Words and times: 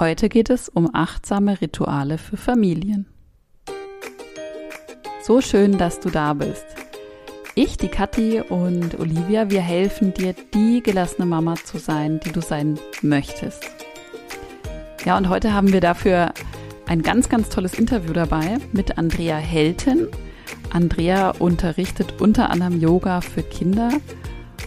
Heute 0.00 0.28
geht 0.28 0.50
es 0.50 0.68
um 0.68 0.92
achtsame 0.92 1.60
Rituale 1.60 2.18
für 2.18 2.36
Familien. 2.36 3.06
So 5.22 5.40
schön, 5.40 5.78
dass 5.78 6.00
du 6.00 6.10
da 6.10 6.34
bist. 6.34 6.66
Ich, 7.54 7.76
die 7.76 7.86
Kathi 7.86 8.40
und 8.40 8.98
Olivia, 8.98 9.50
wir 9.50 9.60
helfen 9.60 10.12
dir, 10.12 10.34
die 10.52 10.82
gelassene 10.82 11.26
Mama 11.26 11.54
zu 11.54 11.78
sein, 11.78 12.18
die 12.18 12.32
du 12.32 12.40
sein 12.42 12.76
möchtest. 13.02 13.62
Ja, 15.04 15.16
und 15.16 15.28
heute 15.28 15.52
haben 15.52 15.72
wir 15.72 15.80
dafür 15.80 16.34
ein 16.86 17.02
ganz, 17.02 17.28
ganz 17.28 17.48
tolles 17.48 17.74
Interview 17.74 18.12
dabei 18.12 18.58
mit 18.72 18.98
Andrea 18.98 19.36
Helten. 19.36 20.08
Andrea 20.72 21.30
unterrichtet 21.38 22.20
unter 22.20 22.50
anderem 22.50 22.80
Yoga 22.80 23.20
für 23.20 23.44
Kinder 23.44 23.90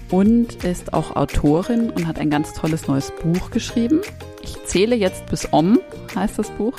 und 0.09 0.63
ist 0.63 0.93
auch 0.93 1.15
Autorin 1.15 1.89
und 1.89 2.07
hat 2.07 2.19
ein 2.19 2.29
ganz 2.29 2.53
tolles 2.53 2.87
neues 2.87 3.11
Buch 3.21 3.51
geschrieben. 3.51 4.01
Ich 4.41 4.55
zähle 4.65 4.95
jetzt 4.95 5.25
bis 5.27 5.51
Om, 5.51 5.79
heißt 6.15 6.39
das 6.39 6.49
Buch. 6.51 6.77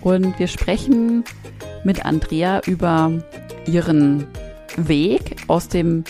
Und 0.00 0.38
wir 0.38 0.46
sprechen 0.46 1.24
mit 1.84 2.04
Andrea 2.04 2.60
über 2.66 3.12
ihren 3.66 4.26
Weg 4.76 5.36
aus 5.46 5.68
dem 5.68 6.04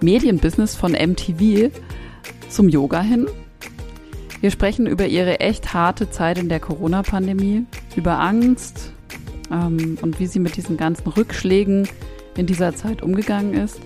Medienbusiness 0.00 0.74
von 0.74 0.92
MTV 0.92 1.70
zum 2.48 2.68
Yoga 2.68 3.00
hin. 3.00 3.26
Wir 4.40 4.50
sprechen 4.50 4.86
über 4.86 5.06
ihre 5.06 5.40
echt 5.40 5.72
harte 5.72 6.10
Zeit 6.10 6.38
in 6.38 6.48
der 6.48 6.60
Corona-Pandemie, 6.60 7.64
über 7.96 8.20
Angst 8.20 8.92
ähm, 9.50 9.96
und 10.02 10.20
wie 10.20 10.26
sie 10.26 10.38
mit 10.38 10.56
diesen 10.56 10.76
ganzen 10.76 11.08
Rückschlägen 11.08 11.88
in 12.36 12.46
dieser 12.46 12.74
Zeit 12.74 13.02
umgegangen 13.02 13.54
ist. 13.54 13.80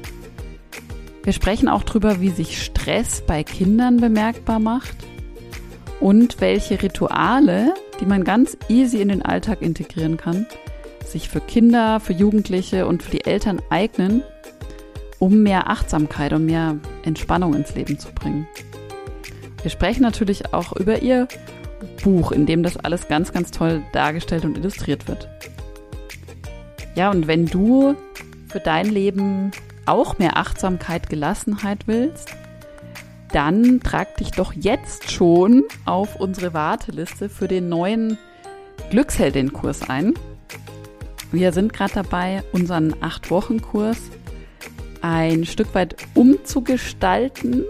Wir 1.29 1.35
sprechen 1.35 1.69
auch 1.69 1.83
darüber, 1.83 2.23
wie 2.23 2.31
sich 2.31 2.65
Stress 2.65 3.21
bei 3.21 3.45
Kindern 3.45 3.99
bemerkbar 3.99 4.59
macht 4.59 4.97
und 6.01 6.41
welche 6.41 6.81
Rituale, 6.83 7.75
die 8.01 8.07
man 8.07 8.25
ganz 8.25 8.57
easy 8.71 9.03
in 9.03 9.09
den 9.09 9.21
Alltag 9.21 9.61
integrieren 9.61 10.17
kann, 10.17 10.47
sich 11.05 11.29
für 11.29 11.43
Kinder, 11.43 12.01
für 12.01 12.15
Jugendliche 12.15 12.87
und 12.87 13.03
für 13.03 13.11
die 13.11 13.27
Eltern 13.27 13.61
eignen, 13.69 14.23
um 15.19 15.43
mehr 15.43 15.69
Achtsamkeit 15.69 16.33
und 16.33 16.47
mehr 16.47 16.79
Entspannung 17.03 17.53
ins 17.53 17.75
Leben 17.75 17.99
zu 17.99 18.11
bringen. 18.13 18.49
Wir 19.61 19.71
sprechen 19.71 20.01
natürlich 20.01 20.55
auch 20.55 20.73
über 20.73 21.03
ihr 21.03 21.29
Buch, 22.03 22.33
in 22.33 22.47
dem 22.47 22.63
das 22.63 22.79
alles 22.79 23.07
ganz, 23.07 23.35
ganz 23.35 23.51
toll 23.51 23.83
dargestellt 23.93 24.47
und 24.47 24.57
illustriert 24.57 25.07
wird. 25.09 25.29
Ja, 26.95 27.11
und 27.11 27.27
wenn 27.27 27.45
du 27.45 27.97
für 28.49 28.61
dein 28.61 28.87
Leben 28.87 29.53
auch 29.89 30.19
mehr 30.19 30.37
Achtsamkeit, 30.37 31.09
Gelassenheit 31.09 31.87
willst, 31.87 32.31
dann 33.33 33.81
trag 33.81 34.17
dich 34.17 34.31
doch 34.31 34.53
jetzt 34.53 35.11
schon 35.11 35.65
auf 35.85 36.17
unsere 36.17 36.55
Warteliste 36.55 37.29
für 37.29 37.49
den 37.49 37.69
neuen 37.69 38.19
Glücksheldin-Kurs 38.91 39.89
ein. 39.89 40.15
Wir 41.31 41.53
sind 41.53 41.73
gerade 41.73 41.95
dabei, 41.95 42.43
unseren 42.53 42.95
8-Wochen-Kurs 42.95 43.99
ein 45.03 45.45
Stück 45.45 45.75
weit 45.75 45.97
umzugestalten, 46.15 47.65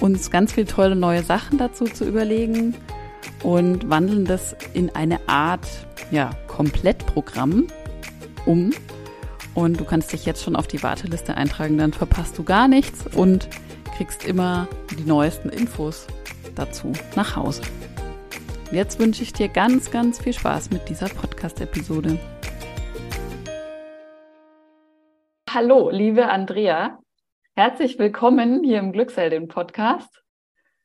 uns 0.00 0.30
ganz 0.30 0.52
viele 0.52 0.66
tolle 0.66 0.96
neue 0.96 1.22
Sachen 1.22 1.58
dazu 1.58 1.84
zu 1.84 2.04
überlegen 2.06 2.74
und 3.42 3.88
wandeln 3.90 4.24
das 4.24 4.56
in 4.72 4.94
eine 4.94 5.20
Art 5.28 5.66
ja, 6.10 6.30
Komplettprogramm 6.46 7.66
um. 8.46 8.70
Und 9.54 9.78
du 9.78 9.84
kannst 9.84 10.12
dich 10.12 10.26
jetzt 10.26 10.42
schon 10.42 10.56
auf 10.56 10.66
die 10.66 10.82
Warteliste 10.82 11.36
eintragen, 11.36 11.78
dann 11.78 11.92
verpasst 11.92 12.36
du 12.36 12.42
gar 12.42 12.66
nichts 12.66 13.06
und 13.16 13.48
kriegst 13.96 14.24
immer 14.24 14.66
die 14.98 15.04
neuesten 15.04 15.48
Infos 15.48 16.08
dazu 16.56 16.92
nach 17.14 17.36
Hause. 17.36 17.62
Jetzt 18.72 18.98
wünsche 18.98 19.22
ich 19.22 19.32
dir 19.32 19.48
ganz, 19.48 19.92
ganz 19.92 20.20
viel 20.20 20.32
Spaß 20.32 20.70
mit 20.70 20.88
dieser 20.88 21.08
Podcast-Episode. 21.08 22.18
Hallo, 25.48 25.90
liebe 25.90 26.26
Andrea. 26.28 26.98
Herzlich 27.54 27.96
willkommen 28.00 28.64
hier 28.64 28.80
im 28.80 28.90
Glücksheldin-Podcast. 28.90 30.24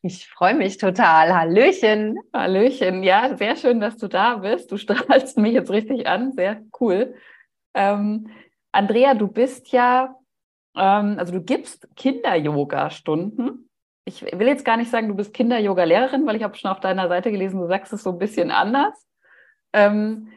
Ich 0.03 0.27
freue 0.27 0.53
mich 0.53 0.77
total. 0.77 1.33
Hallöchen. 1.33 2.19
Hallöchen. 2.31 3.01
Ja, 3.01 3.35
sehr 3.35 3.55
schön, 3.55 3.79
dass 3.79 3.97
du 3.97 4.07
da 4.07 4.35
bist. 4.35 4.71
Du 4.71 4.77
strahlst 4.77 5.39
mich 5.39 5.53
jetzt 5.53 5.71
richtig 5.71 6.05
an. 6.05 6.33
Sehr 6.33 6.61
cool. 6.79 7.15
Ähm, 7.73 8.29
Andrea, 8.72 9.13
du 9.13 9.28
bist 9.28 9.72
ja 9.72 10.16
ähm, 10.75 11.16
also 11.18 11.34
du 11.34 11.41
gibst 11.41 11.88
Kinder-Yoga-Stunden. 11.96 13.69
Ich 14.06 14.24
will 14.24 14.47
jetzt 14.47 14.66
gar 14.66 14.78
nicht 14.78 14.90
sagen, 14.90 15.07
du 15.07 15.16
bist 15.16 15.34
Kinder-Yoga-Lehrerin, 15.34 16.25
weil 16.25 16.35
ich 16.35 16.44
habe 16.44 16.57
schon 16.57 16.72
auf 16.72 16.80
deiner 16.80 17.07
Seite 17.07 17.31
gelesen, 17.31 17.59
du 17.59 17.68
sagst 17.68 17.94
es 17.94 18.03
so 18.03 18.12
ein 18.12 18.18
bisschen 18.18 18.50
anders. 18.50 18.94
Ähm, 19.74 20.30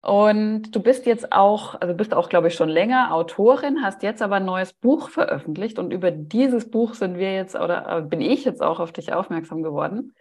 und 0.00 0.74
du 0.74 0.80
bist 0.80 1.04
jetzt 1.06 1.32
auch, 1.32 1.74
also 1.80 1.92
bist 1.92 2.14
auch, 2.14 2.28
glaube 2.28 2.48
ich, 2.48 2.54
schon 2.54 2.68
länger 2.68 3.12
Autorin, 3.12 3.82
hast 3.82 4.02
jetzt 4.04 4.22
aber 4.22 4.36
ein 4.36 4.44
neues 4.44 4.72
Buch 4.72 5.10
veröffentlicht 5.10 5.78
und 5.78 5.92
über 5.92 6.12
dieses 6.12 6.70
Buch 6.70 6.94
sind 6.94 7.18
wir 7.18 7.34
jetzt 7.34 7.56
oder 7.56 7.98
äh, 7.98 8.02
bin 8.02 8.20
ich 8.20 8.44
jetzt 8.44 8.62
auch 8.62 8.78
auf 8.78 8.92
dich 8.92 9.12
aufmerksam 9.12 9.62
geworden. 9.62 10.14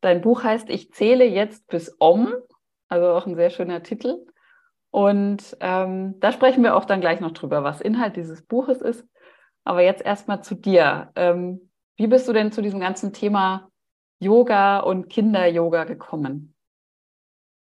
Dein 0.00 0.20
Buch 0.20 0.44
heißt 0.44 0.70
Ich 0.70 0.92
zähle 0.92 1.24
jetzt 1.24 1.66
bis 1.66 1.96
Om, 1.98 2.32
also 2.88 3.08
auch 3.08 3.26
ein 3.26 3.34
sehr 3.34 3.50
schöner 3.50 3.82
Titel. 3.82 4.24
Und 4.96 5.58
ähm, 5.60 6.18
da 6.20 6.32
sprechen 6.32 6.64
wir 6.64 6.74
auch 6.74 6.86
dann 6.86 7.02
gleich 7.02 7.20
noch 7.20 7.32
drüber, 7.32 7.62
was 7.62 7.82
Inhalt 7.82 8.16
dieses 8.16 8.40
Buches 8.40 8.80
ist. 8.80 9.06
Aber 9.62 9.82
jetzt 9.82 10.00
erstmal 10.00 10.42
zu 10.42 10.54
dir. 10.54 11.10
Ähm, 11.16 11.70
wie 11.98 12.06
bist 12.06 12.26
du 12.26 12.32
denn 12.32 12.50
zu 12.50 12.62
diesem 12.62 12.80
ganzen 12.80 13.12
Thema 13.12 13.68
Yoga 14.20 14.78
und 14.78 15.10
Kinder-Yoga 15.10 15.84
gekommen? 15.84 16.54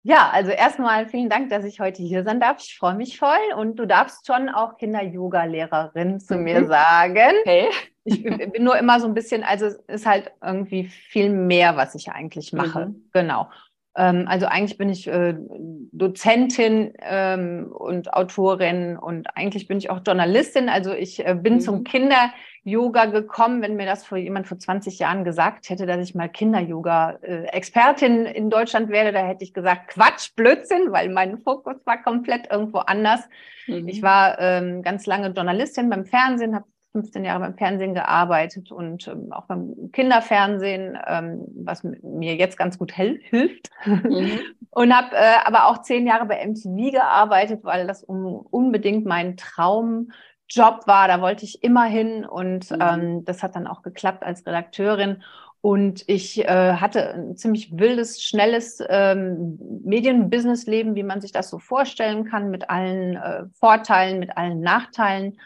Ja, 0.05 0.31
also 0.33 0.53
erstmal 0.53 1.07
vielen 1.07 1.29
Dank, 1.29 1.51
dass 1.51 1.67
ich 1.67 1.81
heute 1.81 2.03
hier 2.03 2.25
sein 2.25 2.41
darf. 2.41 2.63
Ich 2.63 2.79
freue 2.79 2.95
mich 2.95 3.19
voll 3.19 3.37
und 3.59 3.77
du 3.77 3.87
darfst 3.87 4.27
schon 4.27 4.49
auch 4.49 4.79
Kinder-Yoga-Lehrerin 4.79 6.21
zu 6.21 6.39
mhm. 6.39 6.45
mir 6.45 6.67
sagen. 6.67 7.35
Okay. 7.43 7.69
Ich 8.05 8.23
bin 8.23 8.65
nur 8.65 8.79
immer 8.79 9.01
so 9.01 9.07
ein 9.07 9.13
bisschen, 9.13 9.45
also 9.45 9.67
es 9.67 9.75
ist 9.87 10.07
halt 10.07 10.33
irgendwie 10.43 10.87
viel 10.87 11.29
mehr, 11.29 11.77
was 11.77 11.95
ich 11.95 12.11
eigentlich 12.11 12.55
mache. 12.55 12.87
Mhm. 12.87 13.11
Genau. 13.13 13.51
Ähm, 13.97 14.27
also 14.29 14.47
eigentlich 14.47 14.79
bin 14.79 14.89
ich 14.89 15.07
äh, 15.09 15.35
Dozentin 15.93 16.93
ähm, 17.01 17.73
und 17.73 18.13
Autorin 18.15 18.97
und 18.97 19.27
eigentlich 19.37 19.67
bin 19.67 19.79
ich 19.79 19.91
auch 19.91 20.01
Journalistin. 20.07 20.69
Also 20.69 20.93
ich 20.93 21.27
äh, 21.27 21.35
bin 21.35 21.55
mhm. 21.55 21.61
zum 21.61 21.85
Kinder-Yoga 21.85 23.07
gekommen, 23.07 23.63
wenn 23.63 23.77
mir 23.77 23.87
das 23.87 24.05
vor 24.05 24.19
jemand 24.19 24.47
vor 24.47 24.59
20 24.59 24.99
Jahren 24.99 25.25
gesagt 25.25 25.69
hätte, 25.71 25.87
dass 25.87 26.03
ich 26.03 26.15
mal 26.15 26.29
Kinder-Yoga-Expertin 26.29 28.27
in 28.27 28.51
Deutschland 28.51 28.91
werde, 28.91 29.13
da 29.13 29.27
hätte 29.27 29.45
ich 29.45 29.53
gesagt, 29.53 29.89
Quatsch, 29.89 30.35
Blödsinn, 30.37 30.93
weil 30.93 31.09
mein 31.09 31.39
Fokus 31.39 31.77
war 31.85 32.03
komplett 32.03 32.51
irgendwo 32.51 32.79
anders. 32.79 33.21
Mhm. 33.67 33.89
Ich 33.89 34.03
war 34.03 34.39
ähm, 34.39 34.83
ganz 34.83 35.07
lange 35.07 35.31
Journalistin 35.31 35.91
beim 35.91 36.07
Fernsehen, 36.07 36.55
habe 36.55 36.67
15 37.03 37.25
Jahre 37.25 37.41
beim 37.41 37.57
Fernsehen 37.57 37.95
gearbeitet 37.95 38.73
und 38.73 39.07
ähm, 39.07 39.33
auch 39.33 39.47
beim 39.47 39.91
Kinderfernsehen, 39.93 40.99
ähm, 41.07 41.45
was 41.55 41.85
mir 41.85 42.35
jetzt 42.35 42.59
ganz 42.59 42.79
gut 42.79 42.93
hilft. 42.93 43.71
Mhm. 43.85 44.41
und 44.71 44.97
habe 44.97 45.15
äh, 45.15 45.37
aber 45.45 45.67
auch 45.67 45.83
zehn 45.83 46.07
Jahre 46.07 46.27
bei 46.27 46.45
MTV 46.45 46.93
gearbeitet, 46.93 47.61
weil 47.63 47.87
das 47.87 48.03
um, 48.03 48.47
unbedingt 48.51 49.07
mein 49.07 49.37
Traumjob 49.37 50.87
war. 50.87 51.07
Da 51.07 51.21
wollte 51.21 51.45
ich 51.45 51.63
immer 51.63 51.85
hin 51.85 52.25
und 52.25 52.71
mhm. 52.71 52.79
ähm, 52.81 53.25
das 53.25 53.43
hat 53.43 53.55
dann 53.55 53.69
auch 53.69 53.83
geklappt 53.83 54.25
als 54.25 54.45
Redakteurin. 54.45 55.23
Und 55.61 56.05
ich 56.09 56.39
äh, 56.45 56.75
hatte 56.75 57.15
ein 57.15 57.37
ziemlich 57.37 57.77
wildes, 57.77 58.23
schnelles 58.23 58.83
ähm, 58.89 59.59
Medienbusinessleben, 59.85 60.95
wie 60.95 61.03
man 61.03 61.21
sich 61.21 61.33
das 61.33 61.51
so 61.51 61.59
vorstellen 61.59 62.25
kann, 62.25 62.51
mit 62.51 62.71
allen 62.71 63.17
äh, 63.17 63.45
Vorteilen, 63.59 64.21
mit 64.21 64.37
allen 64.37 64.61
Nachteilen 64.61 65.39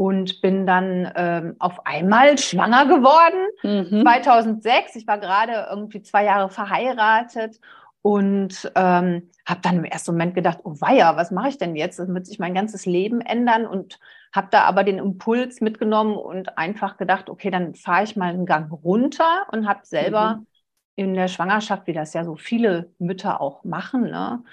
und 0.00 0.40
bin 0.40 0.64
dann 0.64 1.12
ähm, 1.14 1.56
auf 1.58 1.84
einmal 1.86 2.38
schwanger 2.38 2.86
geworden. 2.86 3.50
Mhm. 3.62 4.00
2006, 4.00 4.96
ich 4.96 5.06
war 5.06 5.18
gerade 5.18 5.66
irgendwie 5.68 6.00
zwei 6.00 6.24
Jahre 6.24 6.48
verheiratet 6.48 7.60
und 8.00 8.72
ähm, 8.76 9.28
habe 9.44 9.60
dann 9.60 9.76
im 9.76 9.84
ersten 9.84 10.12
Moment 10.12 10.34
gedacht, 10.34 10.60
oh 10.64 10.74
weia, 10.80 11.18
was 11.18 11.30
mache 11.30 11.50
ich 11.50 11.58
denn 11.58 11.76
jetzt? 11.76 11.98
Das 11.98 12.08
wird 12.08 12.26
sich 12.26 12.38
mein 12.38 12.54
ganzes 12.54 12.86
Leben 12.86 13.20
ändern 13.20 13.66
und 13.66 14.00
habe 14.32 14.48
da 14.50 14.62
aber 14.62 14.84
den 14.84 14.96
Impuls 14.96 15.60
mitgenommen 15.60 16.16
und 16.16 16.56
einfach 16.56 16.96
gedacht, 16.96 17.28
okay, 17.28 17.50
dann 17.50 17.74
fahre 17.74 18.04
ich 18.04 18.16
mal 18.16 18.30
einen 18.30 18.46
Gang 18.46 18.72
runter 18.72 19.48
und 19.52 19.68
habe 19.68 19.80
selber 19.82 20.36
mhm. 20.36 20.46
in 20.96 21.12
der 21.12 21.28
Schwangerschaft, 21.28 21.86
wie 21.86 21.92
das 21.92 22.14
ja 22.14 22.24
so 22.24 22.36
viele 22.36 22.90
Mütter 22.98 23.42
auch 23.42 23.64
machen, 23.64 24.04
ne, 24.04 24.44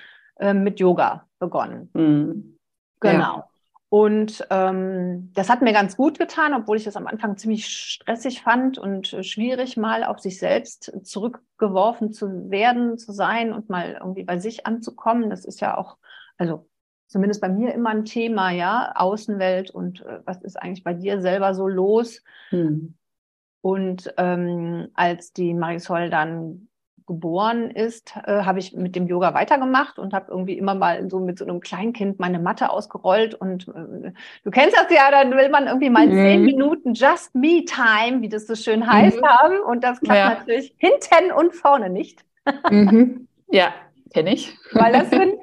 äh, 0.42 0.54
mit 0.54 0.82
Yoga 0.82 1.26
begonnen. 1.40 1.90
Mhm. 1.94 2.58
Genau. 3.00 3.38
Ja. 3.38 3.50
Und 3.90 4.46
ähm, 4.50 5.32
das 5.34 5.50
hat 5.50 5.62
mir 5.62 5.72
ganz 5.72 5.96
gut 5.96 6.20
getan, 6.20 6.54
obwohl 6.54 6.76
ich 6.76 6.84
das 6.84 6.98
am 6.98 7.08
Anfang 7.08 7.38
ziemlich 7.38 7.68
stressig 7.70 8.42
fand 8.42 8.78
und 8.78 9.14
äh, 9.14 9.24
schwierig, 9.24 9.78
mal 9.78 10.04
auf 10.04 10.20
sich 10.20 10.40
selbst 10.40 10.92
zurückgeworfen 11.04 12.12
zu 12.12 12.50
werden, 12.50 12.98
zu 12.98 13.14
sein 13.14 13.54
und 13.54 13.70
mal 13.70 13.98
irgendwie 14.00 14.24
bei 14.24 14.40
sich 14.40 14.66
anzukommen. 14.66 15.30
Das 15.30 15.46
ist 15.46 15.62
ja 15.62 15.78
auch, 15.78 15.98
also 16.38 16.68
zumindest 17.08 17.40
bei 17.40 17.48
mir 17.48 17.74
immer 17.74 17.92
ein 17.92 18.04
Thema, 18.04 18.52
ja, 18.52 18.92
Außenwelt 18.94 19.72
und 19.72 20.02
äh, 20.02 20.20
was 20.26 20.42
ist 20.42 20.58
eigentlich 20.62 20.84
bei 20.84 20.94
dir 20.94 21.22
selber 21.22 21.54
so 21.54 21.70
los? 21.70 22.22
Hm. 22.50 22.96
Und 23.62 24.14
ähm, 24.18 24.90
als 24.96 25.32
die 25.32 25.54
Marisol 25.54 26.10
dann 26.10 26.68
geboren 27.08 27.72
ist, 27.72 28.14
äh, 28.26 28.44
habe 28.44 28.60
ich 28.60 28.74
mit 28.74 28.96
dem 28.96 29.08
Yoga 29.08 29.34
weitergemacht 29.34 29.98
und 29.98 30.14
habe 30.14 30.30
irgendwie 30.30 30.58
immer 30.58 30.76
mal 30.76 31.10
so 31.10 31.20
mit 31.20 31.40
so 31.40 31.46
einem 31.46 31.62
Kleinkind 31.62 32.20
meine 32.20 32.38
Matte 32.38 32.70
ausgerollt. 32.70 33.34
Und 33.34 33.68
äh, 33.70 34.12
du 34.44 34.52
kennst 34.52 34.78
das 34.78 34.88
ja, 34.90 35.10
dann 35.10 35.32
will 35.32 35.50
man 35.50 35.68
irgendwie 35.68 35.90
mal 35.90 36.08
mhm. 36.08 36.14
zehn 36.14 36.44
Minuten 36.44 36.94
Just 36.94 37.34
Me 37.34 37.64
Time, 37.66 38.22
wie 38.22 38.30
das 38.30 38.46
so 38.46 38.56
schön 38.56 38.86
heißt, 38.86 39.22
mhm. 39.22 39.26
haben. 39.26 39.60
Und 39.62 39.84
das 39.84 40.00
klappt 40.02 40.20
ja. 40.20 40.30
natürlich 40.40 40.76
hinten 40.78 41.32
und 41.32 41.56
vorne 41.56 41.90
nicht. 41.90 42.24
Mhm. 42.70 43.28
Ja, 43.50 43.74
kenne 44.14 44.34
ich. 44.34 44.58
Weil 44.74 44.92
das 44.92 45.10
sind 45.10 45.36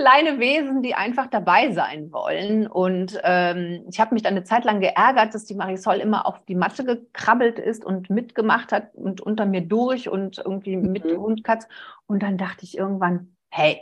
kleine 0.00 0.38
Wesen, 0.38 0.82
die 0.82 0.94
einfach 0.94 1.26
dabei 1.26 1.72
sein 1.72 2.10
wollen. 2.10 2.66
Und 2.66 3.20
ähm, 3.22 3.84
ich 3.90 4.00
habe 4.00 4.14
mich 4.14 4.22
dann 4.22 4.34
eine 4.34 4.44
Zeit 4.44 4.64
lang 4.64 4.80
geärgert, 4.80 5.34
dass 5.34 5.44
die 5.44 5.54
Marisol 5.54 5.96
immer 5.96 6.26
auf 6.26 6.42
die 6.46 6.54
Matte 6.54 6.84
gekrabbelt 6.84 7.58
ist 7.58 7.84
und 7.84 8.08
mitgemacht 8.08 8.72
hat 8.72 8.94
und 8.94 9.20
unter 9.20 9.44
mir 9.44 9.60
durch 9.60 10.08
und 10.08 10.38
irgendwie 10.38 10.76
mhm. 10.76 10.92
mit 10.92 11.04
Hund, 11.04 11.44
Katz. 11.44 11.68
Und 12.06 12.22
dann 12.22 12.38
dachte 12.38 12.64
ich 12.64 12.78
irgendwann, 12.78 13.36
hey, 13.50 13.80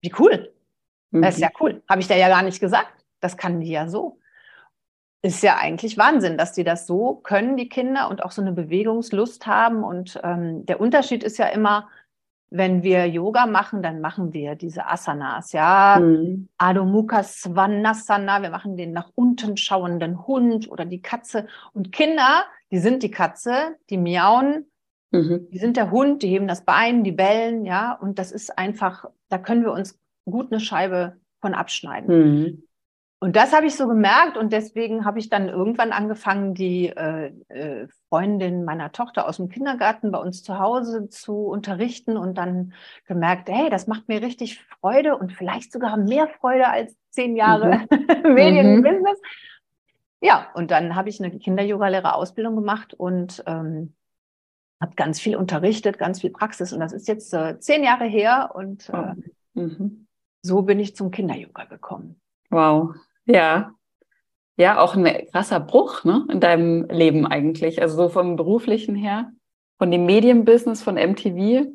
wie 0.00 0.12
cool. 0.18 0.52
Mhm. 1.10 1.22
Das 1.22 1.34
ist 1.34 1.42
ja 1.42 1.50
cool. 1.60 1.82
Habe 1.88 2.00
ich 2.00 2.08
da 2.08 2.14
ja 2.14 2.28
gar 2.28 2.42
nicht 2.42 2.60
gesagt. 2.60 3.04
Das 3.20 3.36
kann 3.36 3.60
die 3.60 3.70
ja 3.70 3.88
so. 3.88 4.18
Ist 5.22 5.42
ja 5.42 5.56
eigentlich 5.56 5.96
Wahnsinn, 5.96 6.38
dass 6.38 6.52
die 6.52 6.64
das 6.64 6.86
so 6.86 7.16
können, 7.16 7.56
die 7.56 7.68
Kinder, 7.68 8.10
und 8.10 8.22
auch 8.22 8.30
so 8.30 8.42
eine 8.42 8.52
Bewegungslust 8.52 9.46
haben. 9.46 9.82
Und 9.82 10.20
ähm, 10.22 10.64
der 10.66 10.80
Unterschied 10.80 11.22
ist 11.22 11.38
ja 11.38 11.46
immer, 11.46 11.88
wenn 12.50 12.82
wir 12.82 13.06
Yoga 13.06 13.46
machen, 13.46 13.82
dann 13.82 14.00
machen 14.00 14.32
wir 14.32 14.54
diese 14.54 14.86
Asanas, 14.86 15.52
ja, 15.52 15.98
mhm. 16.00 16.48
Adho 16.56 16.84
Mukha 16.84 17.22
Svanasana, 17.22 18.42
wir 18.42 18.50
machen 18.50 18.76
den 18.76 18.92
nach 18.92 19.10
unten 19.14 19.56
schauenden 19.56 20.26
Hund 20.26 20.70
oder 20.70 20.84
die 20.84 21.02
Katze. 21.02 21.46
Und 21.72 21.90
Kinder, 21.90 22.44
die 22.70 22.78
sind 22.78 23.02
die 23.02 23.10
Katze, 23.10 23.76
die 23.90 23.98
miauen, 23.98 24.70
mhm. 25.10 25.48
die 25.50 25.58
sind 25.58 25.76
der 25.76 25.90
Hund, 25.90 26.22
die 26.22 26.28
heben 26.28 26.46
das 26.46 26.64
Bein, 26.64 27.02
die 27.02 27.12
bellen, 27.12 27.64
ja, 27.64 27.92
und 27.92 28.18
das 28.18 28.30
ist 28.30 28.56
einfach, 28.56 29.06
da 29.28 29.38
können 29.38 29.64
wir 29.64 29.72
uns 29.72 29.98
gut 30.24 30.52
eine 30.52 30.60
Scheibe 30.60 31.16
von 31.40 31.54
abschneiden. 31.54 32.38
Mhm. 32.40 32.62
Und 33.24 33.36
das 33.36 33.54
habe 33.54 33.64
ich 33.64 33.74
so 33.74 33.88
gemerkt 33.88 34.36
und 34.36 34.52
deswegen 34.52 35.06
habe 35.06 35.18
ich 35.18 35.30
dann 35.30 35.48
irgendwann 35.48 35.92
angefangen, 35.92 36.52
die 36.52 36.88
äh, 36.88 37.32
äh, 37.48 37.88
Freundin 38.10 38.66
meiner 38.66 38.92
Tochter 38.92 39.26
aus 39.26 39.38
dem 39.38 39.48
Kindergarten 39.48 40.10
bei 40.10 40.18
uns 40.18 40.42
zu 40.42 40.58
Hause 40.58 41.08
zu 41.08 41.46
unterrichten 41.46 42.18
und 42.18 42.36
dann 42.36 42.74
gemerkt, 43.06 43.48
hey, 43.48 43.70
das 43.70 43.86
macht 43.86 44.08
mir 44.08 44.20
richtig 44.20 44.62
Freude 44.78 45.16
und 45.16 45.32
vielleicht 45.32 45.72
sogar 45.72 45.96
mehr 45.96 46.28
Freude 46.28 46.68
als 46.68 46.98
zehn 47.08 47.34
Jahre 47.34 47.86
mhm. 47.90 48.34
Medienbusiness. 48.34 49.18
Mhm. 49.18 49.28
Ja, 50.20 50.50
und 50.52 50.70
dann 50.70 50.94
habe 50.94 51.08
ich 51.08 51.18
eine 51.18 51.34
Kinder-Yoga-Lehrer-Ausbildung 51.34 52.56
gemacht 52.56 52.92
und 52.92 53.42
ähm, 53.46 53.94
habe 54.82 54.96
ganz 54.96 55.18
viel 55.18 55.36
unterrichtet, 55.36 55.96
ganz 55.96 56.20
viel 56.20 56.30
Praxis 56.30 56.74
und 56.74 56.80
das 56.80 56.92
ist 56.92 57.08
jetzt 57.08 57.32
äh, 57.32 57.58
zehn 57.58 57.84
Jahre 57.84 58.04
her 58.04 58.50
und 58.52 58.90
äh, 58.90 59.14
mhm. 59.54 60.08
so 60.42 60.60
bin 60.60 60.78
ich 60.78 60.94
zum 60.94 61.10
Kinder-Yoga 61.10 61.64
gekommen. 61.64 62.20
Wow, 62.50 62.94
ja. 63.26 63.70
Ja, 64.56 64.78
auch 64.78 64.94
ein 64.94 65.04
krasser 65.32 65.58
Bruch 65.58 66.04
ne, 66.04 66.26
in 66.30 66.38
deinem 66.38 66.84
Leben 66.88 67.26
eigentlich. 67.26 67.82
Also 67.82 67.96
so 67.96 68.08
vom 68.08 68.36
beruflichen 68.36 68.94
her, 68.94 69.32
von 69.78 69.90
dem 69.90 70.06
Medienbusiness, 70.06 70.82
von 70.82 70.94
MTV. 70.94 71.66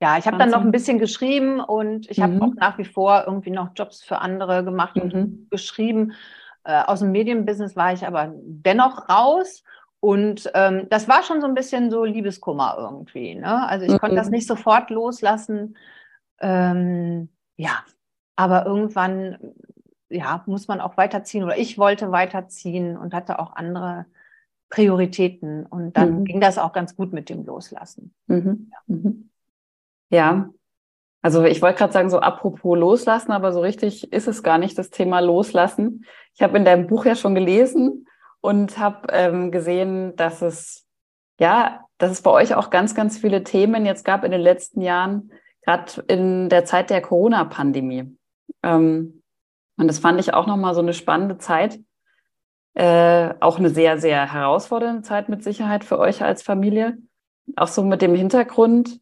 Ja, 0.00 0.18
ich 0.18 0.26
habe 0.26 0.36
dann 0.36 0.50
noch 0.50 0.60
ein 0.60 0.72
bisschen 0.72 0.98
geschrieben 0.98 1.60
und 1.60 2.10
ich 2.10 2.18
mhm. 2.18 2.22
habe 2.22 2.42
auch 2.42 2.54
nach 2.56 2.78
wie 2.78 2.84
vor 2.84 3.24
irgendwie 3.26 3.50
noch 3.50 3.70
Jobs 3.76 4.02
für 4.02 4.18
andere 4.18 4.64
gemacht 4.64 4.96
und 4.96 5.14
mhm. 5.14 5.46
geschrieben. 5.50 6.12
Äh, 6.64 6.82
aus 6.82 6.98
dem 6.98 7.12
Medienbusiness 7.12 7.76
war 7.76 7.92
ich 7.92 8.04
aber 8.06 8.32
dennoch 8.34 9.08
raus. 9.08 9.62
Und 10.00 10.50
ähm, 10.54 10.88
das 10.90 11.08
war 11.08 11.22
schon 11.22 11.40
so 11.40 11.46
ein 11.46 11.54
bisschen 11.54 11.90
so 11.90 12.04
Liebeskummer 12.04 12.76
irgendwie. 12.78 13.36
Ne? 13.36 13.68
Also 13.68 13.86
ich 13.86 13.92
mhm. 13.92 13.98
konnte 13.98 14.16
das 14.16 14.26
mhm. 14.26 14.32
nicht 14.32 14.46
sofort 14.46 14.90
loslassen. 14.90 15.76
Ähm, 16.40 17.28
ja, 17.56 17.84
aber 18.34 18.66
irgendwann 18.66 19.38
ja, 20.08 20.42
muss 20.46 20.68
man 20.68 20.80
auch 20.80 20.96
weiterziehen 20.96 21.44
oder 21.44 21.58
ich 21.58 21.78
wollte 21.78 22.12
weiterziehen 22.12 22.96
und 22.96 23.14
hatte 23.14 23.38
auch 23.38 23.56
andere 23.56 24.06
Prioritäten. 24.68 25.66
Und 25.66 25.96
dann 25.96 26.20
mhm. 26.20 26.24
ging 26.24 26.40
das 26.40 26.58
auch 26.58 26.72
ganz 26.72 26.96
gut 26.96 27.12
mit 27.12 27.28
dem 27.28 27.44
Loslassen. 27.44 28.14
Mhm. 28.26 28.70
Ja. 28.70 28.78
Mhm. 28.86 29.30
ja. 30.10 30.50
Also 31.22 31.44
ich 31.44 31.60
wollte 31.60 31.78
gerade 31.78 31.92
sagen, 31.92 32.10
so 32.10 32.20
apropos 32.20 32.78
Loslassen, 32.78 33.32
aber 33.32 33.52
so 33.52 33.60
richtig 33.60 34.12
ist 34.12 34.28
es 34.28 34.42
gar 34.42 34.58
nicht 34.58 34.78
das 34.78 34.90
Thema 34.90 35.20
Loslassen. 35.20 36.04
Ich 36.34 36.42
habe 36.42 36.56
in 36.56 36.64
deinem 36.64 36.86
Buch 36.86 37.04
ja 37.04 37.16
schon 37.16 37.34
gelesen 37.34 38.06
und 38.40 38.78
habe 38.78 39.08
ähm, 39.10 39.50
gesehen, 39.50 40.14
dass 40.14 40.42
es 40.42 40.86
ja, 41.38 41.84
dass 41.98 42.10
es 42.10 42.22
bei 42.22 42.30
euch 42.30 42.54
auch 42.54 42.70
ganz, 42.70 42.94
ganz 42.94 43.18
viele 43.18 43.44
Themen 43.44 43.86
jetzt 43.86 44.04
gab 44.04 44.24
in 44.24 44.30
den 44.30 44.40
letzten 44.40 44.80
Jahren, 44.80 45.32
gerade 45.62 46.02
in 46.08 46.48
der 46.48 46.64
Zeit 46.64 46.90
der 46.90 47.02
Corona-Pandemie. 47.02 48.16
Ähm, 48.62 49.22
und 49.76 49.88
das 49.88 49.98
fand 49.98 50.20
ich 50.20 50.34
auch 50.34 50.46
nochmal 50.46 50.74
so 50.74 50.80
eine 50.80 50.94
spannende 50.94 51.38
Zeit. 51.38 51.78
Äh, 52.74 53.34
auch 53.40 53.58
eine 53.58 53.70
sehr, 53.70 53.98
sehr 53.98 54.32
herausfordernde 54.32 55.02
Zeit 55.02 55.28
mit 55.28 55.42
Sicherheit 55.42 55.84
für 55.84 55.98
euch 55.98 56.22
als 56.22 56.42
Familie. 56.42 56.98
Auch 57.56 57.68
so 57.68 57.82
mit 57.82 58.02
dem 58.02 58.14
Hintergrund, 58.14 59.00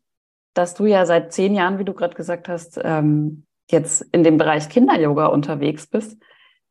dass 0.54 0.74
du 0.74 0.86
ja 0.86 1.06
seit 1.06 1.32
zehn 1.32 1.54
Jahren, 1.54 1.78
wie 1.78 1.84
du 1.84 1.92
gerade 1.92 2.14
gesagt 2.14 2.48
hast, 2.48 2.80
ähm, 2.82 3.46
jetzt 3.70 4.02
in 4.12 4.22
dem 4.22 4.36
Bereich 4.36 4.68
Kinder-Yoga 4.68 5.26
unterwegs 5.26 5.86
bist. 5.86 6.20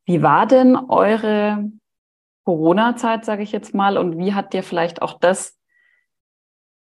Wie 0.05 0.21
war 0.21 0.47
denn 0.47 0.75
eure 0.75 1.69
Corona-Zeit, 2.45 3.25
sage 3.25 3.43
ich 3.43 3.51
jetzt 3.51 3.73
mal, 3.73 3.97
und 3.97 4.17
wie 4.17 4.33
hat 4.33 4.53
dir 4.53 4.63
vielleicht 4.63 5.01
auch 5.01 5.19
das, 5.19 5.57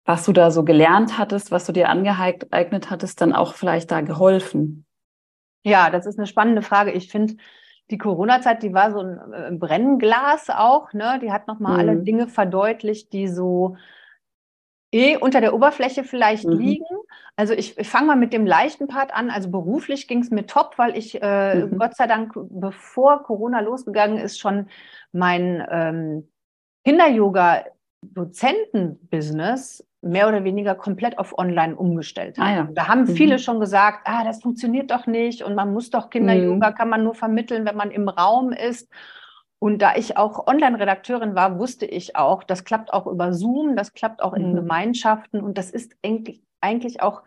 was 0.05 0.25
du 0.25 0.33
da 0.33 0.51
so 0.51 0.63
gelernt 0.63 1.17
hattest, 1.17 1.51
was 1.51 1.65
du 1.65 1.71
dir 1.71 1.89
angeeignet 1.89 2.89
hattest, 2.89 3.21
dann 3.21 3.33
auch 3.33 3.53
vielleicht 3.53 3.91
da 3.91 4.01
geholfen? 4.01 4.85
Ja, 5.63 5.89
das 5.89 6.05
ist 6.05 6.17
eine 6.17 6.27
spannende 6.27 6.61
Frage. 6.61 6.91
Ich 6.91 7.09
finde, 7.09 7.35
die 7.91 7.97
Corona-Zeit, 7.97 8.63
die 8.63 8.73
war 8.73 8.91
so 8.91 8.99
ein 8.99 9.33
äh, 9.33 9.51
Brennglas 9.51 10.49
auch, 10.49 10.93
ne? 10.93 11.19
Die 11.21 11.31
hat 11.31 11.47
nochmal 11.47 11.73
mhm. 11.73 11.79
alle 11.79 11.97
Dinge 11.97 12.27
verdeutlicht, 12.27 13.13
die 13.13 13.27
so 13.27 13.75
eh 14.91 15.17
unter 15.17 15.41
der 15.41 15.53
Oberfläche 15.53 16.03
vielleicht 16.03 16.45
mhm. 16.45 16.57
liegen. 16.57 16.95
Also 17.35 17.53
ich, 17.53 17.77
ich 17.77 17.87
fange 17.87 18.07
mal 18.07 18.15
mit 18.15 18.33
dem 18.33 18.45
leichten 18.45 18.87
Part 18.87 19.13
an. 19.13 19.29
Also 19.29 19.51
beruflich 19.51 20.07
ging 20.07 20.19
es 20.19 20.31
mir 20.31 20.45
top, 20.45 20.77
weil 20.77 20.97
ich 20.97 21.21
äh, 21.21 21.65
mhm. 21.65 21.77
Gott 21.77 21.95
sei 21.95 22.07
Dank, 22.07 22.33
bevor 22.35 23.23
Corona 23.23 23.59
losgegangen 23.61 24.17
ist, 24.17 24.39
schon 24.39 24.67
mein 25.11 25.65
ähm, 25.69 26.29
Kinder-Yoga-Dozenten-Business 26.85 29.85
mehr 30.01 30.27
oder 30.27 30.43
weniger 30.43 30.75
komplett 30.75 31.19
auf 31.19 31.37
Online 31.37 31.75
umgestellt 31.75 32.37
haben. 32.37 32.47
Ah, 32.47 32.55
ja. 32.55 32.69
Da 32.73 32.87
haben 32.87 33.01
mhm. 33.01 33.15
viele 33.15 33.39
schon 33.39 33.59
gesagt, 33.59 34.01
ah, 34.05 34.23
das 34.23 34.41
funktioniert 34.41 34.89
doch 34.91 35.05
nicht 35.05 35.43
und 35.43 35.55
man 35.55 35.71
muss 35.73 35.89
doch 35.91 36.09
Kinder-Yoga, 36.09 36.71
mhm. 36.71 36.75
kann 36.75 36.89
man 36.89 37.03
nur 37.03 37.13
vermitteln, 37.13 37.65
wenn 37.65 37.75
man 37.75 37.91
im 37.91 38.09
Raum 38.09 38.51
ist. 38.51 38.89
Und 39.59 39.79
da 39.79 39.95
ich 39.95 40.17
auch 40.17 40.47
Online-Redakteurin 40.47 41.35
war, 41.35 41.59
wusste 41.59 41.85
ich 41.85 42.15
auch, 42.15 42.43
das 42.43 42.63
klappt 42.63 42.91
auch 42.93 43.05
über 43.05 43.31
Zoom, 43.31 43.75
das 43.75 43.93
klappt 43.93 44.23
auch 44.23 44.33
in 44.33 44.51
mhm. 44.51 44.55
Gemeinschaften 44.55 45.39
und 45.39 45.57
das 45.57 45.69
ist 45.69 45.95
eigentlich 46.61 47.03
auch 47.03 47.21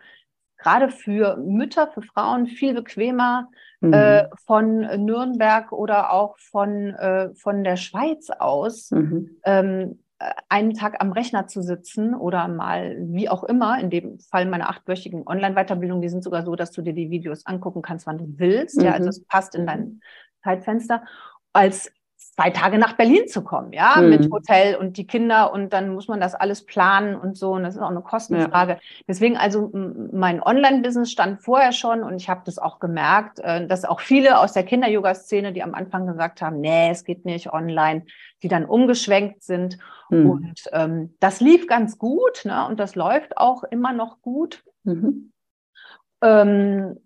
gerade 0.57 0.89
für 0.89 1.37
Mütter, 1.37 1.87
für 1.87 2.01
Frauen 2.01 2.47
viel 2.47 2.73
bequemer, 2.73 3.49
mhm. 3.79 3.93
äh, 3.93 4.27
von 4.45 4.79
Nürnberg 5.05 5.71
oder 5.71 6.11
auch 6.11 6.37
von, 6.37 6.89
äh, 6.95 7.33
von 7.35 7.63
der 7.63 7.77
Schweiz 7.77 8.29
aus 8.29 8.91
mhm. 8.91 9.37
ähm, 9.45 9.91
äh, 9.91 10.04
einen 10.49 10.73
Tag 10.73 11.01
am 11.01 11.11
Rechner 11.11 11.47
zu 11.47 11.61
sitzen 11.61 12.15
oder 12.15 12.47
mal 12.47 12.95
wie 12.99 13.29
auch 13.29 13.43
immer, 13.43 13.79
in 13.79 13.89
dem 13.89 14.19
Fall 14.19 14.45
meine 14.45 14.69
achtwöchigen 14.69 15.27
Online-Weiterbildung, 15.27 16.01
die 16.01 16.09
sind 16.09 16.23
sogar 16.23 16.45
so, 16.45 16.55
dass 16.55 16.71
du 16.71 16.81
dir 16.81 16.93
die 16.93 17.09
Videos 17.09 17.45
angucken 17.45 17.81
kannst, 17.81 18.07
wann 18.07 18.17
du 18.17 18.25
willst. 18.37 18.77
Mhm. 18.77 18.85
Ja, 18.85 18.91
also 18.93 19.05
mhm. 19.05 19.09
es 19.09 19.25
passt 19.25 19.55
in 19.55 19.65
dein 19.65 20.01
Zeitfenster. 20.43 21.03
Als 21.51 21.91
zwei 22.35 22.49
Tage 22.49 22.77
nach 22.77 22.93
Berlin 22.93 23.27
zu 23.27 23.43
kommen, 23.43 23.71
ja, 23.71 23.95
mhm. 23.97 24.09
mit 24.09 24.31
Hotel 24.31 24.75
und 24.75 24.97
die 24.97 25.07
Kinder 25.07 25.53
und 25.53 25.71
dann 25.71 25.93
muss 25.93 26.07
man 26.07 26.19
das 26.19 26.35
alles 26.35 26.65
planen 26.65 27.15
und 27.15 27.37
so 27.37 27.53
und 27.53 27.63
das 27.63 27.75
ist 27.75 27.81
auch 27.81 27.89
eine 27.89 28.01
Kostenfrage. 28.01 28.73
Ja. 28.73 28.79
Deswegen 29.07 29.37
also 29.37 29.71
mein 29.73 30.43
Online-Business 30.43 31.11
stand 31.11 31.41
vorher 31.41 31.71
schon 31.71 32.03
und 32.03 32.15
ich 32.17 32.29
habe 32.29 32.41
das 32.45 32.59
auch 32.59 32.79
gemerkt, 32.79 33.39
äh, 33.39 33.65
dass 33.67 33.85
auch 33.85 34.01
viele 34.01 34.37
aus 34.39 34.51
der 34.51 34.63
Kinder-Yoga-Szene, 34.63 35.53
die 35.53 35.63
am 35.63 35.73
Anfang 35.73 36.07
gesagt 36.07 36.41
haben, 36.41 36.59
nee, 36.59 36.89
es 36.89 37.05
geht 37.05 37.23
nicht 37.23 37.53
online, 37.53 38.05
die 38.43 38.49
dann 38.49 38.65
umgeschwenkt 38.65 39.43
sind 39.43 39.77
mhm. 40.09 40.29
und 40.29 40.63
ähm, 40.73 41.15
das 41.21 41.39
lief 41.39 41.67
ganz 41.67 41.97
gut 41.97 42.43
ne, 42.43 42.67
und 42.67 42.81
das 42.81 42.95
läuft 42.95 43.37
auch 43.37 43.63
immer 43.63 43.93
noch 43.93 44.21
gut. 44.21 44.63
Mhm. 44.83 45.31
Ähm, 46.21 46.97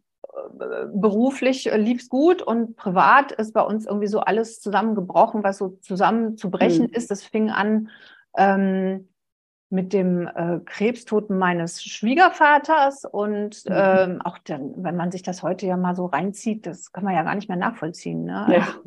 beruflich 0.93 1.69
lief 1.73 2.01
es 2.01 2.09
gut 2.09 2.41
und 2.41 2.75
privat 2.75 3.31
ist 3.31 3.53
bei 3.53 3.61
uns 3.61 3.85
irgendwie 3.85 4.07
so 4.07 4.19
alles 4.19 4.59
zusammengebrochen, 4.59 5.43
was 5.43 5.57
so 5.57 5.69
zusammenzubrechen 5.81 6.87
mhm. 6.87 6.93
ist. 6.93 7.11
Das 7.11 7.23
fing 7.23 7.49
an 7.49 7.89
ähm, 8.37 9.09
mit 9.71 9.93
dem 9.93 10.27
äh, 10.27 10.59
Krebstod 10.65 11.29
meines 11.29 11.83
Schwiegervaters 11.83 13.05
und 13.05 13.65
mhm. 13.65 13.71
ähm, 13.71 14.21
auch 14.23 14.39
dann, 14.39 14.73
wenn 14.77 14.95
man 14.95 15.11
sich 15.11 15.21
das 15.21 15.43
heute 15.43 15.67
ja 15.67 15.77
mal 15.77 15.95
so 15.95 16.07
reinzieht, 16.07 16.65
das 16.65 16.91
kann 16.91 17.03
man 17.03 17.13
ja 17.13 17.21
gar 17.21 17.35
nicht 17.35 17.49
mehr 17.49 17.57
nachvollziehen. 17.57 18.23
Ne? 18.23 18.47
Ja. 18.49 18.59
Also 18.61 18.81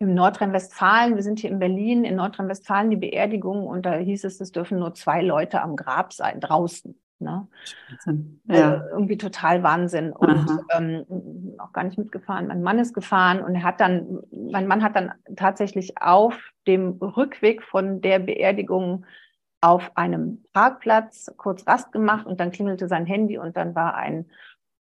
Im 0.00 0.14
Nordrhein-Westfalen, 0.14 1.14
wir 1.14 1.22
sind 1.22 1.38
hier 1.38 1.50
in 1.50 1.60
Berlin, 1.60 2.04
in 2.04 2.16
Nordrhein-Westfalen 2.16 2.90
die 2.90 2.96
Beerdigung 2.96 3.66
und 3.66 3.86
da 3.86 3.94
hieß 3.94 4.24
es, 4.24 4.40
es 4.40 4.50
dürfen 4.50 4.80
nur 4.80 4.94
zwei 4.94 5.22
Leute 5.22 5.62
am 5.62 5.76
Grab 5.76 6.12
sein, 6.12 6.40
draußen. 6.40 6.98
Ne? 7.24 7.48
Ja. 8.44 8.72
Also 8.74 8.84
irgendwie 8.90 9.18
total 9.18 9.62
Wahnsinn. 9.62 10.12
Und 10.12 10.46
ähm, 10.70 11.54
auch 11.58 11.72
gar 11.72 11.84
nicht 11.84 11.98
mitgefahren. 11.98 12.46
Mein 12.46 12.62
Mann 12.62 12.78
ist 12.78 12.94
gefahren 12.94 13.42
und 13.42 13.54
er 13.54 13.62
hat 13.64 13.80
dann, 13.80 14.20
mein 14.30 14.66
Mann 14.66 14.82
hat 14.82 14.94
dann 14.94 15.12
tatsächlich 15.36 16.00
auf 16.00 16.38
dem 16.66 16.92
Rückweg 17.00 17.62
von 17.62 18.00
der 18.00 18.20
Beerdigung 18.20 19.04
auf 19.60 19.96
einem 19.96 20.44
Parkplatz 20.52 21.32
kurz 21.38 21.66
Rast 21.66 21.90
gemacht 21.90 22.26
und 22.26 22.38
dann 22.38 22.50
klingelte 22.50 22.86
sein 22.86 23.06
Handy 23.06 23.38
und 23.38 23.56
dann 23.56 23.74
war 23.74 23.94
ein 23.94 24.26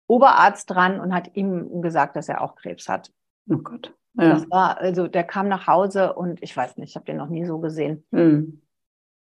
Oberarzt 0.08 0.70
dran 0.70 1.00
und 1.00 1.14
hat 1.14 1.36
ihm 1.36 1.82
gesagt, 1.82 2.16
dass 2.16 2.28
er 2.28 2.42
auch 2.42 2.56
Krebs 2.56 2.90
hat. 2.90 3.12
Oh 3.50 3.58
Gott. 3.58 3.94
Ja. 4.16 4.30
Das 4.30 4.50
war, 4.50 4.78
also 4.78 5.08
der 5.08 5.24
kam 5.24 5.48
nach 5.48 5.68
Hause 5.68 6.14
und 6.14 6.42
ich 6.44 6.56
weiß 6.56 6.78
nicht, 6.78 6.90
ich 6.90 6.96
habe 6.96 7.06
den 7.06 7.18
noch 7.18 7.30
nie 7.30 7.46
so 7.46 7.60
gesehen. 7.60 8.04
Mhm. 8.12 8.62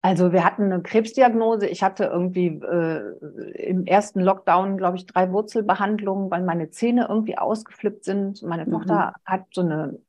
Also 0.04 0.32
wir 0.32 0.44
hatten 0.44 0.64
eine 0.64 0.82
Krebsdiagnose. 0.82 1.68
Ich 1.68 1.84
hatte 1.84 2.04
irgendwie 2.04 2.48
äh, 2.48 3.16
im 3.54 3.86
ersten 3.86 4.20
Lockdown, 4.20 4.76
glaube 4.76 4.96
ich, 4.96 5.06
drei 5.06 5.30
Wurzelbehandlungen, 5.30 6.28
weil 6.28 6.42
meine 6.42 6.70
Zähne 6.70 7.06
irgendwie 7.08 7.38
ausgeflippt 7.38 8.04
sind. 8.04 8.42
Meine 8.42 8.66
mhm. 8.66 8.72
Tochter 8.72 9.14
hat 9.24 9.44
so 9.52 9.60
eine 9.60 10.00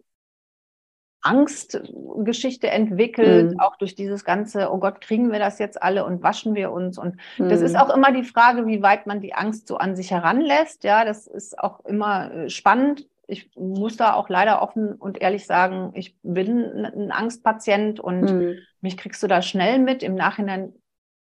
Angstgeschichte 1.22 2.70
entwickelt, 2.70 3.54
mhm. 3.54 3.60
auch 3.60 3.78
durch 3.78 3.94
dieses 3.94 4.26
ganze, 4.26 4.72
oh 4.72 4.80
Gott, 4.80 5.00
kriegen 5.00 5.32
wir 5.32 5.40
das 5.40 5.60
jetzt 5.60 5.82
alle 5.82 6.06
und 6.06 6.24
waschen 6.24 6.56
wir 6.56 6.72
uns? 6.72 6.98
Und 6.98 7.16
mhm. 7.38 7.50
das 7.50 7.62
ist 7.62 7.74
mhm. 7.74 7.80
auch 7.80 7.96
immer 7.96 8.12
die 8.12 8.24
Frage, 8.24 8.66
wie 8.66 8.82
weit 8.82 9.06
man 9.06 9.22
die 9.22 9.36
Angst 9.36 9.68
so 9.68 9.78
an 9.78 9.96
sich 9.96 10.10
heranlässt. 10.10 10.84
Ja, 10.84 11.06
das 11.06 11.28
ist 11.28 11.58
auch 11.60 11.86
immer 11.86 12.32
äh, 12.32 12.50
spannend. 12.50 13.08
Ich 13.27 13.50
muss 13.56 13.98
da 13.98 14.13
auch 14.13 14.30
leider 14.30 14.62
offen 14.62 14.96
und 14.96 15.22
ehrlich 15.22 15.46
sagen, 15.46 15.92
ich 15.94 16.18
bin 16.24 16.86
ein 16.86 17.12
Angstpatient 17.12 18.00
und 18.00 18.22
mhm. 18.22 18.56
mich 18.82 18.98
kriegst 18.98 19.24
du 19.24 19.27
da 19.27 19.42
schnell 19.42 19.80
mit. 19.80 20.03
Im 20.03 20.15
Nachhinein 20.15 20.74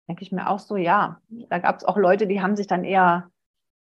denke 0.08 0.24
ich 0.24 0.32
mir 0.32 0.50
auch 0.50 0.60
so, 0.60 0.76
ja, 0.76 1.22
da 1.30 1.60
gab 1.60 1.78
es 1.78 1.86
auch 1.86 1.98
Leute, 1.98 2.28
die 2.28 2.42
haben 2.42 2.56
sich 2.56 2.68
dann 2.68 2.84
eher 2.84 3.30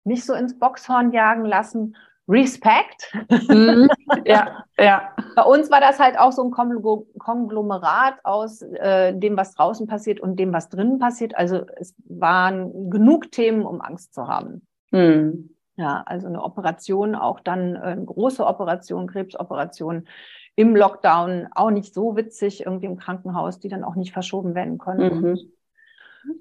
nicht 0.04 0.24
so 0.24 0.34
ins 0.34 0.58
Boxhorn 0.58 1.12
jagen 1.12 1.44
lassen. 1.44 1.96
Respekt. 2.28 3.12
Mhm. 3.48 3.88
Ja, 4.26 4.64
ja. 4.76 5.14
Bei 5.36 5.42
uns 5.42 5.70
war 5.70 5.80
das 5.80 6.00
halt 6.00 6.18
auch 6.18 6.32
so 6.32 6.42
ein 6.42 6.50
Konglomerat 6.50 8.16
aus 8.24 8.60
äh, 8.60 9.14
dem, 9.14 9.36
was 9.36 9.54
draußen 9.54 9.86
passiert 9.86 10.20
und 10.20 10.36
dem, 10.36 10.52
was 10.52 10.68
drinnen 10.68 10.98
passiert. 10.98 11.36
Also 11.36 11.64
es 11.76 11.94
waren 12.04 12.90
genug 12.90 13.30
Themen, 13.30 13.64
um 13.64 13.80
Angst 13.80 14.12
zu 14.12 14.26
haben. 14.26 14.66
Mhm. 14.90 15.50
Ja, 15.80 16.02
also 16.04 16.26
eine 16.26 16.42
Operation, 16.42 17.14
auch 17.14 17.40
dann 17.40 17.74
äh, 17.74 17.78
eine 17.78 18.04
große 18.04 18.44
Operation, 18.44 19.06
Krebsoperation 19.06 20.06
im 20.54 20.76
Lockdown, 20.76 21.48
auch 21.52 21.70
nicht 21.70 21.94
so 21.94 22.16
witzig, 22.16 22.66
irgendwie 22.66 22.84
im 22.84 22.98
Krankenhaus, 22.98 23.60
die 23.60 23.70
dann 23.70 23.82
auch 23.82 23.94
nicht 23.94 24.12
verschoben 24.12 24.54
werden 24.54 24.76
konnten. 24.76 25.30
Mhm. 25.30 25.52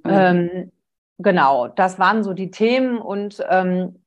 Ähm, 0.04 0.72
genau, 1.20 1.70
das 1.70 2.00
waren 2.00 2.22
so 2.22 2.34
die 2.34 2.52
Themen 2.52 2.98
und 2.98 3.42
ähm, 3.50 4.04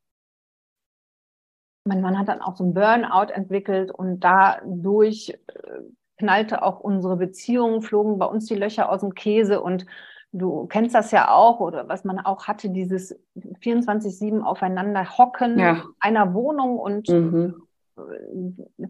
mein 1.85 2.03
Mann 2.03 2.19
hat 2.19 2.29
dann 2.29 2.43
auch 2.43 2.55
so 2.55 2.65
ein 2.65 2.75
Burnout 2.75 3.33
entwickelt 3.33 3.91
und 3.91 4.21
dadurch 4.21 5.31
äh, 5.31 5.79
knallte 6.19 6.63
auch 6.63 6.81
unsere 6.81 7.17
Beziehung, 7.17 7.81
flogen 7.81 8.19
bei 8.19 8.27
uns 8.27 8.45
die 8.45 8.55
Löcher 8.55 8.91
aus 8.91 9.01
dem 9.01 9.15
Käse 9.15 9.63
und 9.63 9.87
du 10.33 10.67
kennst 10.67 10.95
das 10.95 11.11
ja 11.11 11.31
auch 11.31 11.61
oder 11.61 11.89
was 11.89 12.05
man 12.05 12.19
auch 12.19 12.47
hatte, 12.49 12.71
dieses 12.71 13.19
24-7 13.37 14.43
aufeinander 14.43 15.19
hocken 15.19 15.59
ja. 15.59 15.83
einer 16.01 16.35
Wohnung 16.35 16.79
und 16.79 17.09
mhm. 17.09 17.63
Äh, 17.99 18.87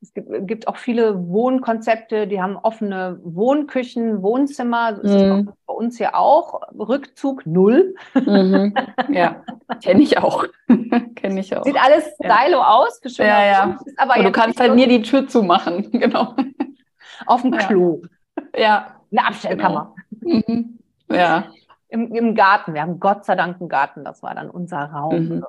es 0.00 0.12
gibt, 0.12 0.46
gibt, 0.46 0.68
auch 0.68 0.76
viele 0.76 1.28
Wohnkonzepte, 1.28 2.26
die 2.26 2.40
haben 2.40 2.56
offene 2.56 3.18
Wohnküchen, 3.24 4.22
Wohnzimmer. 4.22 4.96
So 4.96 5.02
ist 5.02 5.14
mhm. 5.14 5.52
bei 5.66 5.74
uns 5.74 5.96
hier 5.96 6.14
auch. 6.14 6.60
Rückzug 6.78 7.46
null. 7.46 7.94
Mhm. 8.12 8.74
Ja, 9.10 9.42
kenne 9.82 10.02
ich 10.02 10.18
auch. 10.18 10.44
kenne 11.16 11.40
ich 11.40 11.56
auch. 11.56 11.64
Sieht 11.64 11.82
alles 11.82 12.04
stylo 12.16 12.58
ja. 12.58 12.68
aus, 12.68 13.00
schön. 13.06 13.26
Ja, 13.26 13.46
ja. 13.46 13.78
aber 13.96 14.22
du 14.22 14.30
kannst 14.30 14.60
halt 14.60 14.74
nie 14.74 14.86
die 14.86 15.02
Tür 15.02 15.26
zumachen. 15.26 15.90
Genau. 15.92 16.34
Auf 17.24 17.40
dem 17.40 17.52
Klo. 17.52 18.02
Ja. 18.54 19.00
Eine 19.10 19.26
Abstellkammer. 19.26 19.94
Genau. 20.20 20.42
Mhm. 20.46 20.78
Ja. 21.10 21.50
Im, 21.88 22.12
Im 22.12 22.34
Garten. 22.34 22.74
Wir 22.74 22.82
haben 22.82 22.98
Gott 22.98 23.24
sei 23.24 23.36
Dank 23.36 23.60
einen 23.60 23.68
Garten. 23.68 24.04
Das 24.04 24.22
war 24.22 24.34
dann 24.34 24.50
unser 24.50 24.78
Raum. 24.78 25.28
Mhm. 25.28 25.46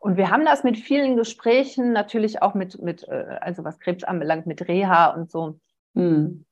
Und 0.00 0.16
wir 0.16 0.30
haben 0.30 0.44
das 0.44 0.64
mit 0.64 0.78
vielen 0.78 1.16
Gesprächen, 1.16 1.92
natürlich 1.92 2.42
auch 2.42 2.54
mit, 2.54 2.80
mit 2.82 3.06
äh, 3.08 3.38
also 3.40 3.64
was 3.64 3.78
Krebs 3.78 4.04
anbelangt, 4.04 4.46
mit 4.46 4.66
Reha 4.66 5.08
und 5.08 5.30
so. 5.30 5.58
Mhm. 5.94 6.44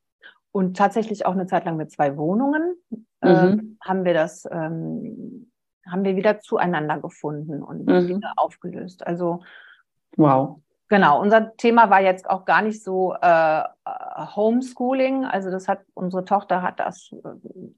Und 0.53 0.77
tatsächlich 0.77 1.27
auch 1.27 1.33
eine 1.33 1.47
Zeit 1.47 1.65
lang 1.65 1.77
mit 1.77 1.91
zwei 1.91 2.17
Wohnungen 2.17 2.77
äh, 3.21 3.47
mhm. 3.47 3.79
haben 3.83 4.05
wir 4.05 4.15
das, 4.15 4.47
ähm, 4.51 5.51
haben 5.87 6.05
wir 6.05 6.17
wieder 6.17 6.41
zueinander 6.41 6.99
gefunden 6.99 7.63
und 7.63 7.87
mhm. 7.87 8.09
wieder 8.09 8.33
aufgelöst. 8.37 9.07
Also 9.07 9.43
wow. 10.17 10.61
Genau, 10.89 11.21
unser 11.21 11.57
Thema 11.57 11.91
war 11.91 12.01
jetzt 12.01 12.31
auch 12.31 12.45
gar 12.45 12.63
nicht 12.63 12.83
so 12.83 13.15
äh, 13.21 13.63
Homeschooling. 14.37 15.25
Also 15.25 15.51
das 15.51 15.67
hat 15.67 15.81
unsere 15.95 16.25
Tochter 16.25 16.63
hat 16.63 16.79
das, 16.79 17.11
äh, 17.13 17.29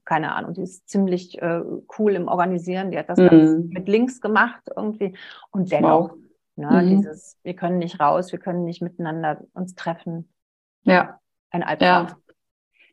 keine 0.05 0.35
Ahnung, 0.35 0.53
die 0.53 0.61
ist 0.61 0.87
ziemlich 0.87 1.41
äh, 1.41 1.61
cool 1.97 2.13
im 2.13 2.27
Organisieren. 2.27 2.91
Die 2.91 2.99
hat 2.99 3.09
das 3.09 3.17
mhm. 3.17 3.69
mit 3.73 3.87
Links 3.87 4.21
gemacht 4.21 4.61
irgendwie. 4.75 5.17
Und 5.49 5.71
dennoch, 5.71 6.11
wow. 6.11 6.17
ne, 6.55 6.83
mhm. 6.83 6.89
dieses, 6.89 7.37
wir 7.41 7.55
können 7.55 7.79
nicht 7.79 7.99
raus, 7.99 8.31
wir 8.31 8.39
können 8.39 8.63
nicht 8.63 8.83
miteinander 8.83 9.41
uns 9.53 9.73
treffen. 9.73 10.29
Ja. 10.83 11.19
Ein 11.49 11.63
Albtraum. 11.63 12.07
Ja. 12.07 12.15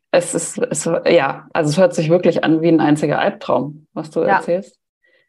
Es 0.09 0.33
ist, 0.33 0.57
es, 0.57 0.89
ja, 1.05 1.47
also 1.53 1.69
es 1.69 1.77
hört 1.77 1.93
sich 1.93 2.09
wirklich 2.09 2.43
an 2.43 2.61
wie 2.61 2.69
ein 2.69 2.79
einziger 2.79 3.19
Albtraum, 3.19 3.85
was 3.93 4.09
du 4.09 4.21
ja. 4.21 4.37
erzählst. 4.37 4.79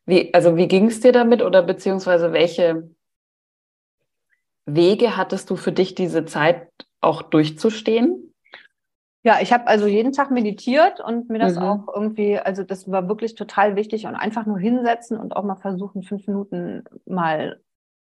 Wie, 0.07 0.33
also 0.33 0.57
wie 0.57 0.68
ging 0.68 0.87
es 0.87 1.00
dir 1.00 1.12
damit 1.12 1.42
oder 1.42 1.62
beziehungsweise 1.62 2.33
welche 2.33 2.88
Wege 4.75 5.16
hattest 5.16 5.50
du 5.50 5.56
für 5.56 5.72
dich, 5.72 5.94
diese 5.94 6.25
Zeit 6.25 6.68
auch 7.00 7.22
durchzustehen? 7.22 8.34
Ja, 9.25 9.38
ich 9.40 9.52
habe 9.52 9.66
also 9.66 9.87
jeden 9.87 10.12
Tag 10.12 10.30
meditiert 10.30 11.00
und 11.00 11.28
mir 11.28 11.38
das 11.38 11.56
mhm. 11.56 11.62
auch 11.62 11.88
irgendwie, 11.94 12.38
also 12.38 12.62
das 12.62 12.90
war 12.90 13.08
wirklich 13.08 13.34
total 13.34 13.76
wichtig 13.76 14.06
und 14.06 14.14
einfach 14.14 14.46
nur 14.46 14.58
hinsetzen 14.58 15.18
und 15.18 15.34
auch 15.34 15.44
mal 15.44 15.56
versuchen, 15.56 16.02
fünf 16.02 16.26
Minuten 16.26 16.84
mal 17.04 17.60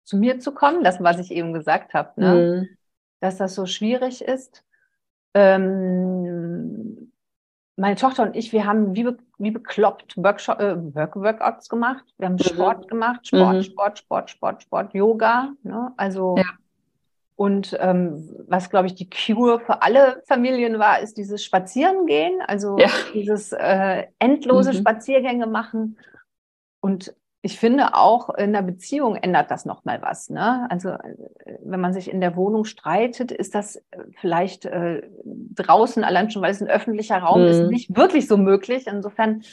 zu 0.04 0.18
mir 0.18 0.40
zu 0.40 0.54
kommen. 0.54 0.84
Das, 0.84 1.02
was 1.02 1.20
ich 1.20 1.32
eben 1.32 1.52
gesagt 1.54 1.94
habe, 1.94 2.22
ne? 2.22 2.36
Mhm. 2.36 2.78
dass 3.20 3.38
das 3.38 3.56
so 3.56 3.66
schwierig 3.66 4.22
ist. 4.22 4.64
Ähm, 5.34 6.89
meine 7.80 7.96
Tochter 7.96 8.24
und 8.24 8.36
ich, 8.36 8.52
wir 8.52 8.66
haben 8.66 8.96
wie, 8.96 9.04
be 9.04 9.18
wie 9.38 9.52
bekloppt 9.52 10.18
Workshop, 10.18 10.60
äh, 10.60 10.76
Work 10.96 11.16
Workouts 11.16 11.70
gemacht. 11.70 12.04
Wir 12.18 12.28
haben 12.28 12.34
mhm. 12.34 12.40
Sport 12.40 12.88
gemacht, 12.90 13.28
Sport, 13.28 13.56
mhm. 13.56 13.64
Sport, 13.64 14.00
Sport, 14.00 14.30
Sport, 14.30 14.64
Sport, 14.64 14.94
Yoga. 14.94 15.54
Ne? 15.64 15.94
Also 15.96 16.36
ja. 16.38 16.44
und 17.36 17.78
ähm, 17.80 18.30
was 18.48 18.70
glaube 18.70 18.88
ich 18.88 18.96
die 18.96 19.10
Cure 19.10 19.60
für 19.62 19.82
alle 19.82 20.22
Familien 20.28 20.78
war, 20.78 21.00
ist 21.00 21.18
dieses 21.18 21.44
Spazierengehen, 21.44 22.42
also 22.46 22.78
ja. 22.78 22.90
dieses 23.14 23.54
äh, 23.54 24.08
endlose 24.20 24.74
mhm. 24.74 24.78
Spaziergänge 24.78 25.48
machen. 25.48 25.98
Und 26.82 27.14
ich 27.42 27.58
finde 27.58 27.96
auch 27.96 28.30
in 28.36 28.52
der 28.52 28.62
Beziehung 28.62 29.16
ändert 29.16 29.50
das 29.50 29.66
nochmal 29.66 30.02
was. 30.02 30.30
Ne? 30.30 30.70
Also 30.70 30.90
äh, 30.90 31.16
wenn 31.64 31.80
man 31.80 31.94
sich 31.94 32.12
in 32.12 32.20
der 32.20 32.36
Wohnung 32.36 32.66
streitet, 32.66 33.32
ist 33.32 33.56
das 33.56 33.78
äh, 33.78 33.82
vielleicht 34.20 34.66
äh, 34.66 35.04
draußen, 35.24 36.04
allein 36.04 36.30
schon 36.30 36.42
weil 36.42 36.52
es 36.52 36.62
ein 36.62 36.68
öffentlicher 36.68 37.20
Raum 37.20 37.42
mhm. 37.42 37.48
ist, 37.48 37.62
nicht 37.70 37.96
wirklich 37.96 38.28
so 38.28 38.36
möglich. 38.36 38.88
Insofern, 38.88 39.44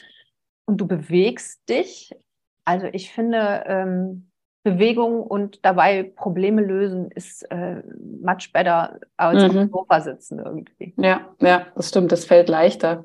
und 0.67 0.79
du 0.79 0.87
bewegst 0.87 1.69
dich. 1.69 2.13
Also 2.65 2.89
ich 2.93 3.13
finde, 3.13 3.63
ähm, 3.67 4.31
Bewegung 4.65 5.23
und 5.23 5.65
dabei 5.65 6.03
Probleme 6.03 6.61
lösen 6.61 7.13
ist 7.13 7.49
äh, 7.53 7.85
much 8.21 8.51
better 8.53 8.99
als 9.17 9.41
mhm. 9.41 9.49
auf 9.49 9.53
dem 9.53 9.71
Sofa 9.71 10.01
sitzen 10.01 10.41
irgendwie. 10.41 10.93
Ja, 10.97 11.21
ja, 11.41 11.67
das 11.77 11.91
stimmt, 11.91 12.11
das 12.11 12.25
fällt 12.25 12.49
leichter 12.49 13.05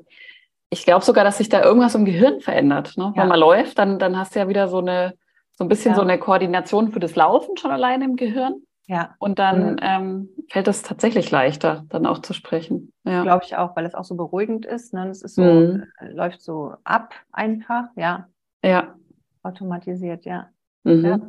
ich 0.72 0.86
glaube 0.86 1.04
sogar, 1.04 1.22
dass 1.22 1.36
sich 1.36 1.50
da 1.50 1.62
irgendwas 1.62 1.94
im 1.94 2.06
Gehirn 2.06 2.40
verändert. 2.40 2.96
Ne? 2.96 3.12
Ja. 3.14 3.22
Wenn 3.22 3.28
man 3.28 3.38
läuft, 3.38 3.78
dann, 3.78 3.98
dann 3.98 4.16
hast 4.16 4.34
du 4.34 4.38
ja 4.38 4.48
wieder 4.48 4.68
so 4.68 4.78
eine, 4.78 5.12
so 5.52 5.64
ein 5.64 5.68
bisschen 5.68 5.90
ja. 5.90 5.96
so 5.96 6.02
eine 6.02 6.18
Koordination 6.18 6.92
für 6.92 6.98
das 6.98 7.14
Laufen 7.14 7.58
schon 7.58 7.70
alleine 7.70 8.06
im 8.06 8.16
Gehirn. 8.16 8.62
Ja. 8.86 9.14
Und 9.18 9.38
dann 9.38 9.72
mhm. 9.72 9.76
ähm, 9.82 10.28
fällt 10.48 10.68
es 10.68 10.82
tatsächlich 10.82 11.30
leichter, 11.30 11.84
dann 11.90 12.06
auch 12.06 12.20
zu 12.20 12.32
sprechen. 12.32 12.90
Ja. 13.04 13.22
Glaube 13.22 13.44
ich 13.44 13.54
auch, 13.54 13.76
weil 13.76 13.84
es 13.84 13.94
auch 13.94 14.04
so 14.04 14.16
beruhigend 14.16 14.64
ist. 14.64 14.94
Ne? 14.94 15.10
Es 15.10 15.20
ist 15.20 15.34
so, 15.34 15.42
mhm. 15.42 15.84
äh, 16.00 16.08
läuft 16.08 16.40
so 16.40 16.72
ab 16.84 17.12
einfach, 17.32 17.84
ja. 17.96 18.28
Ja. 18.64 18.94
Automatisiert, 19.42 20.24
ja. 20.24 20.48
Mhm. 20.84 21.04
ja. 21.04 21.20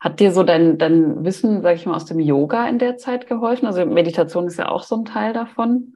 Hat 0.00 0.18
dir 0.18 0.32
so 0.32 0.42
dein, 0.42 0.78
dein 0.78 1.24
Wissen, 1.24 1.62
sag 1.62 1.76
ich 1.76 1.86
mal, 1.86 1.94
aus 1.94 2.06
dem 2.06 2.18
Yoga 2.18 2.66
in 2.66 2.80
der 2.80 2.96
Zeit 2.96 3.28
geholfen? 3.28 3.66
Also 3.66 3.86
Meditation 3.86 4.48
ist 4.48 4.58
ja 4.58 4.68
auch 4.68 4.82
so 4.82 4.96
ein 4.96 5.04
Teil 5.04 5.32
davon. 5.32 5.94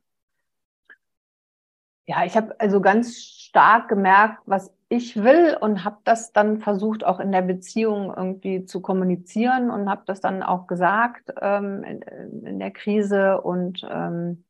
Ja, 2.06 2.25
ich 2.25 2.37
habe 2.37 2.54
also 2.58 2.80
ganz 2.80 3.18
stark 3.18 3.88
gemerkt, 3.88 4.42
was 4.46 4.73
ich 4.88 5.16
will 5.16 5.56
und 5.61 5.84
habe 5.84 5.99
das 6.04 6.32
dann 6.32 6.61
versucht, 6.61 7.04
auch 7.04 7.18
in 7.18 7.32
der 7.32 7.42
Beziehung 7.42 8.12
irgendwie 8.14 8.64
zu 8.64 8.80
kommunizieren 8.80 9.70
und 9.70 9.88
habe 9.88 10.02
das 10.06 10.20
dann 10.20 10.42
auch 10.42 10.66
gesagt 10.66 11.32
ähm, 11.40 11.82
in, 11.82 12.02
in, 12.44 12.58
der 12.58 12.70
Krise 12.70 13.40
und 13.40 13.87
ähm, 13.90 14.44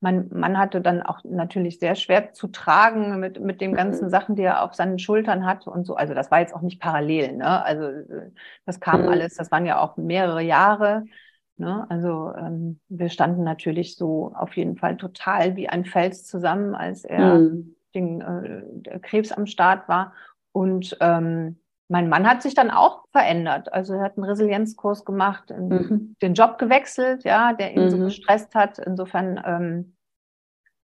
mein 0.00 0.28
Mann 0.32 0.58
hatte 0.58 0.80
dann 0.80 1.02
auch 1.02 1.20
natürlich 1.24 1.78
sehr 1.78 1.94
schwer 1.94 2.32
zu 2.32 2.48
tragen 2.48 3.20
mit, 3.20 3.40
mit 3.40 3.60
den 3.60 3.74
ganzen 3.74 4.06
mhm. 4.06 4.10
Sachen, 4.10 4.34
die 4.34 4.42
er 4.42 4.62
auf 4.62 4.74
seinen 4.74 4.98
Schultern 4.98 5.46
hat 5.46 5.66
und 5.66 5.84
so. 5.86 5.94
Also 5.94 6.12
das 6.14 6.30
war 6.30 6.40
jetzt 6.40 6.54
auch 6.54 6.62
nicht 6.62 6.80
parallel, 6.80 7.36
ne? 7.36 7.64
Also 7.64 7.88
das 8.66 8.80
kam 8.80 9.02
mhm. 9.02 9.08
alles, 9.08 9.34
das 9.36 9.50
waren 9.52 9.66
ja 9.66 9.80
auch 9.80 9.96
mehrere 9.96 10.42
Jahre. 10.42 11.04
Ne? 11.62 11.86
Also 11.88 12.32
ähm, 12.36 12.80
wir 12.88 13.08
standen 13.08 13.44
natürlich 13.44 13.94
so 13.94 14.32
auf 14.34 14.56
jeden 14.56 14.76
Fall 14.76 14.96
total 14.96 15.54
wie 15.54 15.68
ein 15.68 15.84
Fels 15.84 16.26
zusammen, 16.26 16.74
als 16.74 17.04
er 17.04 17.38
mhm. 17.38 17.76
den 17.94 18.20
äh, 18.20 18.98
Krebs 18.98 19.30
am 19.30 19.46
Start 19.46 19.88
war. 19.88 20.12
Und 20.50 20.96
ähm, 21.00 21.60
mein 21.86 22.08
Mann 22.08 22.28
hat 22.28 22.42
sich 22.42 22.54
dann 22.54 22.72
auch 22.72 23.04
verändert. 23.12 23.72
Also 23.72 23.94
er 23.94 24.02
hat 24.02 24.16
einen 24.16 24.24
Resilienzkurs 24.24 25.04
gemacht, 25.04 25.50
mhm. 25.56 26.16
den 26.20 26.34
Job 26.34 26.58
gewechselt, 26.58 27.22
ja, 27.22 27.52
der 27.52 27.76
ihn 27.76 27.84
mhm. 27.84 27.90
so 27.90 27.98
gestresst 27.98 28.56
hat. 28.56 28.80
Insofern, 28.80 29.40
ähm, 29.46 29.96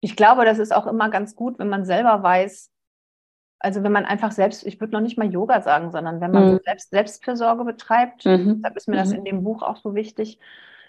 ich 0.02 0.16
glaube, 0.16 0.46
das 0.46 0.60
ist 0.60 0.72
auch 0.72 0.86
immer 0.86 1.10
ganz 1.10 1.36
gut, 1.36 1.58
wenn 1.58 1.70
man 1.70 1.84
selber 1.84 2.22
weiß, 2.22 2.72
also 3.60 3.84
wenn 3.84 3.92
man 3.92 4.06
einfach 4.06 4.32
selbst, 4.32 4.66
ich 4.66 4.80
würde 4.80 4.94
noch 4.94 5.02
nicht 5.02 5.18
mal 5.18 5.32
Yoga 5.32 5.62
sagen, 5.62 5.92
sondern 5.92 6.22
wenn 6.22 6.32
man 6.32 6.46
mhm. 6.46 6.52
so 6.52 6.60
selbst, 6.64 6.90
Selbstfürsorge 6.92 7.66
betreibt, 7.66 8.26
mhm. 8.26 8.56
deshalb 8.56 8.78
ist 8.78 8.88
mir 8.88 8.96
das 8.96 9.10
mhm. 9.10 9.16
in 9.16 9.26
dem 9.26 9.44
Buch 9.44 9.62
auch 9.62 9.78
so 9.78 9.96
wichtig, 9.96 10.40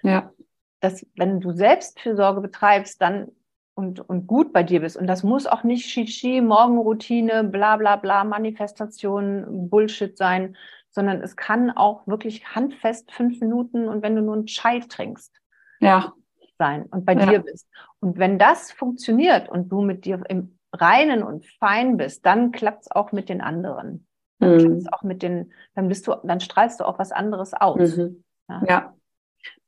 ja. 0.03 0.33
dass 0.81 1.05
wenn 1.17 1.41
du 1.41 1.53
Selbstfürsorge 1.53 2.41
betreibst, 2.41 3.03
dann 3.03 3.33
und, 3.75 4.01
und 4.09 4.27
gut 4.27 4.53
bei 4.53 4.63
dir 4.63 4.81
bist. 4.81 4.97
Und 4.97 5.07
das 5.07 5.23
muss 5.23 5.47
auch 5.47 5.65
nicht 5.65 5.87
Shishi, 5.87 6.41
Morgenroutine, 6.41 7.45
bla 7.45 7.77
bla 7.77 7.97
bla, 7.97 8.25
Manifestation, 8.25 9.69
Bullshit 9.71 10.17
sein, 10.17 10.57
sondern 10.91 11.23
es 11.23 11.37
kann 11.37 11.71
auch 11.71 12.07
wirklich 12.07 12.55
handfest 12.55 13.11
fünf 13.11 13.41
Minuten 13.41 13.89
und 13.89 14.03
wenn 14.03 14.17
du 14.17 14.23
nur 14.23 14.35
einen 14.35 14.47
Chai 14.47 14.81
trinkst, 14.81 15.35
ja. 15.81 16.13
sein 16.59 16.85
und 16.91 17.05
bei 17.05 17.15
ja. 17.15 17.27
dir 17.27 17.39
bist. 17.41 17.69
Und 18.01 18.19
wenn 18.19 18.39
das 18.39 18.71
funktioniert 18.71 19.49
und 19.49 19.71
du 19.71 19.83
mit 19.83 20.05
dir 20.05 20.23
im 20.29 20.59
Reinen 20.73 21.23
und 21.23 21.47
Fein 21.59 21.97
bist, 21.97 22.25
dann 22.27 22.53
klappt 22.53 22.83
es 22.83 22.91
auch 22.91 23.13
mit 23.13 23.29
den 23.29 23.41
anderen. 23.41 24.07
Dann 24.39 24.55
mhm. 24.55 24.59
klappt 24.59 24.93
auch 24.93 25.03
mit 25.03 25.23
den, 25.23 25.53
dann 25.75 25.89
bist 25.89 26.07
du, 26.07 26.15
dann 26.23 26.41
strahlst 26.41 26.81
du 26.81 26.85
auch 26.85 26.99
was 26.99 27.13
anderes 27.13 27.55
aus. 27.55 27.97
Mhm. 27.97 28.25
Ja. 28.49 28.63
ja. 28.67 28.95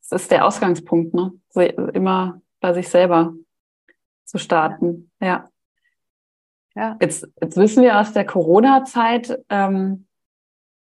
Das 0.09 0.23
ist 0.23 0.30
der 0.30 0.47
Ausgangspunkt, 0.47 1.14
ne? 1.14 1.32
So 1.50 1.61
immer 1.61 2.40
bei 2.61 2.73
sich 2.75 2.88
selber 2.88 3.35
zu 4.25 4.38
starten. 4.38 5.11
Ja. 5.21 5.49
ja. 6.75 6.97
Jetzt, 7.00 7.28
jetzt 7.40 7.56
wissen 7.56 7.82
wir 7.82 7.99
aus 7.99 8.12
der 8.12 8.25
Corona-Zeit, 8.25 9.38
ähm, 9.49 10.06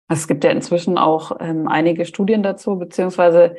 es 0.09 0.29
gibt 0.29 0.45
ja 0.45 0.51
inzwischen 0.51 0.99
auch 0.99 1.37
ähm, 1.41 1.67
einige 1.69 2.05
Studien 2.05 2.43
dazu, 2.43 2.79
beziehungsweise 2.79 3.57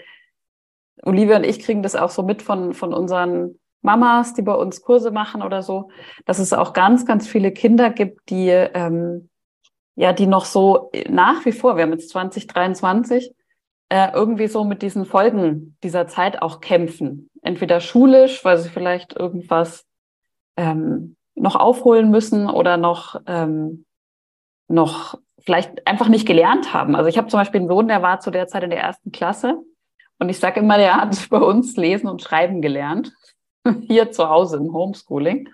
Olivia 1.03 1.37
und 1.37 1.43
ich 1.43 1.59
kriegen 1.59 1.83
das 1.83 1.95
auch 1.95 2.09
so 2.09 2.23
mit 2.23 2.41
von, 2.41 2.73
von 2.73 2.93
unseren 2.93 3.59
Mamas, 3.81 4.33
die 4.33 4.41
bei 4.41 4.53
uns 4.53 4.81
Kurse 4.81 5.11
machen 5.11 5.41
oder 5.41 5.61
so, 5.61 5.89
dass 6.25 6.39
es 6.39 6.53
auch 6.53 6.73
ganz, 6.73 7.05
ganz 7.05 7.27
viele 7.27 7.51
Kinder 7.51 7.89
gibt, 7.89 8.29
die 8.29 8.49
ähm, 8.49 9.29
ja, 9.97 10.13
die 10.13 10.27
noch 10.27 10.45
so 10.45 10.91
nach 11.09 11.43
wie 11.45 11.51
vor, 11.51 11.75
wir 11.75 11.83
haben 11.83 11.91
jetzt 11.91 12.09
2023, 12.09 13.33
äh, 13.89 14.11
irgendwie 14.13 14.47
so 14.47 14.63
mit 14.63 14.83
diesen 14.83 15.05
Folgen 15.05 15.75
dieser 15.81 16.07
Zeit 16.07 16.41
auch 16.41 16.61
kämpfen. 16.61 17.31
Entweder 17.41 17.79
schulisch, 17.79 18.45
weil 18.45 18.59
sie 18.59 18.69
vielleicht 18.69 19.15
irgendwas 19.15 19.85
ähm, 20.55 21.15
noch 21.33 21.55
aufholen 21.55 22.11
müssen 22.11 22.47
oder 22.47 22.77
noch, 22.77 23.19
ähm, 23.25 23.85
noch 24.67 25.17
vielleicht 25.39 25.87
einfach 25.87 26.09
nicht 26.09 26.27
gelernt 26.27 26.73
haben. 26.73 26.95
Also 26.95 27.09
ich 27.09 27.17
habe 27.17 27.27
zum 27.27 27.39
Beispiel 27.39 27.61
einen 27.61 27.69
Sohn, 27.69 27.87
der 27.87 28.03
war 28.03 28.19
zu 28.19 28.29
der 28.29 28.47
Zeit 28.47 28.63
in 28.63 28.69
der 28.69 28.81
ersten 28.81 29.11
Klasse 29.11 29.57
und 30.19 30.29
ich 30.29 30.37
sage 30.37 30.59
immer, 30.59 30.77
der 30.77 30.97
hat 30.97 31.17
bei 31.31 31.39
uns 31.39 31.75
lesen 31.75 32.07
und 32.07 32.21
schreiben 32.21 32.61
gelernt, 32.61 33.13
hier 33.87 34.11
zu 34.11 34.29
Hause 34.29 34.57
im 34.57 34.73
Homeschooling. 34.73 35.49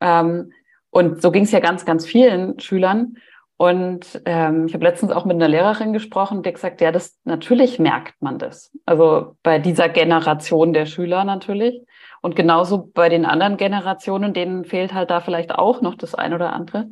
Ähm, 0.00 0.52
und 0.90 1.22
so 1.22 1.30
ging 1.30 1.44
es 1.44 1.52
ja 1.52 1.60
ganz, 1.60 1.84
ganz 1.84 2.06
vielen 2.06 2.58
Schülern. 2.60 3.16
Und 3.56 4.20
ähm, 4.24 4.66
ich 4.66 4.74
habe 4.74 4.84
letztens 4.84 5.12
auch 5.12 5.24
mit 5.24 5.36
einer 5.36 5.46
Lehrerin 5.46 5.92
gesprochen, 5.92 6.42
die 6.42 6.52
gesagt, 6.52 6.80
ja, 6.80 6.90
das 6.90 7.18
natürlich 7.24 7.78
merkt 7.78 8.20
man 8.20 8.38
das. 8.38 8.76
Also 8.86 9.36
bei 9.42 9.58
dieser 9.60 9.88
Generation 9.88 10.72
der 10.72 10.86
Schüler 10.86 11.24
natürlich. 11.24 11.82
Und 12.22 12.34
genauso 12.34 12.90
bei 12.92 13.08
den 13.08 13.24
anderen 13.24 13.56
Generationen, 13.56 14.34
denen 14.34 14.64
fehlt 14.64 14.92
halt 14.92 15.10
da 15.10 15.20
vielleicht 15.20 15.54
auch 15.54 15.80
noch 15.80 15.94
das 15.94 16.14
ein 16.14 16.34
oder 16.34 16.52
andere. 16.52 16.90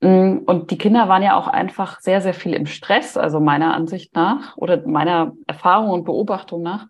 Mm, 0.00 0.38
und 0.46 0.70
die 0.70 0.78
Kinder 0.78 1.08
waren 1.08 1.22
ja 1.22 1.36
auch 1.36 1.48
einfach 1.48 2.00
sehr, 2.00 2.20
sehr 2.20 2.34
viel 2.34 2.54
im 2.54 2.66
Stress, 2.66 3.16
also 3.16 3.40
meiner 3.40 3.74
Ansicht 3.74 4.14
nach 4.14 4.56
oder 4.56 4.86
meiner 4.86 5.32
Erfahrung 5.46 5.90
und 5.90 6.04
Beobachtung 6.04 6.62
nach. 6.62 6.86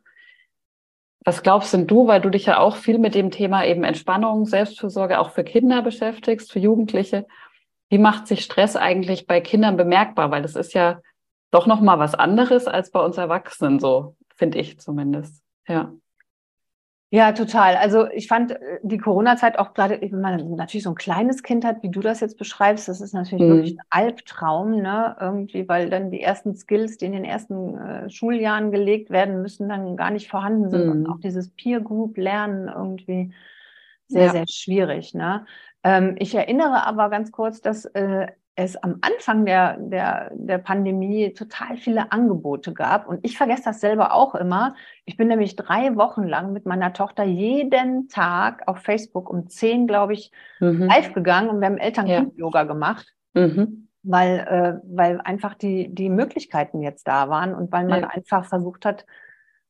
Was 1.24 1.42
glaubst 1.42 1.72
denn 1.72 1.86
du, 1.86 2.06
weil 2.06 2.20
du 2.20 2.28
dich 2.28 2.46
ja 2.46 2.58
auch 2.58 2.76
viel 2.76 2.98
mit 2.98 3.14
dem 3.14 3.30
Thema 3.30 3.64
eben 3.64 3.82
Entspannung, 3.82 4.44
Selbstfürsorge 4.44 5.18
auch 5.18 5.30
für 5.30 5.42
Kinder 5.42 5.80
beschäftigst, 5.80 6.52
für 6.52 6.58
Jugendliche? 6.58 7.26
Wie 7.88 7.98
macht 7.98 8.26
sich 8.26 8.44
Stress 8.44 8.76
eigentlich 8.76 9.26
bei 9.26 9.40
Kindern 9.40 9.76
bemerkbar? 9.76 10.30
Weil 10.30 10.42
das 10.42 10.54
ist 10.54 10.74
ja 10.74 11.00
doch 11.50 11.66
noch 11.66 11.80
mal 11.80 11.98
was 11.98 12.14
anderes 12.14 12.66
als 12.66 12.90
bei 12.90 13.00
uns 13.00 13.16
Erwachsenen, 13.16 13.78
so 13.78 14.16
finde 14.34 14.58
ich 14.58 14.78
zumindest. 14.80 15.42
Ja. 15.66 15.92
Ja, 17.14 17.30
total. 17.30 17.76
Also 17.76 18.08
ich 18.10 18.26
fand 18.26 18.50
äh, 18.50 18.80
die 18.82 18.98
Corona-Zeit 18.98 19.56
auch 19.56 19.72
gerade, 19.72 20.00
wenn 20.00 20.20
man 20.20 20.56
natürlich 20.56 20.82
so 20.82 20.90
ein 20.90 20.96
kleines 20.96 21.44
Kind 21.44 21.64
hat, 21.64 21.80
wie 21.84 21.88
du 21.88 22.00
das 22.00 22.18
jetzt 22.18 22.38
beschreibst, 22.38 22.88
das 22.88 23.00
ist 23.00 23.14
natürlich 23.14 23.44
mhm. 23.44 23.50
wirklich 23.50 23.78
ein 23.78 23.86
Albtraum, 23.88 24.82
ne? 24.82 25.16
Irgendwie, 25.20 25.68
weil 25.68 25.90
dann 25.90 26.10
die 26.10 26.20
ersten 26.20 26.56
Skills, 26.56 26.98
die 26.98 27.04
in 27.04 27.12
den 27.12 27.24
ersten 27.24 27.78
äh, 27.78 28.10
Schuljahren 28.10 28.72
gelegt 28.72 29.10
werden 29.10 29.42
müssen, 29.42 29.68
dann 29.68 29.96
gar 29.96 30.10
nicht 30.10 30.28
vorhanden 30.28 30.70
sind. 30.70 30.86
Mhm. 30.86 30.90
Und 30.90 31.06
auch 31.06 31.20
dieses 31.20 31.50
Peer-Group-Lernen 31.50 32.66
irgendwie 32.66 33.32
sehr, 34.08 34.26
ja. 34.26 34.32
sehr 34.32 34.48
schwierig. 34.48 35.14
Ne? 35.14 35.46
Ähm, 35.84 36.16
ich 36.18 36.34
erinnere 36.34 36.84
aber 36.84 37.10
ganz 37.10 37.30
kurz, 37.30 37.60
dass 37.60 37.84
äh, 37.84 38.26
es 38.56 38.76
am 38.76 38.98
Anfang 39.00 39.44
der, 39.44 39.76
der, 39.78 40.30
der 40.34 40.58
Pandemie 40.58 41.32
total 41.34 41.76
viele 41.76 42.12
Angebote 42.12 42.72
gab. 42.72 43.08
Und 43.08 43.20
ich 43.22 43.36
vergesse 43.36 43.64
das 43.64 43.80
selber 43.80 44.14
auch 44.14 44.34
immer. 44.34 44.76
Ich 45.04 45.16
bin 45.16 45.28
nämlich 45.28 45.56
drei 45.56 45.96
Wochen 45.96 46.22
lang 46.22 46.52
mit 46.52 46.64
meiner 46.64 46.92
Tochter 46.92 47.24
jeden 47.24 48.08
Tag 48.08 48.62
auf 48.66 48.78
Facebook 48.78 49.28
um 49.28 49.48
zehn, 49.48 49.86
glaube 49.86 50.12
ich, 50.12 50.30
mhm. 50.60 50.84
live 50.84 51.12
gegangen 51.14 51.50
und 51.50 51.60
wir 51.60 51.66
haben 51.66 51.78
Eltern-Kind-Yoga 51.78 52.60
ja. 52.60 52.64
gemacht. 52.64 53.12
Mhm. 53.34 53.88
Weil, 54.04 54.38
äh, 54.40 54.86
weil 54.94 55.20
einfach 55.22 55.54
die, 55.54 55.92
die 55.92 56.10
Möglichkeiten 56.10 56.82
jetzt 56.82 57.08
da 57.08 57.30
waren 57.30 57.54
und 57.54 57.72
weil 57.72 57.88
man 57.88 58.02
ja. 58.02 58.08
einfach 58.08 58.44
versucht 58.44 58.84
hat, 58.84 59.06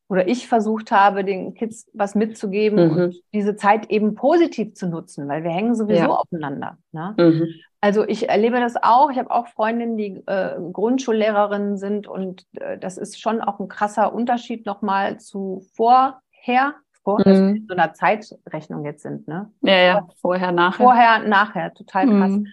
oder 0.08 0.28
ich 0.28 0.48
versucht 0.48 0.92
habe, 0.92 1.24
den 1.24 1.54
Kids 1.54 1.88
was 1.94 2.14
mitzugeben 2.14 2.84
mhm. 2.84 2.96
und 2.96 3.22
diese 3.32 3.56
Zeit 3.56 3.90
eben 3.90 4.14
positiv 4.14 4.74
zu 4.74 4.88
nutzen, 4.88 5.28
weil 5.28 5.44
wir 5.44 5.50
hängen 5.50 5.74
sowieso 5.74 6.02
ja. 6.02 6.08
aufeinander. 6.08 6.76
Ne? 6.92 7.14
Mhm. 7.16 7.46
Also 7.84 8.08
ich 8.08 8.30
erlebe 8.30 8.60
das 8.60 8.82
auch. 8.82 9.10
Ich 9.10 9.18
habe 9.18 9.30
auch 9.30 9.46
Freundinnen, 9.46 9.98
die 9.98 10.22
äh, 10.24 10.54
Grundschullehrerinnen 10.72 11.76
sind 11.76 12.06
und 12.06 12.46
äh, 12.58 12.78
das 12.78 12.96
ist 12.96 13.20
schon 13.20 13.42
auch 13.42 13.60
ein 13.60 13.68
krasser 13.68 14.14
Unterschied 14.14 14.64
nochmal 14.64 15.20
zu 15.20 15.66
vorher, 15.74 16.76
vor, 17.02 17.18
mhm. 17.18 17.26
also 17.26 17.54
so 17.68 17.74
einer 17.74 17.92
Zeitrechnung 17.92 18.86
jetzt 18.86 19.02
sind. 19.02 19.28
Ne? 19.28 19.50
Ja, 19.60 19.76
ja, 19.76 20.08
vorher, 20.22 20.50
nachher. 20.50 20.82
Vorher, 20.82 21.18
nachher, 21.28 21.74
total 21.74 22.06
krass. 22.06 22.32
Mhm. 22.32 22.46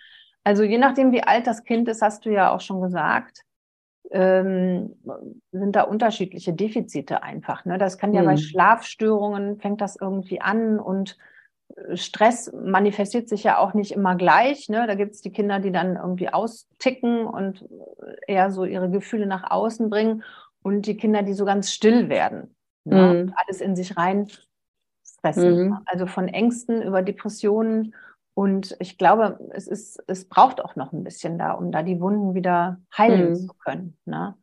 Also 0.43 0.63
je 0.63 0.77
nachdem, 0.77 1.13
wie 1.13 1.23
alt 1.23 1.47
das 1.47 1.63
Kind 1.63 1.87
ist, 1.87 2.01
hast 2.01 2.25
du 2.25 2.29
ja 2.29 2.53
auch 2.53 2.59
schon 2.59 2.81
gesagt 2.81 3.45
ähm, 4.11 4.97
sind 5.53 5.77
da 5.77 5.83
unterschiedliche 5.83 6.51
Defizite 6.51 7.23
einfach. 7.23 7.63
Ne? 7.63 7.77
Das 7.77 7.97
kann 7.97 8.13
ja 8.13 8.21
mhm. 8.21 8.25
bei 8.25 8.35
Schlafstörungen 8.35 9.59
fängt 9.59 9.79
das 9.79 9.95
irgendwie 9.95 10.41
an 10.41 10.77
und 10.77 11.17
Stress 11.93 12.51
manifestiert 12.53 13.29
sich 13.29 13.43
ja 13.43 13.57
auch 13.57 13.73
nicht 13.73 13.91
immer 13.91 14.15
gleich. 14.15 14.69
Ne? 14.69 14.86
Da 14.88 14.95
gibt 14.95 15.13
es 15.13 15.21
die 15.21 15.31
Kinder, 15.31 15.60
die 15.60 15.71
dann 15.71 15.95
irgendwie 15.95 16.29
austicken 16.29 17.25
und 17.25 17.67
eher 18.27 18.51
so 18.51 18.65
ihre 18.65 18.89
Gefühle 18.89 19.25
nach 19.25 19.49
außen 19.49 19.89
bringen 19.89 20.23
und 20.63 20.86
die 20.86 20.97
Kinder, 20.97 21.23
die 21.23 21.34
so 21.34 21.45
ganz 21.45 21.71
still 21.71 22.10
werden 22.10 22.55
ne? 22.86 22.95
mhm. 22.95 23.10
und 23.10 23.34
alles 23.36 23.62
in 23.62 23.75
sich 23.75 23.97
rein 23.97 24.27
fressen. 25.21 25.67
Mhm. 25.67 25.77
Also 25.86 26.07
von 26.07 26.27
Ängsten 26.27 26.81
über 26.81 27.01
Depressionen 27.01 27.93
und 28.34 28.75
ich 28.79 28.97
glaube, 28.97 29.39
es 29.51 29.67
ist, 29.67 30.01
es 30.07 30.27
braucht 30.27 30.63
auch 30.63 30.75
noch 30.75 30.93
ein 30.93 31.03
bisschen 31.03 31.38
da, 31.38 31.51
um 31.51 31.71
da 31.71 31.84
die 31.84 31.99
Wunden 31.99 32.34
wieder 32.34 32.79
heilen 32.97 33.29
mhm. 33.29 33.36
zu 33.36 33.53
können. 33.63 33.97
Ne? 34.05 34.36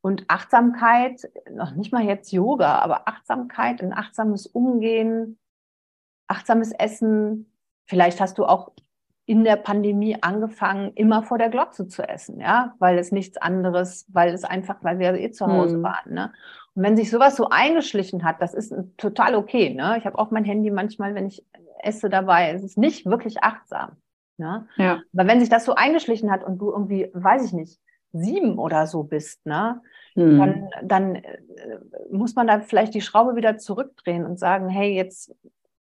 Und 0.00 0.24
Achtsamkeit, 0.28 1.28
noch 1.50 1.74
nicht 1.74 1.92
mal 1.92 2.04
jetzt 2.04 2.32
Yoga, 2.32 2.78
aber 2.78 3.08
Achtsamkeit, 3.08 3.82
ein 3.82 3.92
achtsames 3.92 4.46
Umgehen, 4.46 5.38
achtsames 6.28 6.72
Essen. 6.72 7.50
Vielleicht 7.86 8.20
hast 8.20 8.38
du 8.38 8.44
auch 8.44 8.72
in 9.26 9.42
der 9.42 9.56
Pandemie 9.56 10.16
angefangen, 10.20 10.92
immer 10.94 11.22
vor 11.24 11.38
der 11.38 11.50
Glotze 11.50 11.88
zu 11.88 12.08
essen, 12.08 12.40
ja, 12.40 12.74
weil 12.78 12.96
es 12.96 13.10
nichts 13.10 13.36
anderes, 13.36 14.06
weil 14.08 14.32
es 14.32 14.44
einfach, 14.44 14.76
weil 14.82 15.00
wir 15.00 15.14
eh 15.14 15.32
zu 15.32 15.46
Hause 15.46 15.78
mhm. 15.78 15.82
waren, 15.82 16.14
ne? 16.14 16.32
Und 16.74 16.82
wenn 16.82 16.96
sich 16.96 17.10
sowas 17.10 17.36
so 17.36 17.48
eingeschlichen 17.48 18.22
hat, 18.22 18.40
das 18.40 18.54
ist 18.54 18.72
total 18.98 19.34
okay, 19.34 19.74
ne? 19.74 19.96
Ich 19.98 20.06
habe 20.06 20.18
auch 20.18 20.30
mein 20.30 20.44
Handy 20.44 20.70
manchmal, 20.70 21.14
wenn 21.14 21.26
ich 21.26 21.44
esse 21.82 22.08
dabei. 22.08 22.50
Es 22.50 22.62
ist 22.62 22.78
nicht 22.78 23.06
wirklich 23.06 23.42
achtsam. 23.42 23.96
Ne? 24.38 24.66
Ja. 24.76 25.00
Aber 25.14 25.28
wenn 25.28 25.40
sich 25.40 25.48
das 25.48 25.64
so 25.64 25.74
eingeschlichen 25.74 26.30
hat 26.30 26.44
und 26.44 26.58
du 26.58 26.70
irgendwie, 26.70 27.08
weiß 27.14 27.46
ich 27.46 27.52
nicht, 27.52 27.80
sieben 28.12 28.58
oder 28.58 28.86
so 28.86 29.02
bist, 29.02 29.44
ne? 29.46 29.80
Mhm. 30.14 30.38
Dann, 30.38 30.68
dann 30.82 31.14
äh, 31.16 31.38
muss 32.10 32.34
man 32.34 32.46
da 32.46 32.60
vielleicht 32.60 32.94
die 32.94 33.00
Schraube 33.00 33.36
wieder 33.36 33.58
zurückdrehen 33.58 34.24
und 34.24 34.38
sagen, 34.38 34.68
hey, 34.68 34.94
jetzt 34.94 35.34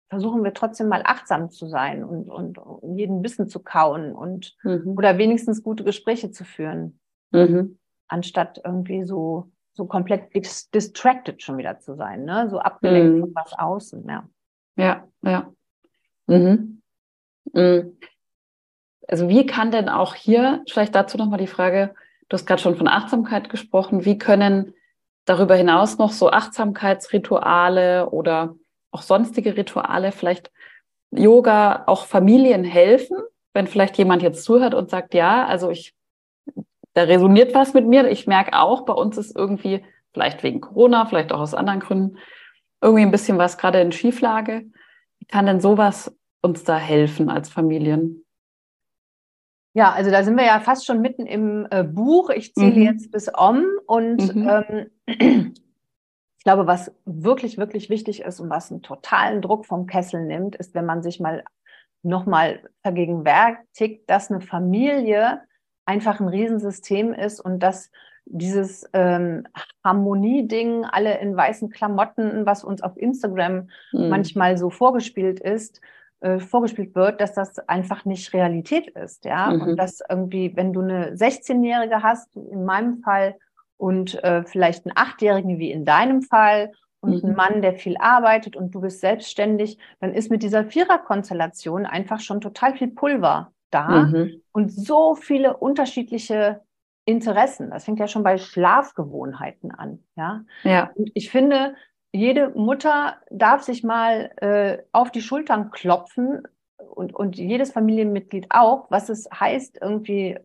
versuchen 0.10 0.44
wir 0.44 0.54
trotzdem 0.54 0.88
mal 0.88 1.02
achtsam 1.04 1.52
zu 1.52 1.68
sein 1.68 2.04
und, 2.04 2.30
und, 2.30 2.60
jeden 2.98 3.22
Bissen 3.22 3.50
zu 3.50 3.60
kauen 3.60 4.14
und 4.14 4.56
mhm. 4.64 4.96
oder 4.98 5.18
wenigstens 5.18 5.64
gute 5.64 5.84
Gespräche 5.84 6.32
zu 6.32 6.46
führen, 6.46 7.00
mhm. 7.32 7.78
anstatt 8.08 8.62
irgendwie 8.64 9.04
so, 9.04 9.52
so 9.74 9.86
komplett 9.86 10.34
distracted 10.74 11.42
schon 11.42 11.58
wieder 11.58 11.80
zu 11.80 11.96
sein, 11.96 12.24
ne? 12.24 12.50
so 12.50 12.60
abgelenkt 12.60 13.16
mhm. 13.18 13.20
von 13.22 13.36
was 13.36 13.54
außen. 13.54 14.08
Ja, 14.08 14.30
ja. 14.78 15.08
ja. 15.24 15.54
Mhm. 16.28 16.82
Mhm. 17.54 17.98
Also 19.08 19.30
wie 19.30 19.46
kann 19.46 19.72
denn 19.72 19.90
auch 19.90 20.16
hier, 20.16 20.64
vielleicht 20.70 20.96
dazu 20.96 21.18
nochmal 21.18 21.40
die 21.40 21.48
Frage, 21.48 21.94
du 22.30 22.34
hast 22.34 22.46
gerade 22.46 22.62
schon 22.62 22.76
von 22.76 22.88
Achtsamkeit 22.88 23.50
gesprochen, 23.50 24.06
wie 24.06 24.18
können 24.18 24.74
darüber 25.26 25.56
hinaus 25.56 25.98
noch 25.98 26.12
so 26.12 26.30
Achtsamkeitsrituale 26.30 28.10
oder 28.10 28.56
auch 28.98 29.02
sonstige 29.04 29.56
Rituale, 29.56 30.12
vielleicht 30.12 30.52
Yoga 31.12 31.84
auch 31.86 32.06
Familien 32.06 32.64
helfen, 32.64 33.18
wenn 33.54 33.68
vielleicht 33.68 33.98
jemand 33.98 34.24
jetzt 34.24 34.44
zuhört 34.44 34.74
und 34.74 34.90
sagt, 34.90 35.14
ja, 35.14 35.46
also 35.46 35.70
ich, 35.70 35.96
da 36.94 37.04
resoniert 37.04 37.54
was 37.54 37.74
mit 37.74 37.88
mir. 37.88 38.10
Ich 38.10 38.28
merke 38.28 38.54
auch, 38.60 38.86
bei 38.86 38.94
uns 38.94 39.18
ist 39.18 39.36
irgendwie, 39.36 39.86
vielleicht 40.14 40.44
wegen 40.44 40.62
Corona, 40.62 41.06
vielleicht 41.06 41.32
auch 41.32 41.40
aus 41.40 41.54
anderen 41.54 41.80
Gründen, 41.80 42.18
irgendwie 42.82 43.04
ein 43.04 43.12
bisschen 43.12 43.38
was 43.38 43.58
gerade 43.58 43.80
in 43.80 43.92
Schieflage. 43.92 44.66
Wie 45.20 45.26
kann 45.26 45.46
denn 45.46 45.62
sowas 45.62 46.16
uns 46.42 46.64
da 46.64 46.78
helfen 46.78 47.30
als 47.30 47.50
Familien? 47.50 48.26
Ja, 49.74 49.92
also 49.92 50.10
da 50.10 50.24
sind 50.24 50.38
wir 50.38 50.46
ja 50.46 50.60
fast 50.60 50.88
schon 50.88 51.02
mitten 51.02 51.28
im 51.28 51.68
äh, 51.70 51.84
Buch. 51.84 52.32
Ich 52.32 52.56
zähle 52.56 52.76
mhm. 52.76 52.82
jetzt 52.82 53.12
bis 53.12 53.32
Om 53.34 53.64
und 53.86 54.36
mhm. 54.36 54.90
ähm, 55.08 55.54
glaube, 56.48 56.66
was 56.66 56.94
wirklich, 57.04 57.58
wirklich 57.58 57.90
wichtig 57.90 58.22
ist 58.22 58.40
und 58.40 58.50
was 58.50 58.72
einen 58.72 58.82
totalen 58.82 59.42
Druck 59.42 59.66
vom 59.66 59.86
Kessel 59.86 60.24
nimmt, 60.24 60.56
ist, 60.56 60.74
wenn 60.76 60.86
man 60.86 61.04
sich 61.04 61.20
mal 61.20 61.44
nochmal 62.04 62.62
vergegenwärtigt, 62.84 64.10
dass 64.10 64.32
eine 64.32 64.40
Familie 64.40 65.42
einfach 65.86 66.22
ein 66.22 66.30
Riesensystem 66.30 67.14
ist 67.14 67.42
und 67.42 67.60
dass 67.60 67.92
dieses 68.24 68.90
ähm, 68.94 69.46
Harmonie-Ding, 69.84 70.86
alle 70.86 71.20
in 71.20 71.36
weißen 71.36 71.70
Klamotten, 71.70 72.46
was 72.46 72.64
uns 72.64 72.82
auf 72.82 72.96
Instagram 72.96 73.68
mhm. 73.92 74.08
manchmal 74.08 74.58
so 74.58 74.70
vorgespielt 74.70 75.42
ist, 75.42 75.82
äh, 76.22 76.40
vorgespielt 76.40 76.96
wird, 76.96 77.20
dass 77.20 77.34
das 77.34 77.60
einfach 77.68 78.06
nicht 78.06 78.32
Realität 78.32 78.88
ist, 78.92 79.26
ja. 79.26 79.52
Mhm. 79.52 79.62
Und 79.64 79.76
dass 79.76 80.02
irgendwie, 80.10 80.56
wenn 80.56 80.72
du 80.72 80.80
eine 80.80 81.12
16-Jährige 81.12 82.04
hast, 82.04 82.34
in 82.38 82.64
meinem 82.64 83.02
Fall, 83.02 83.36
und 83.78 84.22
äh, 84.24 84.44
vielleicht 84.44 84.86
einen 84.86 84.98
Achtjährigen 84.98 85.60
wie 85.60 85.72
in 85.72 85.86
deinem 85.86 86.22
Fall 86.22 86.72
und 87.00 87.24
mhm. 87.24 87.30
einen 87.30 87.36
Mann, 87.36 87.62
der 87.62 87.74
viel 87.74 87.98
arbeitet 87.98 88.56
und 88.56 88.74
du 88.74 88.82
bist 88.82 89.00
selbstständig, 89.00 89.78
dann 90.00 90.14
ist 90.14 90.32
mit 90.32 90.44
dieser 90.44 90.66
Viererkonstellation 90.66 91.86
einfach 91.86 92.20
schon 92.20 92.42
total 92.42 92.76
viel 92.76 92.90
Pulver 92.90 93.52
da 93.70 94.06
mhm. 94.06 94.42
und 94.52 94.72
so 94.72 95.16
viele 95.16 95.58
unterschiedliche 95.58 96.62
Interessen. 97.06 97.70
Das 97.70 97.86
fängt 97.86 98.00
ja 98.00 98.08
schon 98.08 98.24
bei 98.24 98.38
Schlafgewohnheiten 98.38 99.72
an. 99.72 100.04
Ja. 100.16 100.44
ja. 100.64 100.92
Und 100.96 101.12
ich 101.14 101.30
finde, 101.30 101.76
jede 102.12 102.50
Mutter 102.50 103.18
darf 103.30 103.64
sich 103.64 103.84
mal 103.84 104.32
äh, 104.38 104.80
auf 104.92 105.12
die 105.12 105.22
Schultern 105.22 105.72
klopfen 105.72 106.44
und, 106.90 107.14
und 107.14 107.38
jedes 107.38 107.72
Familienmitglied 107.72 108.48
auch, 108.50 108.90
was 108.90 109.10
es 109.10 109.30
heißt, 109.32 109.80
irgendwie 109.82 110.38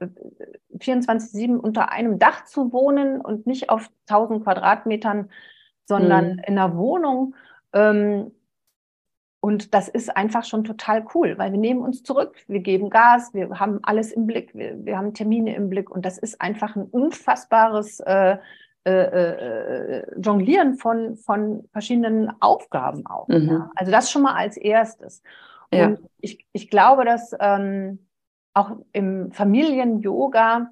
24-7 0.78 1.38
äh, 1.38 1.58
unter 1.58 1.90
einem 1.90 2.18
Dach 2.18 2.44
zu 2.44 2.72
wohnen 2.72 3.20
und 3.20 3.46
nicht 3.46 3.70
auf 3.70 3.90
1000 4.08 4.44
Quadratmetern, 4.44 5.30
sondern 5.84 6.34
mhm. 6.34 6.38
in 6.46 6.58
einer 6.58 6.76
Wohnung. 6.76 7.34
Ähm, 7.72 8.32
und 9.40 9.74
das 9.74 9.88
ist 9.88 10.16
einfach 10.16 10.44
schon 10.44 10.62
total 10.62 11.04
cool, 11.14 11.36
weil 11.36 11.50
wir 11.50 11.58
nehmen 11.58 11.80
uns 11.80 12.04
zurück, 12.04 12.36
wir 12.46 12.60
geben 12.60 12.90
Gas, 12.90 13.34
wir 13.34 13.58
haben 13.58 13.80
alles 13.82 14.12
im 14.12 14.26
Blick, 14.26 14.54
wir, 14.54 14.84
wir 14.84 14.96
haben 14.96 15.14
Termine 15.14 15.56
im 15.56 15.68
Blick 15.68 15.90
und 15.90 16.06
das 16.06 16.16
ist 16.16 16.40
einfach 16.40 16.76
ein 16.76 16.84
unfassbares 16.84 17.98
äh, 18.00 18.36
äh, 18.84 18.90
äh, 18.90 20.20
Jonglieren 20.20 20.74
von, 20.74 21.16
von 21.16 21.68
verschiedenen 21.70 22.32
Aufgaben 22.40 23.06
auch. 23.06 23.28
Mhm. 23.28 23.48
Ja. 23.48 23.70
Also 23.76 23.92
das 23.92 24.10
schon 24.10 24.22
mal 24.22 24.34
als 24.34 24.56
erstes. 24.56 25.22
Ja. 25.72 25.86
Und 25.86 26.00
ich, 26.20 26.46
ich 26.52 26.70
glaube, 26.70 27.04
dass 27.04 27.34
ähm, 27.40 28.06
auch 28.54 28.72
im 28.92 29.32
Familien-Yoga 29.32 30.70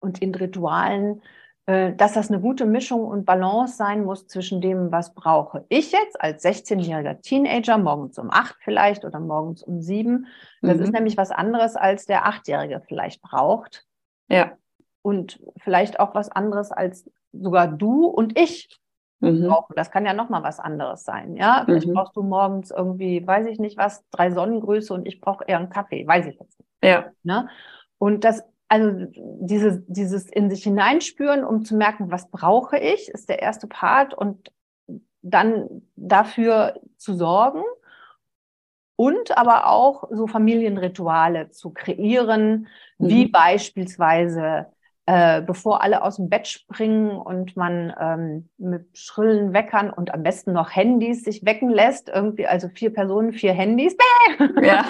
und 0.00 0.22
in 0.22 0.34
Ritualen, 0.34 1.22
äh, 1.66 1.92
dass 1.94 2.14
das 2.14 2.30
eine 2.30 2.40
gute 2.40 2.64
Mischung 2.64 3.04
und 3.04 3.24
Balance 3.24 3.76
sein 3.76 4.04
muss 4.04 4.26
zwischen 4.26 4.60
dem, 4.60 4.90
was 4.90 5.14
brauche 5.14 5.64
ich 5.68 5.92
jetzt 5.92 6.20
als 6.20 6.44
16-jähriger 6.44 7.20
Teenager, 7.20 7.76
morgens 7.76 8.18
um 8.18 8.30
acht 8.30 8.56
vielleicht 8.60 9.04
oder 9.04 9.20
morgens 9.20 9.62
um 9.62 9.82
sieben. 9.82 10.26
Das 10.62 10.78
mhm. 10.78 10.82
ist 10.82 10.92
nämlich 10.92 11.16
was 11.16 11.30
anderes, 11.30 11.76
als 11.76 12.06
der 12.06 12.26
Achtjährige 12.26 12.80
vielleicht 12.86 13.20
braucht. 13.20 13.86
Ja. 14.28 14.56
Und 15.02 15.40
vielleicht 15.58 16.00
auch 16.00 16.14
was 16.14 16.30
anderes, 16.30 16.72
als 16.72 17.10
sogar 17.32 17.68
du 17.68 18.06
und 18.06 18.38
ich 18.38 18.80
mhm. 19.20 19.48
brauchen. 19.48 19.74
Das 19.76 19.90
kann 19.90 20.06
ja 20.06 20.12
nochmal 20.12 20.42
was 20.42 20.60
anderes 20.60 21.04
sein. 21.04 21.36
Ja, 21.36 21.62
vielleicht 21.64 21.86
mhm. 21.86 21.94
brauchst 21.94 22.16
du 22.16 22.22
morgens 22.22 22.70
irgendwie, 22.70 23.26
weiß 23.26 23.46
ich 23.46 23.58
nicht 23.58 23.76
was, 23.76 24.04
drei 24.10 24.30
Sonnengrüße 24.30 24.92
und 24.92 25.06
ich 25.06 25.20
brauche 25.20 25.44
eher 25.46 25.58
einen 25.58 25.70
Kaffee, 25.70 26.06
weiß 26.06 26.26
ich 26.26 26.38
jetzt 26.38 26.58
nicht. 26.58 26.70
Ja. 26.82 27.06
Ne? 27.22 27.48
Und 27.98 28.24
das, 28.24 28.42
also 28.68 29.06
dieses, 29.14 29.82
dieses 29.86 30.26
in 30.26 30.50
sich 30.50 30.62
hineinspüren, 30.62 31.44
um 31.44 31.64
zu 31.64 31.76
merken, 31.76 32.10
was 32.10 32.30
brauche 32.30 32.78
ich, 32.78 33.08
ist 33.08 33.28
der 33.28 33.42
erste 33.42 33.66
Part 33.66 34.14
und 34.14 34.52
dann 35.22 35.82
dafür 35.96 36.80
zu 36.96 37.14
sorgen 37.14 37.62
und 38.96 39.36
aber 39.36 39.68
auch 39.68 40.04
so 40.10 40.26
Familienrituale 40.26 41.50
zu 41.50 41.70
kreieren, 41.70 42.68
mhm. 42.98 43.08
wie 43.08 43.28
beispielsweise 43.28 44.66
äh, 45.08 45.40
bevor 45.40 45.80
alle 45.82 46.02
aus 46.02 46.16
dem 46.16 46.28
Bett 46.28 46.46
springen 46.46 47.12
und 47.12 47.56
man 47.56 47.94
ähm, 47.98 48.48
mit 48.58 48.86
schrillen 48.92 49.54
Weckern 49.54 49.88
und 49.88 50.12
am 50.12 50.22
besten 50.22 50.52
noch 50.52 50.76
Handys 50.76 51.24
sich 51.24 51.46
wecken 51.46 51.70
lässt, 51.70 52.10
irgendwie, 52.10 52.46
also 52.46 52.68
vier 52.68 52.92
Personen, 52.92 53.32
vier 53.32 53.54
Handys, 53.54 53.96
ja, 54.60 54.84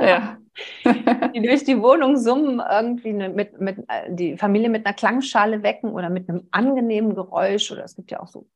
ja. 0.00 0.38
die 1.34 1.42
durch 1.42 1.64
die 1.64 1.82
Wohnung 1.82 2.16
summen, 2.16 2.62
irgendwie 2.66 3.10
eine, 3.10 3.28
mit, 3.28 3.60
mit, 3.60 3.76
äh, 3.88 4.08
die 4.08 4.38
Familie 4.38 4.70
mit 4.70 4.86
einer 4.86 4.94
Klangschale 4.94 5.62
wecken 5.62 5.92
oder 5.92 6.08
mit 6.08 6.30
einem 6.30 6.48
angenehmen 6.50 7.14
Geräusch 7.14 7.70
oder 7.70 7.84
es 7.84 7.94
gibt 7.94 8.10
ja 8.10 8.20
auch 8.20 8.28
so 8.28 8.46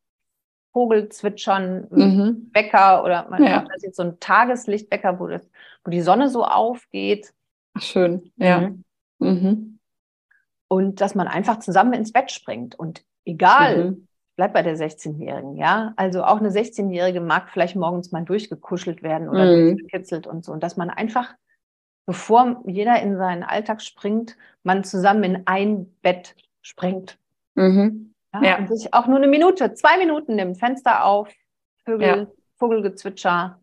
Vogelzwitschern, 0.72 1.88
mhm. 1.90 2.50
Wecker 2.54 3.04
oder 3.04 3.28
man 3.28 3.44
ja. 3.44 3.64
hat 3.64 3.82
jetzt 3.82 3.96
so 3.96 4.02
ein 4.02 4.18
Tageslichtwecker, 4.18 5.20
wo, 5.20 5.26
das, 5.26 5.46
wo 5.84 5.90
die 5.90 6.00
Sonne 6.00 6.30
so 6.30 6.42
aufgeht. 6.42 7.34
Ach, 7.74 7.82
schön, 7.82 8.32
ja. 8.38 8.70
Mhm. 8.70 8.84
Mhm 9.18 9.71
und 10.72 11.02
dass 11.02 11.14
man 11.14 11.28
einfach 11.28 11.58
zusammen 11.58 11.92
ins 11.92 12.12
Bett 12.12 12.30
springt. 12.30 12.78
Und 12.78 13.04
egal, 13.26 13.90
mhm. 13.90 14.08
bleibt 14.36 14.54
bei 14.54 14.62
der 14.62 14.74
16-Jährigen, 14.74 15.54
ja. 15.56 15.92
Also 15.96 16.24
auch 16.24 16.38
eine 16.38 16.48
16-Jährige 16.48 17.20
mag 17.20 17.50
vielleicht 17.50 17.76
morgens 17.76 18.10
mal 18.10 18.24
durchgekuschelt 18.24 19.02
werden 19.02 19.28
oder 19.28 19.44
mhm. 19.44 19.76
durchgekitzelt 19.76 20.26
und 20.26 20.46
so. 20.46 20.52
Und 20.52 20.62
dass 20.62 20.78
man 20.78 20.88
einfach, 20.88 21.34
bevor 22.06 22.62
jeder 22.64 23.02
in 23.02 23.18
seinen 23.18 23.42
Alltag 23.42 23.82
springt, 23.82 24.38
man 24.62 24.82
zusammen 24.82 25.24
in 25.24 25.42
ein 25.44 25.94
Bett 26.00 26.36
springt. 26.62 27.18
Mhm. 27.54 28.14
Ja, 28.32 28.42
ja. 28.42 28.56
Und 28.56 28.74
sich 28.74 28.94
auch 28.94 29.06
nur 29.06 29.18
eine 29.18 29.28
Minute, 29.28 29.74
zwei 29.74 29.98
Minuten 29.98 30.36
nimmt, 30.36 30.56
Fenster 30.56 31.04
auf, 31.04 31.28
Vögel, 31.84 32.08
ja. 32.08 32.26
Vogelgezwitscher. 32.56 33.60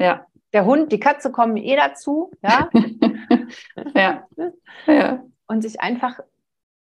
Ja. 0.00 0.26
Der 0.52 0.64
Hund, 0.64 0.90
die 0.90 0.98
Katze 0.98 1.30
kommen 1.30 1.56
eh 1.58 1.76
dazu, 1.76 2.32
ja. 2.42 2.68
ja. 3.94 4.26
ja 4.88 5.22
und 5.52 5.62
sich 5.62 5.80
einfach 5.80 6.18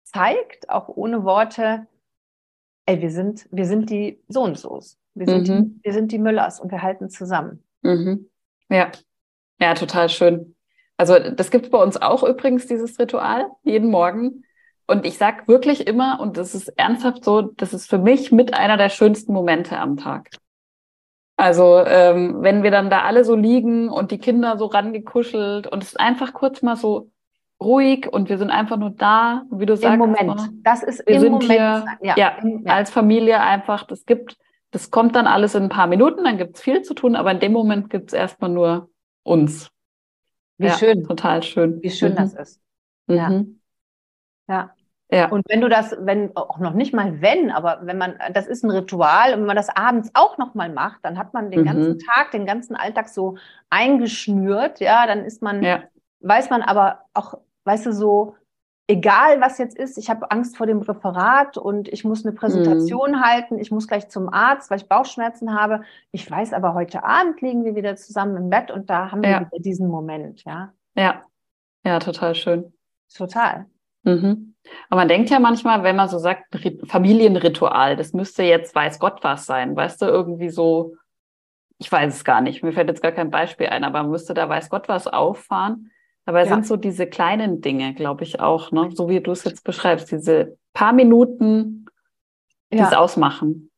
zeigt, 0.04 0.70
auch 0.70 0.88
ohne 0.88 1.24
Worte, 1.24 1.86
ey, 2.86 3.00
wir 3.00 3.10
sind, 3.10 3.46
wir 3.50 3.66
sind 3.66 3.90
die 3.90 4.20
so 4.28 4.42
und 4.42 4.58
so's. 4.58 4.98
Wir 5.14 5.26
sind, 5.26 5.48
mhm. 5.48 5.74
die, 5.74 5.84
wir 5.84 5.92
sind 5.92 6.12
die 6.12 6.18
Müllers 6.18 6.60
und 6.60 6.72
wir 6.72 6.82
halten 6.82 7.08
zusammen. 7.08 7.62
Mhm. 7.82 8.28
Ja. 8.68 8.90
Ja, 9.60 9.74
total 9.74 10.08
schön. 10.08 10.56
Also 10.96 11.18
das 11.18 11.50
gibt 11.50 11.66
es 11.66 11.70
bei 11.70 11.82
uns 11.82 12.00
auch 12.00 12.22
übrigens, 12.24 12.66
dieses 12.66 12.98
Ritual, 12.98 13.46
jeden 13.62 13.90
Morgen. 13.90 14.44
Und 14.86 15.06
ich 15.06 15.18
sage 15.18 15.46
wirklich 15.46 15.86
immer, 15.86 16.20
und 16.20 16.36
das 16.36 16.54
ist 16.54 16.68
ernsthaft 16.68 17.24
so, 17.24 17.42
das 17.42 17.72
ist 17.72 17.88
für 17.88 17.98
mich 17.98 18.32
mit 18.32 18.54
einer 18.54 18.76
der 18.76 18.90
schönsten 18.90 19.32
Momente 19.32 19.78
am 19.78 19.96
Tag. 19.96 20.30
Also 21.36 21.80
ähm, 21.84 22.42
wenn 22.42 22.62
wir 22.62 22.70
dann 22.70 22.90
da 22.90 23.02
alle 23.02 23.24
so 23.24 23.34
liegen 23.34 23.88
und 23.88 24.10
die 24.10 24.18
Kinder 24.18 24.56
so 24.56 24.66
rangekuschelt 24.66 25.66
und 25.66 25.82
es 25.82 25.90
ist 25.90 26.00
einfach 26.00 26.32
kurz 26.32 26.62
mal 26.62 26.76
so 26.76 27.10
ruhig 27.64 28.12
und 28.12 28.28
wir 28.28 28.38
sind 28.38 28.50
einfach 28.50 28.76
nur 28.76 28.90
da, 28.90 29.44
wie 29.50 29.66
du 29.66 29.76
sagst. 29.76 29.94
Im 29.94 29.98
Moment. 29.98 30.50
Das 30.62 30.82
ist 30.82 31.06
wir 31.06 31.16
im 31.16 31.20
sind 31.20 31.32
Moment. 31.32 31.50
Hier, 31.50 31.84
ja, 32.02 32.14
ja, 32.16 32.36
ja, 32.42 32.74
als 32.74 32.90
Familie 32.90 33.40
einfach, 33.40 33.84
das 33.84 34.04
gibt, 34.06 34.36
das 34.70 34.90
kommt 34.90 35.16
dann 35.16 35.26
alles 35.26 35.54
in 35.54 35.64
ein 35.64 35.68
paar 35.68 35.86
Minuten, 35.86 36.24
dann 36.24 36.38
gibt 36.38 36.56
es 36.56 36.62
viel 36.62 36.82
zu 36.82 36.94
tun, 36.94 37.16
aber 37.16 37.30
in 37.30 37.40
dem 37.40 37.52
Moment 37.52 37.90
gibt 37.90 38.08
es 38.08 38.12
erstmal 38.12 38.50
nur 38.50 38.90
uns. 39.22 39.70
Wie 40.58 40.66
ja, 40.66 40.74
schön. 40.74 41.04
Total 41.04 41.42
schön. 41.42 41.82
Wie 41.82 41.90
schön 41.90 42.12
mhm. 42.12 42.16
das 42.16 42.34
ist. 42.34 42.60
Ja. 43.08 43.28
Mhm. 43.28 43.60
Ja. 44.48 44.74
Ja. 45.10 45.28
Und 45.28 45.44
wenn 45.48 45.60
du 45.60 45.68
das, 45.68 45.94
wenn 46.00 46.34
auch 46.36 46.58
noch 46.58 46.72
nicht 46.72 46.94
mal 46.94 47.20
wenn, 47.20 47.50
aber 47.50 47.80
wenn 47.82 47.98
man, 47.98 48.18
das 48.32 48.46
ist 48.46 48.64
ein 48.64 48.70
Ritual 48.70 49.34
und 49.34 49.40
wenn 49.40 49.46
man 49.46 49.56
das 49.56 49.68
abends 49.68 50.10
auch 50.14 50.38
noch 50.38 50.54
mal 50.54 50.70
macht, 50.70 51.04
dann 51.04 51.18
hat 51.18 51.34
man 51.34 51.50
den 51.50 51.60
mhm. 51.60 51.64
ganzen 51.66 51.98
Tag, 52.00 52.30
den 52.32 52.46
ganzen 52.46 52.74
Alltag 52.74 53.08
so 53.08 53.36
eingeschnürt, 53.70 54.80
ja, 54.80 55.06
dann 55.06 55.24
ist 55.24 55.42
man, 55.42 55.62
ja. 55.62 55.84
weiß 56.20 56.50
man 56.50 56.62
aber 56.62 57.02
auch, 57.12 57.38
weißt 57.64 57.86
du, 57.86 57.92
so, 57.92 58.36
egal 58.86 59.40
was 59.40 59.58
jetzt 59.58 59.76
ist, 59.76 59.98
ich 59.98 60.10
habe 60.10 60.30
Angst 60.30 60.56
vor 60.56 60.66
dem 60.66 60.80
Referat 60.80 61.56
und 61.56 61.88
ich 61.88 62.04
muss 62.04 62.24
eine 62.24 62.34
Präsentation 62.34 63.12
mhm. 63.12 63.20
halten, 63.22 63.58
ich 63.58 63.70
muss 63.70 63.88
gleich 63.88 64.08
zum 64.08 64.28
Arzt, 64.32 64.70
weil 64.70 64.78
ich 64.78 64.88
Bauchschmerzen 64.88 65.58
habe. 65.58 65.82
Ich 66.12 66.30
weiß 66.30 66.52
aber, 66.52 66.74
heute 66.74 67.04
Abend 67.04 67.40
liegen 67.40 67.64
wir 67.64 67.74
wieder 67.74 67.96
zusammen 67.96 68.36
im 68.36 68.50
Bett 68.50 68.70
und 68.70 68.90
da 68.90 69.10
haben 69.10 69.22
wir 69.22 69.40
wieder 69.40 69.58
diesen 69.58 69.88
Moment, 69.88 70.44
ja. 70.44 70.72
Ja, 70.96 71.22
ja, 71.84 71.98
total 71.98 72.34
schön. 72.34 72.72
Total. 73.12 73.66
Mhm. 74.02 74.54
Aber 74.88 75.00
man 75.00 75.08
denkt 75.08 75.30
ja 75.30 75.38
manchmal, 75.38 75.82
wenn 75.82 75.96
man 75.96 76.08
so 76.08 76.18
sagt, 76.18 76.44
Familienritual, 76.86 77.96
das 77.96 78.12
müsste 78.12 78.42
jetzt 78.42 78.74
weiß 78.74 78.98
Gott 78.98 79.22
was 79.22 79.46
sein, 79.46 79.76
weißt 79.76 80.02
du, 80.02 80.06
irgendwie 80.06 80.50
so, 80.50 80.94
ich 81.78 81.90
weiß 81.90 82.14
es 82.14 82.24
gar 82.24 82.40
nicht, 82.40 82.62
mir 82.62 82.72
fällt 82.72 82.88
jetzt 82.88 83.02
gar 83.02 83.12
kein 83.12 83.30
Beispiel 83.30 83.66
ein, 83.66 83.84
aber 83.84 84.02
man 84.02 84.10
müsste 84.10 84.34
da 84.34 84.48
weiß 84.48 84.70
Gott 84.70 84.88
was 84.88 85.06
auffahren. 85.06 85.90
Dabei 86.26 86.44
ja. 86.44 86.46
sind 86.46 86.66
so 86.66 86.76
diese 86.76 87.06
kleinen 87.06 87.60
Dinge, 87.60 87.94
glaube 87.94 88.24
ich 88.24 88.40
auch, 88.40 88.72
ne? 88.72 88.90
so 88.94 89.08
wie 89.08 89.20
du 89.20 89.32
es 89.32 89.44
jetzt 89.44 89.64
beschreibst, 89.64 90.10
diese 90.10 90.56
paar 90.72 90.92
Minuten, 90.92 91.86
die 92.72 92.78
es 92.78 92.92
ausmachen. 92.92 93.70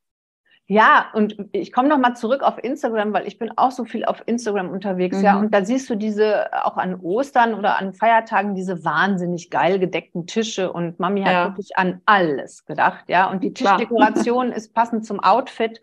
Ja, 0.68 1.06
und 1.14 1.36
ich 1.52 1.72
komme 1.72 1.88
noch 1.88 1.98
mal 1.98 2.16
zurück 2.16 2.42
auf 2.42 2.62
Instagram, 2.62 3.12
weil 3.12 3.28
ich 3.28 3.38
bin 3.38 3.52
auch 3.56 3.70
so 3.70 3.84
viel 3.84 4.04
auf 4.04 4.22
Instagram 4.26 4.70
unterwegs, 4.70 5.18
mhm. 5.18 5.24
ja. 5.24 5.38
Und 5.38 5.54
da 5.54 5.64
siehst 5.64 5.88
du 5.88 5.94
diese 5.94 6.52
auch 6.64 6.76
an 6.76 6.98
Ostern 7.00 7.54
oder 7.54 7.78
an 7.78 7.92
Feiertagen 7.92 8.56
diese 8.56 8.84
wahnsinnig 8.84 9.50
geil 9.50 9.78
gedeckten 9.78 10.26
Tische 10.26 10.72
und 10.72 10.98
Mami 10.98 11.22
hat 11.22 11.32
ja. 11.32 11.44
wirklich 11.48 11.76
an 11.76 12.00
alles 12.04 12.64
gedacht, 12.64 13.04
ja. 13.08 13.30
Und 13.30 13.44
die 13.44 13.54
Tischdekoration 13.54 14.50
ist 14.50 14.74
passend 14.74 15.06
zum 15.06 15.20
Outfit. 15.20 15.80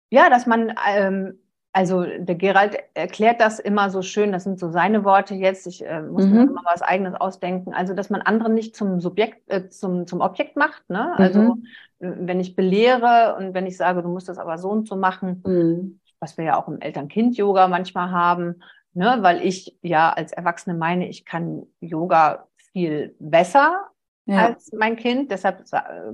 Ja, 0.09 0.29
dass 0.29 0.47
man 0.47 0.73
ähm, 0.87 1.39
also 1.71 2.03
der 2.03 2.35
Gerald 2.35 2.77
erklärt 2.95 3.39
das 3.39 3.59
immer 3.59 3.89
so 3.91 4.01
schön, 4.01 4.31
das 4.31 4.43
sind 4.43 4.59
so 4.59 4.71
seine 4.71 5.03
Worte 5.03 5.35
jetzt, 5.35 5.67
ich 5.67 5.85
äh, 5.85 6.01
muss 6.01 6.25
mhm. 6.25 6.33
mir 6.33 6.41
immer 6.43 6.61
was 6.65 6.81
eigenes 6.81 7.13
ausdenken, 7.13 7.73
also 7.73 7.93
dass 7.93 8.09
man 8.09 8.21
andere 8.21 8.49
nicht 8.49 8.75
zum 8.75 8.99
Subjekt, 8.99 9.49
äh, 9.51 9.69
zum, 9.69 10.07
zum 10.07 10.21
Objekt 10.21 10.55
macht, 10.55 10.89
ne? 10.89 11.17
Also 11.17 11.41
mhm. 11.41 11.63
wenn 11.99 12.39
ich 12.39 12.55
belehre 12.55 13.35
und 13.37 13.53
wenn 13.53 13.67
ich 13.67 13.77
sage, 13.77 14.01
du 14.01 14.09
musst 14.09 14.29
das 14.29 14.39
aber 14.39 14.57
so 14.57 14.69
und 14.69 14.87
so 14.87 14.95
machen, 14.95 15.43
mhm. 15.45 15.99
was 16.19 16.37
wir 16.37 16.45
ja 16.45 16.59
auch 16.59 16.67
im 16.67 16.81
Eltern-Kind-Yoga 16.81 17.67
manchmal 17.67 18.09
haben, 18.09 18.61
ne? 18.93 19.19
weil 19.21 19.45
ich 19.45 19.77
ja 19.81 20.11
als 20.11 20.33
Erwachsene 20.33 20.75
meine, 20.75 21.07
ich 21.07 21.23
kann 21.23 21.67
Yoga 21.79 22.47
viel 22.71 23.15
besser 23.19 23.89
ja. 24.25 24.47
als 24.47 24.71
mein 24.73 24.95
Kind, 24.95 25.31
deshalb 25.31 25.63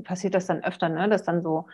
passiert 0.04 0.34
das 0.34 0.48
dann 0.48 0.64
öfter, 0.64 0.90
ne? 0.90 1.10
dass 1.10 1.24
dann 1.24 1.42
so 1.42 1.68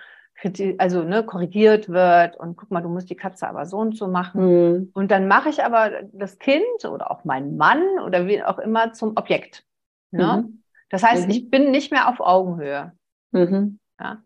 also 0.78 1.04
ne, 1.04 1.24
korrigiert 1.24 1.90
wird 1.90 2.36
und 2.36 2.56
guck 2.56 2.72
mal, 2.72 2.82
du 2.82 2.90
musst 2.90 3.10
die 3.10 3.16
Katze 3.16 3.48
aber 3.48 3.66
so 3.66 3.78
und 3.78 3.96
so 3.96 4.08
machen. 4.08 4.42
Mhm. 4.42 4.92
Und 4.94 5.12
dann 5.12 5.28
mache 5.28 5.50
ich 5.50 5.64
aber 5.64 5.92
das 6.14 6.40
Kind 6.40 6.86
oder 6.86 7.12
auch 7.12 7.26
meinen 7.26 7.58
Mann 7.58 7.84
oder 8.06 8.26
wie 8.28 8.44
auch 8.44 8.58
immer 8.58 8.94
zum 8.94 9.12
Objekt. 9.18 9.66
Ne? 10.10 10.44
Mhm. 10.44 10.64
Das 10.90 11.04
heißt, 11.04 11.26
mhm. 11.26 11.32
ich 11.32 11.50
bin 11.50 11.70
nicht 11.72 11.92
mehr 11.92 12.10
auf 12.10 12.20
Augenhöhe. 12.20 12.92
Mhm. 13.32 13.80
Ja? 14.00 14.24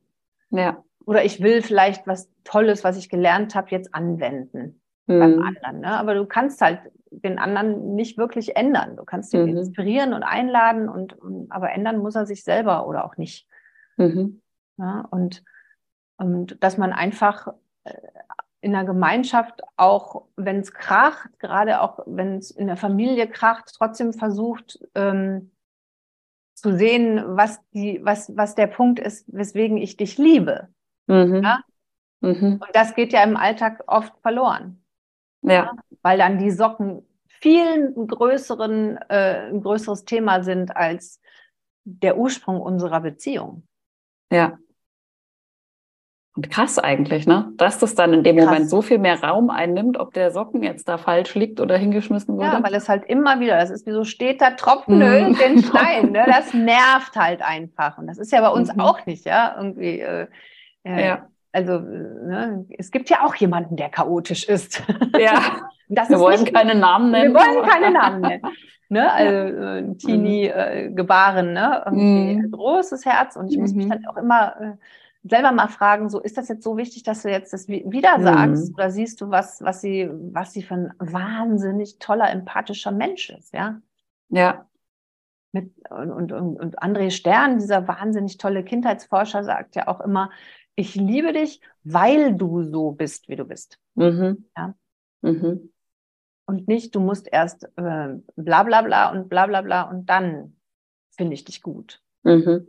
ja. 0.52 0.84
Oder 1.06 1.26
ich 1.26 1.42
will 1.42 1.62
vielleicht 1.62 2.08
was 2.08 2.32
Tolles, 2.44 2.84
was 2.84 2.98
ich 2.98 3.10
gelernt 3.10 3.54
habe, 3.54 3.72
jetzt 3.72 3.94
anwenden 3.94 4.82
beim 5.08 5.36
mhm. 5.36 5.44
anderen. 5.44 5.82
Ne? 5.82 6.00
Aber 6.00 6.16
du 6.16 6.26
kannst 6.26 6.62
halt 6.62 6.80
den 7.24 7.40
anderen 7.40 7.96
nicht 7.96 8.18
wirklich 8.18 8.56
ändern. 8.56 8.98
Du 8.98 9.04
kannst 9.04 9.34
ihn 9.34 9.44
mhm. 9.44 9.58
inspirieren 9.58 10.14
und 10.14 10.24
einladen 10.24 10.90
und, 10.90 11.16
aber 11.50 11.72
ändern 11.72 11.98
muss 11.98 12.16
er 12.16 12.26
sich 12.26 12.44
selber 12.44 12.88
oder 12.88 13.06
auch 13.06 13.18
nicht. 13.18 13.48
Ja? 14.78 15.08
Und 15.10 15.44
und 16.18 16.64
dass 16.64 16.78
man 16.78 16.94
einfach 16.94 17.48
äh, 17.84 17.94
in 18.62 18.72
der 18.72 18.84
Gemeinschaft 18.84 19.62
auch, 19.78 20.26
wenn 20.36 20.60
es 20.60 20.74
kracht, 20.74 21.30
gerade 21.40 21.82
auch 21.82 22.00
wenn 22.06 22.38
es 22.38 22.52
in 22.52 22.68
der 22.68 22.78
Familie 22.78 23.28
kracht, 23.28 23.72
trotzdem 23.78 24.14
versucht 24.14 24.80
ähm, 24.96 25.52
zu 26.56 26.76
sehen, 26.76 27.22
was 27.26 27.60
die, 27.72 28.00
was, 28.04 28.36
was 28.36 28.56
der 28.56 28.68
Punkt 28.68 29.00
ist, 29.00 29.26
weswegen 29.32 29.78
ich 29.78 29.98
dich 29.98 30.18
liebe. 30.18 30.70
Mhm. 31.08 31.44
Ja? 31.44 31.60
Mhm. 32.22 32.62
Und 32.66 32.70
das 32.74 32.96
geht 32.96 33.14
ja 33.14 33.24
im 33.24 33.38
Alltag 33.38 33.84
oft 33.88 34.18
verloren. 34.22 34.84
Ja. 35.46 35.54
ja? 35.54 35.72
Weil 36.02 36.18
dann 36.18 36.38
die 36.38 36.52
Socken 36.52 37.06
viel 37.28 37.94
größeren, 37.94 38.98
äh, 39.10 39.50
ein 39.50 39.62
größeres 39.62 40.06
Thema 40.06 40.44
sind 40.44 40.76
als 40.76 41.22
der 41.84 42.18
Ursprung 42.18 42.60
unserer 42.60 43.02
Beziehung. 43.02 43.68
Ja. 44.32 44.58
Und 46.36 46.50
krass 46.50 46.80
eigentlich, 46.80 47.26
ne? 47.26 47.54
Dass 47.56 47.80
das 47.80 47.96
dann 47.96 48.14
in 48.14 48.24
dem 48.24 48.36
krass. 48.36 48.46
Moment 48.48 48.70
so 48.70 48.82
viel 48.82 48.98
mehr 48.98 49.24
Raum 49.24 49.50
einnimmt, 49.50 49.98
ob 49.98 50.14
der 50.14 50.32
Socken 50.32 50.64
jetzt 50.64 50.90
da 50.90 50.98
falsch 50.98 51.34
liegt 51.36 51.62
oder 51.62 51.78
hingeschmissen 51.78 52.36
wurde. 52.36 52.48
Ja, 52.48 52.64
weil 52.64 52.74
es 52.74 52.90
halt 52.90 53.06
immer 53.06 53.40
wieder, 53.40 53.58
das 53.58 53.70
ist 53.70 53.86
wie 53.88 53.92
so 53.92 54.04
steht 54.04 54.42
da 54.42 54.52
Tropfen 54.52 54.98
mm. 54.98 55.36
den 55.36 55.64
Stein, 55.64 56.12
ne? 56.12 56.26
Das 56.28 56.54
nervt 56.54 57.16
halt 57.16 57.42
einfach. 57.42 57.98
Und 57.98 58.08
das 58.08 58.18
ist 58.18 58.34
ja 58.34 58.42
bei 58.42 58.50
uns 58.50 58.74
mhm. 58.74 58.82
auch 58.82 59.06
nicht, 59.06 59.26
ja? 59.26 59.56
Irgendwie, 59.58 60.02
äh, 60.02 60.28
äh, 60.84 61.08
ja. 61.08 61.30
Also, 61.56 61.80
ne? 61.80 62.66
es 62.78 62.92
gibt 62.92 63.10
ja 63.10 63.24
auch 63.24 63.34
jemanden, 63.36 63.78
der 63.78 63.88
chaotisch 63.88 64.44
ist. 64.44 64.84
Ja. 65.18 65.70
wir 65.88 66.20
wollen 66.20 66.42
nicht, 66.42 66.54
keine 66.54 66.76
Namen 66.76 67.12
nennen. 67.12 67.34
Wir 67.34 67.40
wollen 67.40 67.66
keine 67.66 67.92
Namen 67.92 68.22
nennen. 68.22 68.44
Ne? 68.88 69.12
Also 69.12 69.34
äh, 69.34 69.96
Teenie 69.96 70.48
mhm. 70.48 70.54
äh, 70.54 70.90
gebaren, 70.92 71.54
ne? 71.54 71.84
Mm. 71.90 72.52
großes 72.52 73.04
Herz. 73.04 73.36
Und 73.36 73.48
ich 73.52 73.58
muss 73.58 73.74
mich 73.74 73.88
mhm. 73.88 73.90
dann 73.90 74.06
auch 74.06 74.16
immer 74.16 74.62
äh, 74.62 74.74
selber 75.24 75.52
mal 75.52 75.70
fragen, 75.70 76.08
so 76.08 76.20
ist 76.20 76.38
das 76.38 76.50
jetzt 76.50 76.64
so 76.64 76.78
wichtig, 76.78 77.02
dass 77.02 77.24
du 77.24 77.32
jetzt 77.32 77.52
das 77.52 77.68
wieder 77.68 78.20
sagst? 78.20 78.70
Mhm. 78.70 78.76
Oder 78.76 78.92
siehst 78.92 79.22
du, 79.22 79.32
was, 79.32 79.60
was 79.64 79.82
sie, 79.82 80.08
was 80.12 80.54
sie 80.54 80.62
für 80.62 80.76
ein 80.76 80.94
wahnsinnig 81.00 81.98
toller, 81.98 82.30
empathischer 82.30 82.92
Mensch 82.92 83.32
ist, 83.32 83.56
ja? 83.56 83.82
Ja. 84.30 84.68
Mit, 85.52 85.74
und, 85.90 86.32
und, 86.32 86.60
und 86.60 86.80
André 86.84 87.10
Stern, 87.10 87.58
dieser 87.58 87.88
wahnsinnig 87.88 88.38
tolle 88.38 88.64
Kindheitsforscher, 88.64 89.44
sagt 89.44 89.76
ja 89.76 89.88
auch 89.88 90.00
immer, 90.00 90.30
ich 90.76 90.96
liebe 90.96 91.34
dich, 91.34 91.62
weil 91.84 92.36
du 92.36 92.64
so 92.64 92.92
bist, 92.92 93.28
wie 93.30 93.36
du 93.36 93.46
bist. 93.46 93.80
Mhm. 93.96 94.46
Ja? 94.58 94.76
Mhm. 95.22 95.72
Und 96.48 96.68
nicht, 96.68 96.94
du 96.94 97.00
musst 97.00 97.28
erst 97.32 97.64
äh, 97.76 98.16
bla 98.36 98.64
bla 98.64 98.82
bla 98.82 99.12
und 99.12 99.30
bla 99.30 99.48
bla 99.48 99.62
bla 99.62 99.84
und 99.84 100.06
dann 100.10 100.58
finde 101.16 101.34
ich 101.34 101.44
dich 101.44 101.62
gut. 101.62 102.02
Mhm. 102.24 102.68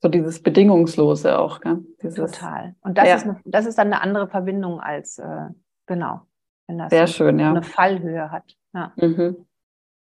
So 0.00 0.08
dieses 0.08 0.40
Bedingungslose 0.42 1.38
auch, 1.38 1.60
gell? 1.60 1.84
Dieses, 2.02 2.32
Total. 2.32 2.76
Und 2.80 2.96
das, 2.98 3.08
ja. 3.08 3.16
ist 3.16 3.24
eine, 3.24 3.40
das 3.44 3.66
ist 3.66 3.78
dann 3.78 3.88
eine 3.88 4.00
andere 4.00 4.28
Verbindung 4.28 4.80
als, 4.80 5.18
äh, 5.18 5.48
genau, 5.86 6.20
wenn 6.68 6.78
das 6.78 6.90
Sehr 6.90 7.08
so 7.08 7.14
schön, 7.14 7.38
ja. 7.40 7.50
eine 7.50 7.64
Fallhöhe 7.64 8.30
hat. 8.30 8.56
Ja. 8.72 8.92
Mhm. 8.96 9.46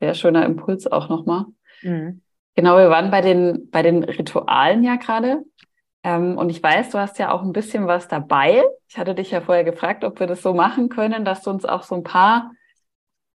Sehr 0.00 0.14
schöner 0.14 0.44
Impuls 0.46 0.86
auch 0.90 1.08
nochmal. 1.08 1.44
Mhm. 1.82 2.22
Genau, 2.56 2.76
wir 2.76 2.90
waren 2.90 3.12
bei 3.12 3.20
den, 3.20 3.70
bei 3.70 3.82
den 3.82 4.02
Ritualen 4.02 4.82
ja 4.82 4.96
gerade. 4.96 5.44
Ähm, 6.04 6.38
und 6.38 6.50
ich 6.50 6.62
weiß, 6.62 6.90
du 6.90 6.98
hast 6.98 7.18
ja 7.18 7.32
auch 7.32 7.42
ein 7.42 7.52
bisschen 7.52 7.86
was 7.86 8.08
dabei. 8.08 8.62
Ich 8.88 8.98
hatte 8.98 9.14
dich 9.14 9.30
ja 9.30 9.40
vorher 9.40 9.64
gefragt, 9.64 10.04
ob 10.04 10.20
wir 10.20 10.26
das 10.26 10.42
so 10.42 10.54
machen 10.54 10.88
können, 10.88 11.24
dass 11.24 11.42
du 11.42 11.50
uns 11.50 11.64
auch 11.64 11.82
so 11.82 11.96
ein 11.96 12.02
paar 12.02 12.52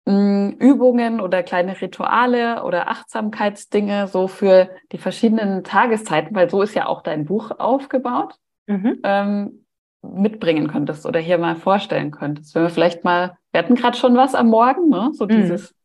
hm, 0.06 0.58
Übungen 0.60 1.22
oder 1.22 1.43
kleine 1.43 1.80
Rituale 1.80 2.63
oder 2.63 2.89
Achtsamkeitsdinge 2.89 4.08
so 4.08 4.28
für 4.28 4.69
die 4.91 4.98
verschiedenen 4.98 5.63
Tageszeiten, 5.63 6.36
weil 6.36 6.50
so 6.50 6.62
ist 6.62 6.76
ja 6.76 6.88
auch 6.88 7.02
dein 7.02 7.26
Buch 7.26 7.52
aufgebaut, 7.60 8.36
mhm. 8.67 9.00
ähm, 9.04 9.65
mitbringen 10.02 10.67
könntest 10.67 11.06
oder 11.06 11.19
hier 11.19 11.38
mal 11.38 11.56
vorstellen 11.56 12.12
könntest. 12.12 12.56
Wenn 12.56 12.63
wir 12.63 12.69
vielleicht 12.69 13.04
mal, 13.04 13.38
wir 13.52 13.60
hatten 13.60 13.76
gerade 13.76 13.98
schon 13.98 14.15
was 14.15 14.36
am 14.36 14.48
Morgen, 14.48 14.89
ne? 14.89 15.12
so 15.13 15.26
mhm. 15.26 15.30
dieses, 15.30 15.76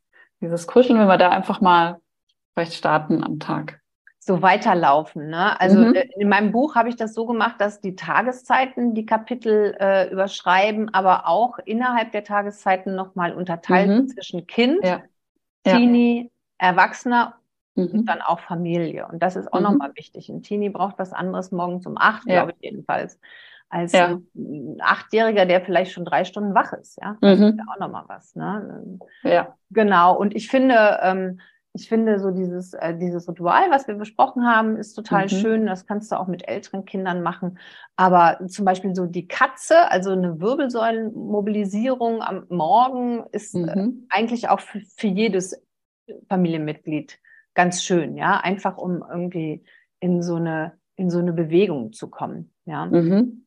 dieses 0.41 0.67
Kuscheln, 0.67 0.99
wenn 0.99 1.09
wir 1.09 1.19
da 1.19 1.31
einfach 1.31 1.61
mal 1.61 2.01
vielleicht 2.55 2.75
starten 2.75 3.23
am 3.23 3.39
Tag 3.39 3.81
so 4.27 4.41
weiterlaufen. 4.41 5.29
Ne? 5.29 5.61
Also 5.61 5.79
mhm. 5.79 5.95
Äh, 5.95 6.09
in 6.17 6.29
meinem 6.29 6.51
Buch 6.51 6.77
habe 6.77 6.89
ich 6.89 6.97
das 6.97 7.13
so 7.13 7.27
gemacht, 7.27 7.57
dass 7.61 7.83
die 7.83 7.95
Tageszeiten 7.95 8.95
die 8.95 9.05
Kapitel 9.05 9.77
äh, 9.79 10.11
überschreiben, 10.11 10.93
aber 10.95 11.29
auch 11.29 11.59
innerhalb 11.59 12.13
der 12.13 12.25
Tageszeiten 12.25 12.95
nochmal 12.95 13.35
unterteilt 13.35 13.89
mhm. 13.89 14.09
zwischen 14.09 14.47
Kind, 14.47 14.83
ja. 14.83 15.03
Teenie, 15.65 16.31
ja. 16.59 16.71
Erwachsener 16.71 17.35
mhm. 17.75 17.89
und 17.89 18.07
dann 18.07 18.23
auch 18.23 18.41
Familie. 18.41 19.07
Und 19.07 19.23
das 19.23 19.37
ist 19.37 19.53
auch 19.53 19.59
mhm. 19.59 19.65
nochmal 19.65 19.91
wichtig. 19.95 20.31
Ein 20.31 20.43
Teenie 20.43 20.71
braucht 20.71 20.99
was 20.99 21.13
anderes 21.13 21.53
morgens 21.53 21.87
um 21.87 21.99
acht, 21.99 22.27
ja. 22.27 22.45
glaube 22.45 22.55
ich 22.59 22.71
jedenfalls, 22.71 23.21
als 23.69 23.93
ja. 23.93 24.21
ein 24.35 24.79
Achtjähriger, 24.81 25.45
der 25.45 25.61
vielleicht 25.61 25.93
schon 25.93 26.07
drei 26.07 26.25
Stunden 26.25 26.55
wach 26.55 26.73
ist. 26.73 26.99
Ja, 27.03 27.19
das 27.21 27.41
ist 27.41 27.59
ja 27.59 27.65
auch 27.71 27.79
nochmal 27.79 28.05
was. 28.07 28.35
Ne? 28.35 28.99
Ja. 29.23 29.55
Genau. 29.71 30.17
Und 30.17 30.35
ich 30.35 30.49
finde, 30.49 30.99
ähm, 31.03 31.41
ich 31.77 31.89
finde 31.89 32.21
so 32.21 32.31
dieses, 32.31 32.73
äh, 32.73 32.97
dieses 32.97 33.29
Ritual, 33.29 33.69
was 33.71 33.89
wir 33.89 33.97
besprochen 33.97 34.47
haben, 34.47 34.77
ist 34.77 34.95
total 34.95 35.25
mhm. 35.25 35.29
schön. 35.29 35.67
Das 35.67 35.87
kannst 35.87 36.13
du 36.13 36.17
auch 36.19 36.29
mit 36.29 36.47
älteren 36.47 36.85
Kindern 36.85 37.21
machen. 37.21 37.59
Aber 37.97 38.39
zum 38.47 38.65
Beispiel 38.65 38.95
so 38.95 39.07
die 39.07 39.27
Katze, 39.27 39.91
also 39.91 40.13
eine 40.13 40.41
Wirbelsäulenmobilisierung 40.41 42.23
am 42.23 42.47
Morgen 42.49 43.25
ist 43.33 43.57
äh, 43.57 43.59
mhm. 43.59 43.69
äh, 43.69 43.91
eigentlich 44.09 44.49
auch 44.49 44.61
für, 44.61 44.81
für 44.97 45.09
jedes 45.09 45.61
Familienmitglied 46.29 47.19
ganz 47.55 47.83
schön, 47.83 48.17
ja, 48.17 48.39
einfach 48.39 48.79
um 48.79 49.05
irgendwie 49.09 49.65
in 49.99 50.23
so 50.23 50.37
eine, 50.37 50.79
in 50.95 51.11
so 51.11 51.19
eine 51.19 51.33
Bewegung 51.33 51.93
zu 51.93 52.09
kommen, 52.09 52.53
ja. 52.67 52.87
Mhm. 52.87 53.44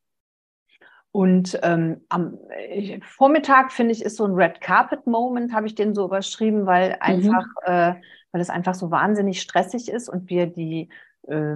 Und 1.18 1.60
ähm, 1.64 2.02
am 2.10 2.38
äh, 2.50 3.00
Vormittag 3.02 3.72
finde 3.72 3.92
ich 3.92 4.06
ist 4.06 4.18
so 4.18 4.26
ein 4.26 4.36
Red 4.36 4.62
Carpet 4.62 5.08
Moment, 5.08 5.52
habe 5.52 5.66
ich 5.66 5.74
den 5.74 5.96
so 5.96 6.06
überschrieben, 6.06 6.68
weil 6.68 6.90
mhm. 6.90 6.96
einfach 7.00 7.46
äh, 7.64 7.94
weil 8.32 8.42
es 8.42 8.52
einfach 8.52 8.76
so 8.76 8.92
wahnsinnig 8.92 9.42
stressig 9.42 9.90
ist 9.90 10.10
und 10.10 10.30
wir 10.30 10.46
die 10.46 10.90
äh, 11.28 11.56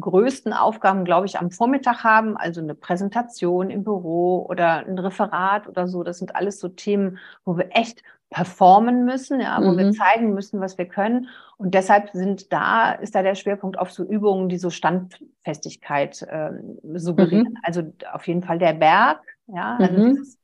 größten 0.00 0.52
Aufgaben, 0.52 1.04
glaube 1.04 1.26
ich, 1.26 1.38
am 1.38 1.52
Vormittag 1.52 2.02
haben, 2.02 2.36
also 2.36 2.60
eine 2.60 2.74
Präsentation 2.74 3.70
im 3.70 3.84
Büro 3.84 4.44
oder 4.48 4.84
ein 4.84 4.98
Referat 4.98 5.68
oder 5.68 5.86
so. 5.86 6.02
Das 6.02 6.18
sind 6.18 6.34
alles 6.34 6.58
so 6.58 6.68
Themen, 6.68 7.18
wo 7.44 7.56
wir 7.56 7.68
echt 7.70 8.02
performen 8.30 9.04
müssen, 9.04 9.40
ja, 9.40 9.58
wo 9.62 9.72
mhm. 9.72 9.78
wir 9.78 9.92
zeigen 9.92 10.34
müssen, 10.34 10.60
was 10.60 10.78
wir 10.78 10.86
können. 10.86 11.28
Und 11.58 11.74
deshalb 11.74 12.10
sind 12.12 12.52
da, 12.52 12.92
ist 12.92 13.14
da 13.14 13.22
der 13.22 13.34
Schwerpunkt 13.34 13.78
auf 13.78 13.92
so 13.92 14.04
Übungen, 14.04 14.48
die 14.48 14.58
so 14.58 14.70
Standfestigkeit 14.70 16.22
äh, 16.22 16.50
suggerieren. 16.94 17.50
Mhm. 17.50 17.58
Also 17.62 17.82
auf 18.12 18.26
jeden 18.26 18.42
Fall 18.42 18.58
der 18.58 18.74
Berg, 18.74 19.20
ja, 19.46 19.76
also 19.78 19.92
mhm. 19.92 20.10
dieses, 20.10 20.38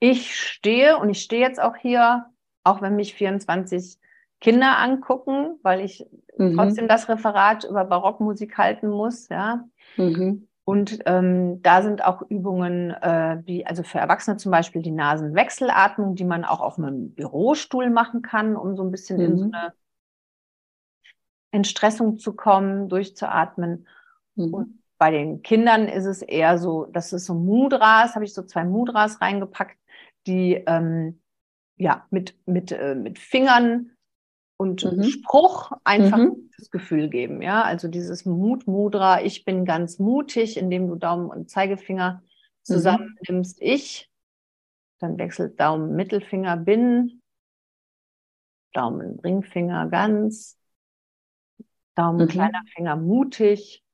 ich 0.00 0.34
stehe 0.34 0.98
und 0.98 1.10
ich 1.10 1.22
stehe 1.22 1.42
jetzt 1.42 1.60
auch 1.60 1.76
hier, 1.76 2.26
auch 2.64 2.82
wenn 2.82 2.96
mich 2.96 3.14
24 3.14 3.98
Kinder 4.40 4.78
angucken, 4.78 5.58
weil 5.62 5.80
ich 5.80 6.04
mhm. 6.36 6.54
trotzdem 6.56 6.88
das 6.88 7.08
Referat 7.08 7.64
über 7.64 7.84
Barockmusik 7.84 8.58
halten 8.58 8.88
muss, 8.88 9.28
ja. 9.28 9.64
Mhm. 9.96 10.47
Und 10.68 10.98
ähm, 11.06 11.62
da 11.62 11.80
sind 11.80 12.04
auch 12.04 12.20
Übungen, 12.28 12.90
äh, 12.90 13.40
wie 13.46 13.64
also 13.64 13.82
für 13.82 14.00
Erwachsene 14.00 14.36
zum 14.36 14.52
Beispiel 14.52 14.82
die 14.82 14.90
Nasenwechselatmung, 14.90 16.14
die 16.14 16.26
man 16.26 16.44
auch 16.44 16.60
auf 16.60 16.76
einem 16.76 17.14
Bürostuhl 17.14 17.88
machen 17.88 18.20
kann, 18.20 18.54
um 18.54 18.76
so 18.76 18.82
ein 18.82 18.90
bisschen 18.90 19.16
mhm. 19.16 19.24
in 19.24 19.38
so 19.38 19.44
mhm. 19.46 19.54
eine 19.54 19.72
Entstressung 21.52 22.18
zu 22.18 22.34
kommen, 22.34 22.90
durchzuatmen. 22.90 23.86
Mhm. 24.34 24.52
Und 24.52 24.82
bei 24.98 25.10
den 25.10 25.40
Kindern 25.40 25.88
ist 25.88 26.04
es 26.04 26.20
eher 26.20 26.58
so, 26.58 26.84
das 26.84 27.14
ist 27.14 27.24
so 27.24 27.32
Mudras, 27.32 28.14
habe 28.14 28.26
ich 28.26 28.34
so 28.34 28.42
zwei 28.42 28.64
Mudras 28.64 29.22
reingepackt, 29.22 29.78
die 30.26 30.62
ähm, 30.66 31.22
ja 31.78 32.06
mit, 32.10 32.36
mit, 32.44 32.72
äh, 32.72 32.94
mit 32.94 33.18
Fingern 33.18 33.92
und 34.58 34.84
mhm. 34.84 35.04
Spruch 35.04 35.72
einfach 35.84 36.18
mhm. 36.18 36.50
das 36.58 36.70
Gefühl 36.70 37.08
geben. 37.08 37.40
Ja, 37.40 37.62
also 37.62 37.88
dieses 37.88 38.26
Mutmudra, 38.26 39.22
ich 39.22 39.44
bin 39.44 39.64
ganz 39.64 39.98
mutig, 39.98 40.56
indem 40.58 40.88
du 40.88 40.96
Daumen 40.96 41.30
und 41.30 41.48
Zeigefinger 41.48 42.22
zusammennimmst. 42.62 43.60
Mhm. 43.60 43.66
Ich, 43.66 44.10
dann 44.98 45.16
wechselt 45.16 45.58
Daumen, 45.60 45.94
Mittelfinger, 45.94 46.56
bin, 46.56 47.22
Daumen, 48.72 49.20
Ringfinger 49.20 49.88
ganz, 49.88 50.58
Daumen, 51.94 52.26
mhm. 52.26 52.28
kleiner 52.28 52.62
Finger, 52.74 52.96
mutig. 52.96 53.84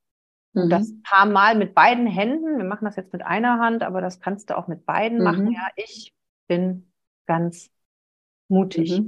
Und 0.54 0.70
das 0.70 0.88
mhm. 0.88 1.02
paar 1.02 1.26
Mal 1.26 1.56
mit 1.56 1.74
beiden 1.74 2.06
Händen. 2.06 2.56
Wir 2.56 2.64
machen 2.64 2.84
das 2.86 2.96
jetzt 2.96 3.12
mit 3.12 3.22
einer 3.22 3.58
Hand, 3.58 3.82
aber 3.82 4.00
das 4.00 4.20
kannst 4.20 4.48
du 4.48 4.56
auch 4.56 4.68
mit 4.68 4.86
beiden 4.86 5.22
machen. 5.22 5.46
Mhm. 5.46 5.52
Ja, 5.52 5.68
ich 5.76 6.14
bin 6.46 6.90
ganz 7.26 7.70
mutig. 8.48 9.02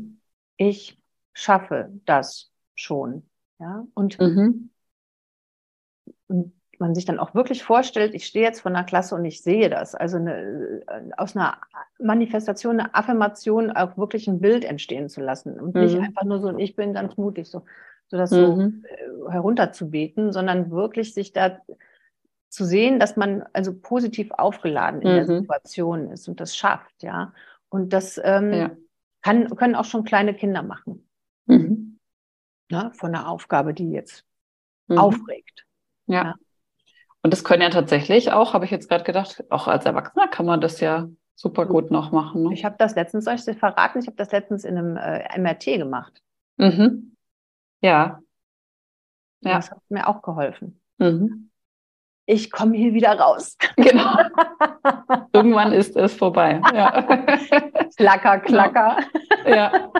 Ich 0.56 0.98
schaffe 1.36 1.90
das 2.06 2.50
schon. 2.74 3.28
Ja, 3.58 3.86
und, 3.94 4.18
mhm. 4.18 4.70
und 6.28 6.52
man 6.78 6.94
sich 6.94 7.04
dann 7.04 7.18
auch 7.18 7.34
wirklich 7.34 7.62
vorstellt, 7.62 8.14
ich 8.14 8.26
stehe 8.26 8.44
jetzt 8.44 8.60
vor 8.60 8.70
einer 8.70 8.84
Klasse 8.84 9.14
und 9.14 9.24
ich 9.24 9.42
sehe 9.42 9.70
das. 9.70 9.94
Also 9.94 10.16
eine, 10.16 10.82
äh, 10.86 11.10
aus 11.16 11.36
einer 11.36 11.58
Manifestation, 11.98 12.80
eine 12.80 12.94
Affirmation 12.94 13.70
auch 13.70 13.96
wirklich 13.96 14.28
ein 14.28 14.40
Bild 14.40 14.64
entstehen 14.64 15.08
zu 15.08 15.20
lassen 15.20 15.58
und 15.58 15.74
mhm. 15.74 15.82
nicht 15.82 15.98
einfach 15.98 16.24
nur 16.24 16.40
so, 16.40 16.56
ich 16.56 16.76
bin 16.76 16.92
ganz 16.92 17.16
mutig, 17.16 17.48
so, 17.48 17.64
so 18.08 18.16
das 18.16 18.30
mhm. 18.30 18.36
so 18.36 19.28
äh, 19.28 19.32
herunterzubeten, 19.32 20.32
sondern 20.32 20.70
wirklich 20.70 21.14
sich 21.14 21.32
da 21.32 21.60
zu 22.48 22.64
sehen, 22.64 22.98
dass 22.98 23.16
man 23.16 23.44
also 23.52 23.74
positiv 23.74 24.30
aufgeladen 24.32 25.02
in 25.02 25.08
der 25.08 25.24
mhm. 25.24 25.40
Situation 25.40 26.10
ist 26.10 26.28
und 26.28 26.40
das 26.40 26.56
schafft, 26.56 27.02
ja. 27.02 27.32
Und 27.68 27.92
das 27.92 28.20
ähm, 28.22 28.52
ja. 28.52 28.70
Kann, 29.22 29.48
können 29.56 29.74
auch 29.74 29.84
schon 29.84 30.04
kleine 30.04 30.34
Kinder 30.34 30.62
machen. 30.62 31.05
Mhm. 31.46 31.98
Ja, 32.70 32.90
von 32.90 33.14
einer 33.14 33.28
Aufgabe, 33.28 33.74
die 33.74 33.90
jetzt 33.90 34.24
mhm. 34.88 34.98
aufregt. 34.98 35.66
Ja. 36.06 36.24
ja. 36.24 36.34
Und 37.22 37.32
das 37.32 37.44
können 37.44 37.62
ja 37.62 37.70
tatsächlich 37.70 38.32
auch, 38.32 38.54
habe 38.54 38.64
ich 38.64 38.70
jetzt 38.70 38.88
gerade 38.88 39.04
gedacht, 39.04 39.44
auch 39.50 39.66
als 39.66 39.84
Erwachsener 39.84 40.28
kann 40.28 40.46
man 40.46 40.60
das 40.60 40.80
ja 40.80 41.08
super 41.34 41.66
gut 41.66 41.90
noch 41.90 42.12
machen. 42.12 42.44
Ne? 42.44 42.54
Ich 42.54 42.64
habe 42.64 42.76
das 42.78 42.94
letztens, 42.94 43.24
soll 43.24 43.34
ich 43.34 43.44
dir 43.44 43.54
verraten, 43.54 43.98
ich 43.98 44.06
habe 44.06 44.16
das 44.16 44.32
letztens 44.32 44.64
in 44.64 44.78
einem 44.78 44.96
äh, 44.96 45.38
MRT 45.38 45.64
gemacht. 45.64 46.22
Mhm. 46.56 47.16
Ja. 47.80 48.20
Ja. 49.40 49.56
Das 49.56 49.70
hat 49.70 49.78
mir 49.88 50.08
auch 50.08 50.22
geholfen. 50.22 50.80
Mhm. 50.98 51.50
Ich 52.26 52.50
komme 52.50 52.76
hier 52.76 52.94
wieder 52.94 53.18
raus. 53.18 53.56
Genau. 53.76 54.16
Irgendwann 55.32 55.72
ist 55.72 55.96
es 55.96 56.14
vorbei. 56.14 56.60
Ja. 56.74 57.02
Klacker, 57.96 58.38
klacker. 58.40 58.98
Ja. 59.44 59.92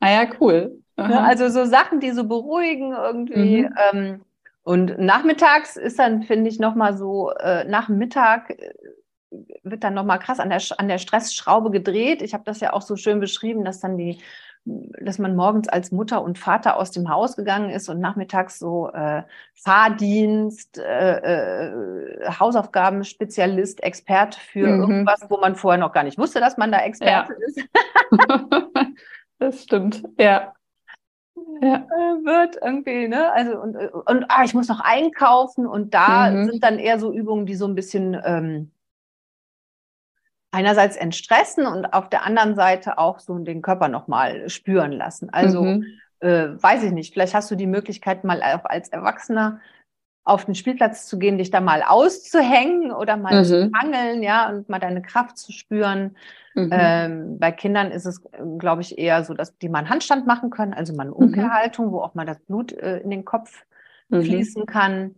Ah 0.00 0.10
ja, 0.10 0.30
cool. 0.40 0.82
Ne? 0.96 1.20
Also 1.20 1.48
so 1.48 1.64
Sachen, 1.64 2.00
die 2.00 2.12
so 2.12 2.24
beruhigen 2.24 2.92
irgendwie. 2.92 3.62
Mhm. 3.62 3.74
Ähm, 3.92 4.20
und 4.62 4.98
nachmittags 4.98 5.76
ist 5.76 5.98
dann, 5.98 6.22
finde 6.22 6.48
ich, 6.48 6.58
nochmal 6.58 6.96
so, 6.96 7.30
äh, 7.32 7.64
nach 7.64 7.86
dem 7.86 7.98
Mittag 7.98 8.50
äh, 8.50 8.72
wird 9.62 9.84
dann 9.84 9.94
nochmal 9.94 10.20
krass 10.20 10.38
an 10.38 10.48
der, 10.48 10.62
an 10.78 10.88
der 10.88 10.98
Stressschraube 10.98 11.70
gedreht. 11.70 12.22
Ich 12.22 12.32
habe 12.32 12.44
das 12.44 12.60
ja 12.60 12.72
auch 12.72 12.82
so 12.82 12.96
schön 12.96 13.20
beschrieben, 13.20 13.64
dass 13.64 13.80
dann 13.80 13.98
die, 13.98 14.20
dass 14.64 15.18
man 15.18 15.34
morgens 15.34 15.68
als 15.68 15.90
Mutter 15.90 16.22
und 16.22 16.38
Vater 16.38 16.76
aus 16.76 16.92
dem 16.92 17.10
Haus 17.10 17.36
gegangen 17.36 17.70
ist 17.70 17.88
und 17.88 17.98
nachmittags 17.98 18.58
so 18.58 18.90
äh, 18.92 19.24
Fahrdienst, 19.54 20.78
äh, 20.78 21.18
äh, 21.18 22.30
Hausaufgaben-Spezialist, 22.30 23.82
Experte 23.82 24.38
für 24.38 24.68
mhm. 24.68 24.80
irgendwas, 24.80 25.26
wo 25.28 25.38
man 25.38 25.56
vorher 25.56 25.80
noch 25.80 25.92
gar 25.92 26.04
nicht 26.04 26.16
wusste, 26.16 26.38
dass 26.38 26.56
man 26.56 26.70
da 26.70 26.78
Experte 26.78 27.34
ja. 27.34 27.46
ist. 27.46 27.68
das 29.40 29.62
stimmt, 29.64 30.04
ja 30.18 30.54
ja. 31.64 31.76
Äh, 31.76 32.24
wird 32.24 32.58
irgendwie, 32.62 33.08
ne? 33.08 33.32
Also 33.32 33.58
und, 33.58 33.76
und 33.76 34.24
ah, 34.28 34.44
ich 34.44 34.54
muss 34.54 34.68
noch 34.68 34.80
einkaufen 34.80 35.66
und 35.66 35.94
da 35.94 36.30
mhm. 36.30 36.50
sind 36.50 36.62
dann 36.62 36.78
eher 36.78 36.98
so 36.98 37.12
Übungen, 37.12 37.46
die 37.46 37.54
so 37.54 37.66
ein 37.66 37.74
bisschen 37.74 38.20
ähm, 38.24 38.70
einerseits 40.50 40.96
entstressen 40.96 41.66
und 41.66 41.86
auf 41.86 42.08
der 42.08 42.24
anderen 42.24 42.54
Seite 42.54 42.98
auch 42.98 43.18
so 43.18 43.36
den 43.38 43.62
Körper 43.62 43.88
nochmal 43.88 44.48
spüren 44.48 44.92
lassen. 44.92 45.30
Also 45.30 45.62
mhm. 45.62 45.86
äh, 46.20 46.50
weiß 46.62 46.84
ich 46.84 46.92
nicht, 46.92 47.12
vielleicht 47.12 47.34
hast 47.34 47.50
du 47.50 47.56
die 47.56 47.66
Möglichkeit 47.66 48.24
mal 48.24 48.42
auch 48.42 48.64
als 48.64 48.88
Erwachsener 48.88 49.60
auf 50.24 50.46
den 50.46 50.54
Spielplatz 50.54 51.06
zu 51.06 51.18
gehen, 51.18 51.36
dich 51.36 51.50
da 51.50 51.60
mal 51.60 51.82
auszuhängen 51.82 52.92
oder 52.92 53.16
mal 53.16 53.40
mhm. 53.40 53.44
zu 53.44 53.70
angeln, 53.72 54.22
ja, 54.22 54.48
und 54.48 54.68
mal 54.70 54.78
deine 54.78 55.02
Kraft 55.02 55.36
zu 55.36 55.52
spüren. 55.52 56.16
Mhm. 56.54 56.70
Ähm, 56.72 57.38
bei 57.38 57.52
Kindern 57.52 57.90
ist 57.90 58.06
es, 58.06 58.22
glaube 58.58 58.80
ich, 58.80 58.96
eher 58.96 59.22
so, 59.24 59.34
dass 59.34 59.58
die 59.58 59.68
mal 59.68 59.80
einen 59.80 59.90
Handstand 59.90 60.26
machen 60.26 60.50
können, 60.50 60.72
also 60.72 60.94
mal 60.94 61.02
eine. 61.02 61.14
Umkehrhaltung, 61.14 61.86
mhm. 61.86 61.92
wo 61.92 62.00
auch 62.00 62.14
mal 62.14 62.24
das 62.24 62.40
Blut 62.40 62.72
äh, 62.72 63.00
in 63.00 63.10
den 63.10 63.24
Kopf 63.24 63.64
mhm. 64.08 64.22
fließen 64.22 64.64
kann. 64.66 65.16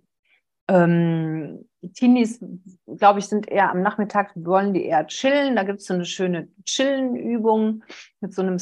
Ähm, 0.68 1.68
Teenies, 1.94 2.44
glaube 2.86 3.20
ich, 3.20 3.26
sind 3.26 3.48
eher 3.48 3.70
am 3.70 3.82
Nachmittag, 3.82 4.32
wollen 4.34 4.74
die 4.74 4.84
eher 4.84 5.07
chillen. 5.07 5.54
Da 5.54 5.62
gibt 5.62 5.80
es 5.80 5.86
so 5.86 5.94
eine 5.94 6.04
schöne 6.04 6.48
Chillen-Übung 6.64 7.84
mit 8.20 8.34
so 8.34 8.42
einem 8.42 8.59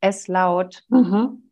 S-Laut. 0.00 0.82
Mhm. 0.88 1.50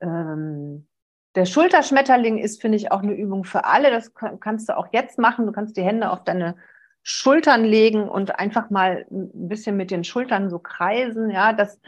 Ähm, 0.00 0.86
der 1.34 1.46
Schulterschmetterling 1.46 2.38
ist, 2.38 2.60
finde 2.60 2.76
ich, 2.76 2.92
auch 2.92 3.02
eine 3.02 3.14
Übung 3.14 3.44
für 3.44 3.64
alle. 3.64 3.90
Das 3.90 4.12
kannst 4.14 4.68
du 4.68 4.76
auch 4.76 4.88
jetzt 4.92 5.18
machen. 5.18 5.46
Du 5.46 5.52
kannst 5.52 5.76
die 5.76 5.82
Hände 5.82 6.10
auf 6.10 6.24
deine 6.24 6.56
Schultern 7.02 7.64
legen 7.64 8.08
und 8.08 8.38
einfach 8.38 8.70
mal 8.70 9.06
ein 9.10 9.48
bisschen 9.48 9.76
mit 9.76 9.90
den 9.90 10.04
Schultern 10.04 10.50
so 10.50 10.58
kreisen, 10.58 11.30
ja, 11.30 11.52
das 11.52 11.80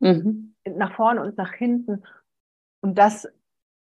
mhm. 0.00 0.54
nach 0.68 0.94
vorne 0.94 1.22
und 1.22 1.38
nach 1.38 1.52
hinten. 1.52 2.02
Und 2.82 2.98
das 2.98 3.26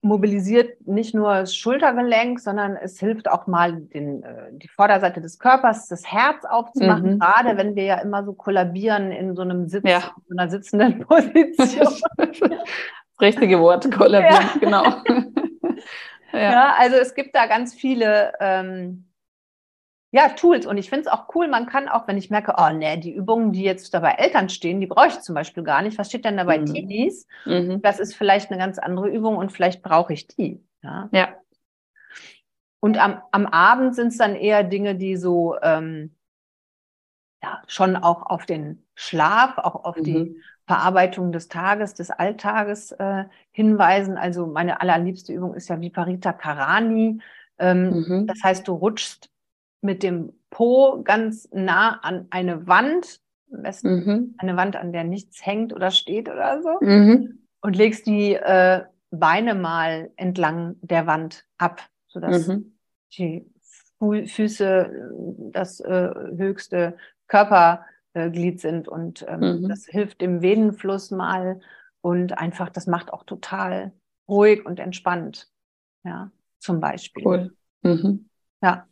mobilisiert 0.03 0.87
nicht 0.87 1.15
nur 1.15 1.35
das 1.35 1.57
Schultergelenk, 1.57 2.39
sondern 2.39 2.77
es 2.77 3.01
hilft 3.01 3.29
auch 3.29 3.47
mal 3.47 3.81
den, 3.81 4.23
äh, 4.23 4.51
die 4.53 4.69
Vorderseite 4.69 5.21
des 5.23 5.39
Körpers, 5.39 5.89
das 5.89 6.05
Herz 6.07 6.45
aufzumachen, 6.45 7.15
mhm. 7.15 7.19
gerade 7.19 7.57
wenn 7.57 7.75
wir 7.75 7.85
ja 7.85 7.99
immer 8.01 8.23
so 8.25 8.35
kollabieren 8.35 9.11
in 9.11 9.35
so 9.35 9.43
einem 9.43 9.67
Sitz, 9.69 9.89
ja. 9.89 10.15
in 10.29 10.39
einer 10.39 10.51
sitzenden 10.51 11.01
Position. 11.07 11.95
Richtige 13.21 13.61
Wort, 13.61 13.91
kollabieren, 13.93 14.51
ja. 14.55 14.59
genau. 14.61 14.85
ja. 16.33 16.39
ja. 16.39 16.75
also 16.77 16.97
es 16.97 17.15
gibt 17.15 17.35
da 17.35 17.47
ganz 17.47 17.75
viele 17.75 18.33
ähm, 18.41 19.09
ja, 20.15 20.29
Tools. 20.29 20.65
Und 20.65 20.79
ich 20.79 20.89
finde 20.89 21.07
es 21.07 21.07
auch 21.09 21.35
cool, 21.35 21.49
man 21.49 21.67
kann 21.67 21.89
auch, 21.89 22.07
wenn 22.07 22.17
ich 22.17 22.31
merke, 22.31 22.55
oh 22.57 22.71
nee, 22.71 22.97
die 22.99 23.13
Übungen, 23.13 23.51
die 23.51 23.65
jetzt 23.65 23.93
da 23.95 23.99
bei 23.99 24.13
Eltern 24.13 24.49
stehen, 24.49 24.81
die 24.81 24.87
brauche 24.87 25.09
ich 25.09 25.21
zum 25.21 25.35
Beispiel 25.35 25.65
gar 25.65 25.83
nicht. 25.83 25.99
Was 25.99 26.09
steht 26.09 26.25
denn 26.25 26.37
da 26.37 26.45
bei 26.45 26.61
mhm. 26.61 26.67
Teenies? 26.67 27.27
Mhm. 27.47 27.83
Das 27.83 27.99
ist 27.99 28.15
vielleicht 28.15 28.51
eine 28.51 28.59
ganz 28.59 28.79
andere 28.79 29.09
Übung 29.09 29.37
und 29.37 29.51
vielleicht 29.51 29.83
brauche 29.83 30.13
ich 30.13 30.29
die. 30.29 30.65
Ja. 30.83 31.09
ja. 31.11 31.35
Und 32.79 32.97
am, 32.99 33.23
am 33.33 33.47
Abend 33.47 33.97
sind 33.97 34.09
es 34.09 34.19
dann 34.19 34.37
eher 34.37 34.63
Dinge, 34.63 34.95
die 34.95 35.17
so 35.17 35.57
ähm, 35.63 36.15
ja, 37.43 37.63
schon 37.67 37.97
auch 37.97 38.27
auf 38.27 38.47
den 38.47 38.87
Schlaf, 38.95 39.59
auch 39.59 39.85
auf 39.85 39.97
mhm. 39.97 40.05
die 40.05 40.43
Verarbeitung 40.67 41.33
des 41.33 41.49
Tages, 41.49 41.95
des 41.95 42.11
Alltages 42.11 42.93
äh, 42.93 43.25
hinweisen. 43.51 44.17
Also 44.17 44.47
meine 44.47 44.81
allerliebste 44.81 45.33
Übung 45.33 45.55
ist 45.55 45.69
ja 45.69 45.81
Viparita 45.81 46.33
Karani. 46.33 47.21
Ähm, 47.59 48.05
mhm. 48.09 48.27
Das 48.27 48.43
heißt, 48.43 48.67
du 48.67 48.73
rutschst 48.73 49.31
mit 49.83 50.03
dem 50.03 50.33
Po 50.51 51.03
ganz 51.03 51.49
nah 51.53 51.99
an 52.01 52.27
eine 52.31 52.67
Wand, 52.67 53.21
am 53.53 53.63
besten 53.63 54.05
mhm. 54.05 54.35
eine 54.39 54.57
Wand, 54.57 54.77
an 54.77 54.93
der 54.93 55.05
nichts 55.05 55.45
hängt 55.45 55.73
oder 55.75 55.91
steht 55.91 56.29
oder 56.29 56.63
so, 56.63 56.79
mhm. 56.81 57.41
und 57.61 57.77
legst 57.77 58.07
die 58.07 58.35
äh, 58.35 58.83
Beine 59.11 59.55
mal 59.55 60.11
entlang 60.17 60.77
der 60.81 61.07
Wand 61.07 61.45
ab, 61.59 61.83
sodass 62.09 62.49
mhm. 62.49 62.77
die 63.17 63.47
Fu 63.99 64.27
Füße 64.27 65.13
das 65.53 65.81
äh, 65.81 66.11
höchste 66.37 66.97
Körperglied 68.15 68.61
sind 68.61 68.89
und 68.89 69.25
ähm, 69.29 69.63
mhm. 69.63 69.69
das 69.69 69.87
hilft 69.87 70.21
dem 70.21 70.41
Venenfluss 70.41 71.11
mal 71.11 71.61
und 72.01 72.39
einfach, 72.39 72.71
das 72.71 72.87
macht 72.87 73.13
auch 73.13 73.25
total 73.25 73.93
ruhig 74.29 74.65
und 74.65 74.79
entspannt, 74.81 75.51
ja, 76.05 76.31
zum 76.59 76.81
Beispiel. 76.81 77.27
Cool. 77.27 77.57
Mhm. 77.83 78.29
Ja. 78.63 78.87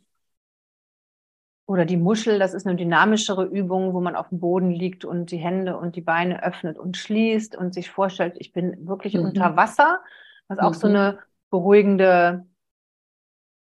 Oder 1.65 1.85
die 1.85 1.97
Muschel, 1.97 2.39
das 2.39 2.53
ist 2.53 2.67
eine 2.67 2.75
dynamischere 2.75 3.45
Übung, 3.45 3.93
wo 3.93 4.01
man 4.01 4.15
auf 4.17 4.29
dem 4.29 4.39
Boden 4.39 4.69
liegt 4.69 5.05
und 5.05 5.31
die 5.31 5.37
Hände 5.37 5.77
und 5.77 5.95
die 5.95 6.01
Beine 6.01 6.43
öffnet 6.43 6.77
und 6.77 6.97
schließt 6.97 7.55
und 7.55 7.73
sich 7.73 7.89
vorstellt, 7.89 8.35
ich 8.37 8.51
bin 8.51 8.85
wirklich 8.85 9.13
mhm. 9.15 9.25
unter 9.25 9.55
Wasser, 9.55 10.01
was 10.49 10.59
auch 10.59 10.71
mhm. 10.71 10.77
so 10.77 10.87
eine 10.87 11.19
beruhigende, 11.49 12.45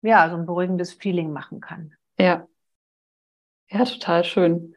ja, 0.01 0.31
so 0.31 0.37
ein 0.37 0.47
beruhigendes 0.47 0.95
Feeling 0.95 1.33
machen 1.33 1.61
kann. 1.61 1.95
Ja. 2.19 2.47
Ja, 3.69 3.85
total 3.85 4.25
schön. 4.25 4.75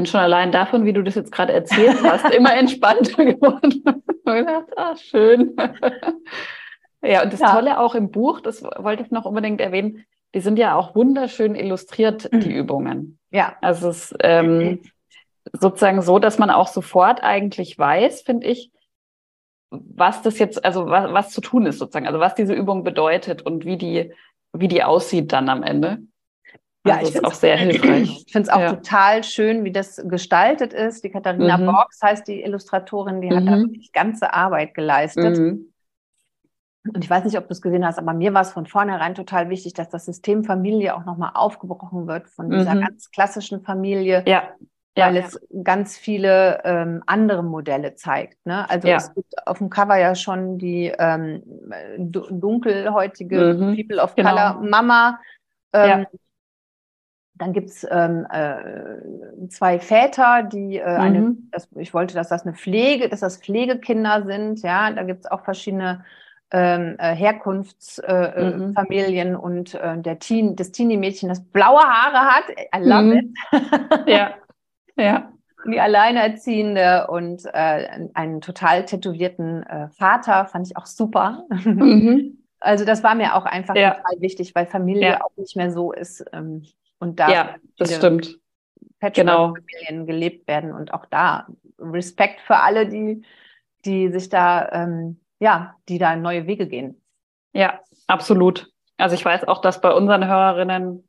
Bin 0.00 0.06
schon 0.06 0.20
allein 0.20 0.50
davon, 0.50 0.86
wie 0.86 0.94
du 0.94 1.02
das 1.02 1.14
jetzt 1.14 1.30
gerade 1.30 1.52
erzählt 1.52 2.02
hast, 2.02 2.24
immer 2.34 2.56
entspannter 2.56 3.22
geworden. 3.22 3.82
ich 4.08 4.24
gedacht, 4.24 4.68
ah, 4.74 4.96
schön. 4.96 5.54
ja, 7.02 7.22
und 7.22 7.30
das 7.30 7.40
ja. 7.40 7.52
Tolle 7.52 7.78
auch 7.78 7.94
im 7.94 8.10
Buch, 8.10 8.40
das 8.40 8.62
wollte 8.62 9.02
ich 9.02 9.10
noch 9.10 9.26
unbedingt 9.26 9.60
erwähnen, 9.60 10.06
die 10.34 10.40
sind 10.40 10.58
ja 10.58 10.74
auch 10.74 10.94
wunderschön 10.94 11.54
illustriert, 11.54 12.32
mhm. 12.32 12.40
die 12.40 12.50
Übungen. 12.50 13.18
Ja. 13.30 13.58
Also 13.60 13.90
es 13.90 14.12
ist 14.12 14.16
ähm, 14.22 14.80
sozusagen 15.52 16.00
so, 16.00 16.18
dass 16.18 16.38
man 16.38 16.48
auch 16.48 16.68
sofort 16.68 17.22
eigentlich 17.22 17.78
weiß, 17.78 18.22
finde 18.22 18.46
ich, 18.46 18.72
was 19.68 20.22
das 20.22 20.38
jetzt, 20.38 20.64
also 20.64 20.86
was, 20.86 21.12
was 21.12 21.28
zu 21.28 21.42
tun 21.42 21.66
ist 21.66 21.78
sozusagen, 21.78 22.06
also 22.06 22.20
was 22.20 22.34
diese 22.34 22.54
Übung 22.54 22.84
bedeutet 22.84 23.42
und 23.42 23.66
wie 23.66 23.76
die, 23.76 24.14
wie 24.54 24.68
die 24.68 24.82
aussieht 24.82 25.30
dann 25.30 25.50
am 25.50 25.62
Ende. 25.62 25.98
Ja, 26.86 26.96
also 26.96 27.08
ich 27.08 27.12
finde 27.12 27.28
es 27.28 27.34
auch 27.34 27.38
sehr 27.38 27.56
hilfreich. 27.58 28.24
Ich 28.26 28.32
finde 28.32 28.48
es 28.48 28.54
auch 28.54 28.60
ja. 28.60 28.70
total 28.70 29.22
schön, 29.22 29.64
wie 29.64 29.72
das 29.72 30.02
gestaltet 30.04 30.72
ist. 30.72 31.04
Die 31.04 31.10
Katharina 31.10 31.58
mhm. 31.58 31.66
Borgs 31.66 32.00
heißt 32.02 32.26
die 32.26 32.42
Illustratorin, 32.42 33.20
die 33.20 33.28
mhm. 33.28 33.36
hat 33.36 33.46
da 33.46 33.56
mhm. 33.56 33.62
wirklich 33.64 33.92
ganze 33.92 34.32
Arbeit 34.32 34.74
geleistet. 34.74 35.38
Mhm. 35.38 35.66
Und 36.94 37.04
ich 37.04 37.10
weiß 37.10 37.24
nicht, 37.24 37.36
ob 37.36 37.46
du 37.46 37.52
es 37.52 37.60
gesehen 37.60 37.84
hast, 37.84 37.98
aber 37.98 38.14
mir 38.14 38.32
war 38.32 38.40
es 38.40 38.52
von 38.52 38.64
vornherein 38.64 39.14
total 39.14 39.50
wichtig, 39.50 39.74
dass 39.74 39.90
das 39.90 40.06
System 40.06 40.44
Familie 40.44 40.96
auch 40.96 41.04
nochmal 41.04 41.32
aufgebrochen 41.34 42.06
wird 42.06 42.28
von 42.28 42.50
dieser 42.50 42.74
mhm. 42.74 42.80
ganz 42.80 43.10
klassischen 43.10 43.60
Familie. 43.62 44.24
Ja. 44.26 44.44
Weil 44.96 45.16
ja, 45.16 45.22
es 45.22 45.40
ganz 45.62 45.96
viele 45.96 46.62
ähm, 46.64 47.02
andere 47.06 47.44
Modelle 47.44 47.94
zeigt. 47.94 48.44
Ne? 48.44 48.68
Also 48.68 48.88
ja. 48.88 48.96
es 48.96 49.14
gibt 49.14 49.46
auf 49.46 49.58
dem 49.58 49.70
Cover 49.70 49.96
ja 49.96 50.14
schon 50.14 50.58
die 50.58 50.92
ähm, 50.98 51.42
dunkelhäutige 51.98 53.54
mhm. 53.54 53.76
People 53.76 54.02
of 54.02 54.14
genau. 54.14 54.30
Color 54.30 54.54
Mama. 54.62 55.20
Ähm, 55.72 56.06
dann 57.40 57.52
gibt's 57.54 57.86
ähm, 57.90 58.26
äh, 58.30 59.48
zwei 59.48 59.80
Väter, 59.80 60.42
die 60.42 60.76
äh, 60.76 60.92
mhm. 60.92 61.00
eine, 61.00 61.34
das, 61.50 61.70
ich 61.76 61.94
wollte, 61.94 62.14
dass 62.14 62.28
das 62.28 62.46
eine 62.46 62.54
Pflege, 62.54 63.08
dass 63.08 63.20
das 63.20 63.38
Pflegekinder 63.38 64.26
sind, 64.26 64.60
ja, 64.62 64.92
da 64.92 65.04
gibt's 65.04 65.24
auch 65.26 65.42
verschiedene 65.42 66.04
ähm, 66.52 66.96
äh, 66.98 67.14
Herkunftsfamilien 67.14 69.28
äh, 69.28 69.30
mhm. 69.30 69.40
und 69.40 69.74
äh, 69.74 69.96
der 69.98 70.18
Teen, 70.18 70.54
das 70.54 70.72
Teenie-Mädchen, 70.72 71.30
das 71.30 71.42
blaue 71.42 71.80
Haare 71.80 72.26
hat. 72.26 72.44
I 72.76 72.80
love 72.86 73.04
mhm. 73.04 73.12
it. 73.12 73.30
ja, 74.06 74.34
ja. 74.96 75.32
Die 75.66 75.80
Alleinerziehende 75.80 77.06
und 77.08 77.46
äh, 77.46 78.08
einen 78.14 78.40
total 78.40 78.84
tätowierten 78.84 79.62
äh, 79.62 79.88
Vater 79.90 80.46
fand 80.46 80.66
ich 80.66 80.76
auch 80.76 80.86
super. 80.86 81.44
Mhm. 81.50 82.38
Also 82.60 82.84
das 82.84 83.02
war 83.02 83.14
mir 83.14 83.36
auch 83.36 83.46
einfach 83.46 83.74
ja. 83.74 83.94
total 83.94 84.20
wichtig, 84.20 84.54
weil 84.54 84.66
Familie 84.66 85.12
ja. 85.12 85.22
auch 85.22 85.34
nicht 85.36 85.56
mehr 85.56 85.70
so 85.70 85.92
ist 85.92 86.22
ähm, 86.32 86.62
und 87.00 87.18
da 87.18 87.28
ja, 87.30 87.56
das 87.76 87.96
stimmt. 87.96 88.38
Patchwork-Familien 89.00 89.56
genau. 89.88 90.04
gelebt 90.04 90.46
werden 90.46 90.72
und 90.72 90.94
auch 90.94 91.06
da 91.06 91.48
Respekt 91.78 92.40
für 92.42 92.56
alle, 92.56 92.86
die, 92.86 93.22
die 93.84 94.12
sich 94.12 94.28
da 94.28 94.70
ähm, 94.70 95.20
ja, 95.40 95.74
die 95.88 95.98
da 95.98 96.14
neue 96.14 96.46
Wege 96.46 96.68
gehen. 96.68 97.02
Ja, 97.52 97.80
absolut. 98.06 98.70
Also 98.98 99.14
ich 99.14 99.24
weiß 99.24 99.48
auch, 99.48 99.60
dass 99.60 99.80
bei 99.80 99.92
unseren 99.92 100.26
Hörerinnen 100.26 101.08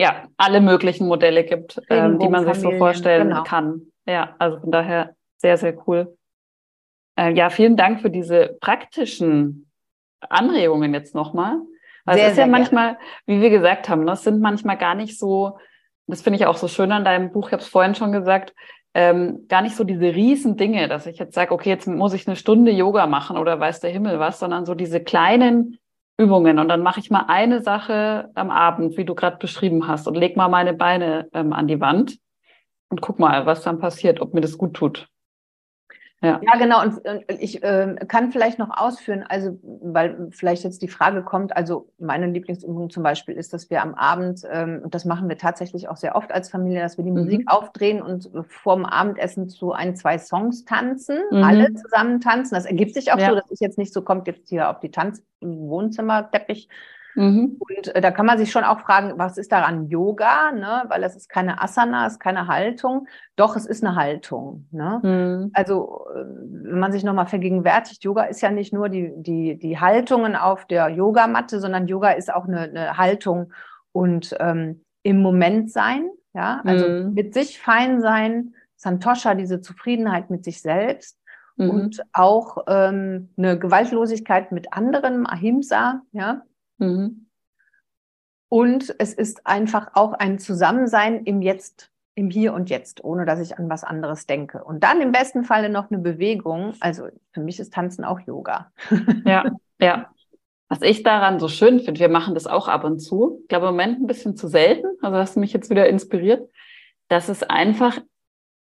ja 0.00 0.28
alle 0.36 0.60
möglichen 0.60 1.06
Modelle 1.06 1.44
gibt, 1.44 1.80
ähm, 1.90 2.18
die 2.18 2.28
man 2.28 2.46
sich 2.46 2.60
so 2.60 2.72
vorstellen 2.72 3.28
genau. 3.28 3.44
kann. 3.44 3.82
Ja, 4.06 4.34
also 4.38 4.58
von 4.58 4.72
daher 4.72 5.14
sehr, 5.36 5.58
sehr 5.58 5.76
cool. 5.86 6.16
Äh, 7.18 7.34
ja, 7.34 7.50
vielen 7.50 7.76
Dank 7.76 8.00
für 8.00 8.10
diese 8.10 8.56
praktischen 8.60 9.70
Anregungen 10.20 10.94
jetzt 10.94 11.14
nochmal. 11.14 11.60
Weil 12.06 12.16
sehr, 12.16 12.26
es 12.26 12.32
ist 12.32 12.38
ja 12.38 12.46
manchmal, 12.46 12.94
gerne. 12.94 12.98
wie 13.26 13.40
wir 13.42 13.50
gesagt 13.50 13.88
haben, 13.88 14.06
das 14.06 14.24
ne, 14.24 14.32
sind 14.32 14.40
manchmal 14.40 14.78
gar 14.78 14.94
nicht 14.94 15.18
so, 15.18 15.58
das 16.06 16.22
finde 16.22 16.38
ich 16.38 16.46
auch 16.46 16.56
so 16.56 16.68
schön 16.68 16.92
an 16.92 17.04
deinem 17.04 17.32
Buch, 17.32 17.48
ich 17.48 17.52
habe 17.52 17.62
es 17.62 17.68
vorhin 17.68 17.94
schon 17.94 18.12
gesagt, 18.12 18.54
ähm, 18.94 19.46
gar 19.48 19.60
nicht 19.60 19.76
so 19.76 19.84
diese 19.84 20.14
riesen 20.14 20.56
Dinge, 20.56 20.88
dass 20.88 21.06
ich 21.06 21.18
jetzt 21.18 21.34
sage, 21.34 21.52
okay, 21.52 21.68
jetzt 21.68 21.86
muss 21.86 22.14
ich 22.14 22.26
eine 22.26 22.36
Stunde 22.36 22.70
Yoga 22.70 23.06
machen 23.06 23.36
oder 23.36 23.60
weiß 23.60 23.80
der 23.80 23.90
Himmel 23.90 24.18
was, 24.18 24.38
sondern 24.38 24.64
so 24.64 24.74
diese 24.74 25.00
kleinen 25.00 25.78
Übungen 26.16 26.58
und 26.58 26.68
dann 26.68 26.82
mache 26.82 27.00
ich 27.00 27.10
mal 27.10 27.26
eine 27.28 27.60
Sache 27.60 28.30
am 28.34 28.50
Abend, 28.50 28.96
wie 28.96 29.04
du 29.04 29.14
gerade 29.14 29.36
beschrieben 29.36 29.86
hast 29.86 30.06
und 30.08 30.14
leg 30.14 30.36
mal 30.36 30.48
meine 30.48 30.72
Beine 30.72 31.28
ähm, 31.34 31.52
an 31.52 31.66
die 31.66 31.80
Wand 31.80 32.18
und 32.88 33.02
guck 33.02 33.18
mal, 33.18 33.44
was 33.44 33.62
dann 33.62 33.80
passiert, 33.80 34.20
ob 34.20 34.32
mir 34.32 34.40
das 34.40 34.56
gut 34.56 34.74
tut. 34.74 35.08
Ja. 36.22 36.40
ja, 36.42 36.58
genau. 36.58 36.82
Und, 36.82 37.00
ich 37.28 37.62
äh, 37.62 37.94
kann 38.08 38.32
vielleicht 38.32 38.58
noch 38.58 38.70
ausführen, 38.70 39.24
also 39.28 39.58
weil 39.62 40.28
vielleicht 40.30 40.64
jetzt 40.64 40.80
die 40.80 40.88
Frage 40.88 41.22
kommt, 41.22 41.54
also 41.54 41.90
meine 41.98 42.26
Lieblingsübung 42.26 42.88
zum 42.88 43.02
Beispiel 43.02 43.34
ist, 43.34 43.52
dass 43.52 43.68
wir 43.68 43.82
am 43.82 43.94
Abend, 43.94 44.42
ähm, 44.50 44.80
und 44.82 44.94
das 44.94 45.04
machen 45.04 45.28
wir 45.28 45.36
tatsächlich 45.36 45.88
auch 45.88 45.96
sehr 45.96 46.16
oft 46.16 46.32
als 46.32 46.50
Familie, 46.50 46.80
dass 46.80 46.96
wir 46.96 47.04
die 47.04 47.10
mhm. 47.10 47.18
Musik 47.18 47.42
aufdrehen 47.46 48.00
und 48.00 48.30
vorm 48.48 48.86
Abendessen 48.86 49.48
zu 49.48 49.72
ein, 49.72 49.94
zwei 49.94 50.18
Songs 50.18 50.64
tanzen, 50.64 51.18
mhm. 51.30 51.42
alle 51.42 51.74
zusammen 51.74 52.20
tanzen. 52.20 52.54
Das 52.54 52.64
ergibt 52.64 52.94
sich 52.94 53.12
auch 53.12 53.18
ja. 53.18 53.28
so, 53.28 53.34
dass 53.34 53.50
ich 53.50 53.60
jetzt 53.60 53.76
nicht 53.76 53.92
so 53.92 54.00
kommt 54.00 54.26
jetzt 54.26 54.48
hier 54.48 54.70
auf 54.70 54.80
die 54.80 54.90
Tanz 54.90 55.22
Wohnzimmerteppich 55.40 56.68
Mhm. 57.16 57.56
Und 57.58 57.94
äh, 57.94 58.00
da 58.00 58.10
kann 58.10 58.26
man 58.26 58.38
sich 58.38 58.52
schon 58.52 58.62
auch 58.62 58.80
fragen, 58.80 59.14
was 59.16 59.38
ist 59.38 59.50
daran 59.50 59.88
Yoga? 59.88 60.52
Ne? 60.52 60.84
Weil 60.88 61.02
es 61.02 61.16
ist 61.16 61.28
keine 61.28 61.60
Asana, 61.60 62.06
es 62.06 62.14
ist 62.14 62.20
keine 62.20 62.46
Haltung. 62.46 63.08
Doch, 63.34 63.56
es 63.56 63.66
ist 63.66 63.82
eine 63.82 63.96
Haltung. 63.96 64.68
Ne? 64.70 65.00
Mhm. 65.02 65.50
Also, 65.54 66.06
äh, 66.14 66.24
wenn 66.24 66.78
man 66.78 66.92
sich 66.92 67.04
nochmal 67.04 67.26
vergegenwärtigt, 67.26 68.04
Yoga 68.04 68.24
ist 68.24 68.42
ja 68.42 68.50
nicht 68.50 68.72
nur 68.72 68.88
die, 68.88 69.12
die, 69.16 69.58
die 69.58 69.80
Haltungen 69.80 70.36
auf 70.36 70.66
der 70.66 70.88
Yogamatte, 70.88 71.58
sondern 71.58 71.88
Yoga 71.88 72.10
ist 72.10 72.32
auch 72.32 72.46
eine, 72.46 72.60
eine 72.60 72.98
Haltung 72.98 73.52
und 73.92 74.36
ähm, 74.38 74.84
im 75.02 75.22
Moment 75.22 75.72
sein. 75.72 76.10
Ja, 76.34 76.60
also 76.64 76.86
mhm. 76.86 77.14
mit 77.14 77.32
sich 77.32 77.58
fein 77.58 78.02
sein, 78.02 78.52
Santosha, 78.76 79.34
diese 79.34 79.62
Zufriedenheit 79.62 80.28
mit 80.28 80.44
sich 80.44 80.60
selbst 80.60 81.18
mhm. 81.56 81.70
und 81.70 82.02
auch 82.12 82.58
ähm, 82.68 83.30
eine 83.38 83.58
Gewaltlosigkeit 83.58 84.52
mit 84.52 84.72
anderen, 84.74 85.26
Ahimsa, 85.26 86.02
ja. 86.12 86.42
Mhm. 86.78 87.26
Und 88.48 88.94
es 88.98 89.12
ist 89.12 89.46
einfach 89.46 89.90
auch 89.94 90.12
ein 90.12 90.38
Zusammensein 90.38 91.24
im 91.24 91.42
Jetzt, 91.42 91.90
im 92.14 92.30
Hier 92.30 92.54
und 92.54 92.70
Jetzt, 92.70 93.02
ohne 93.04 93.24
dass 93.24 93.40
ich 93.40 93.58
an 93.58 93.68
was 93.68 93.84
anderes 93.84 94.26
denke. 94.26 94.62
Und 94.62 94.84
dann 94.84 95.00
im 95.00 95.12
besten 95.12 95.44
Falle 95.44 95.68
noch 95.68 95.90
eine 95.90 95.98
Bewegung. 95.98 96.74
Also 96.80 97.08
für 97.32 97.40
mich 97.40 97.58
ist 97.58 97.74
Tanzen 97.74 98.04
auch 98.04 98.20
Yoga. 98.20 98.70
Ja, 99.24 99.44
ja. 99.80 100.10
Was 100.68 100.82
ich 100.82 101.04
daran 101.04 101.38
so 101.38 101.46
schön 101.46 101.78
finde, 101.78 102.00
wir 102.00 102.08
machen 102.08 102.34
das 102.34 102.48
auch 102.48 102.66
ab 102.66 102.82
und 102.82 102.98
zu. 102.98 103.38
Ich 103.42 103.48
glaube, 103.48 103.66
im 103.66 103.72
Moment 103.72 104.00
ein 104.00 104.06
bisschen 104.08 104.36
zu 104.36 104.48
selten. 104.48 104.86
Also 105.00 105.16
hast 105.16 105.36
du 105.36 105.40
mich 105.40 105.52
jetzt 105.52 105.70
wieder 105.70 105.88
inspiriert, 105.88 106.48
dass 107.08 107.28
es 107.28 107.44
einfach 107.44 107.98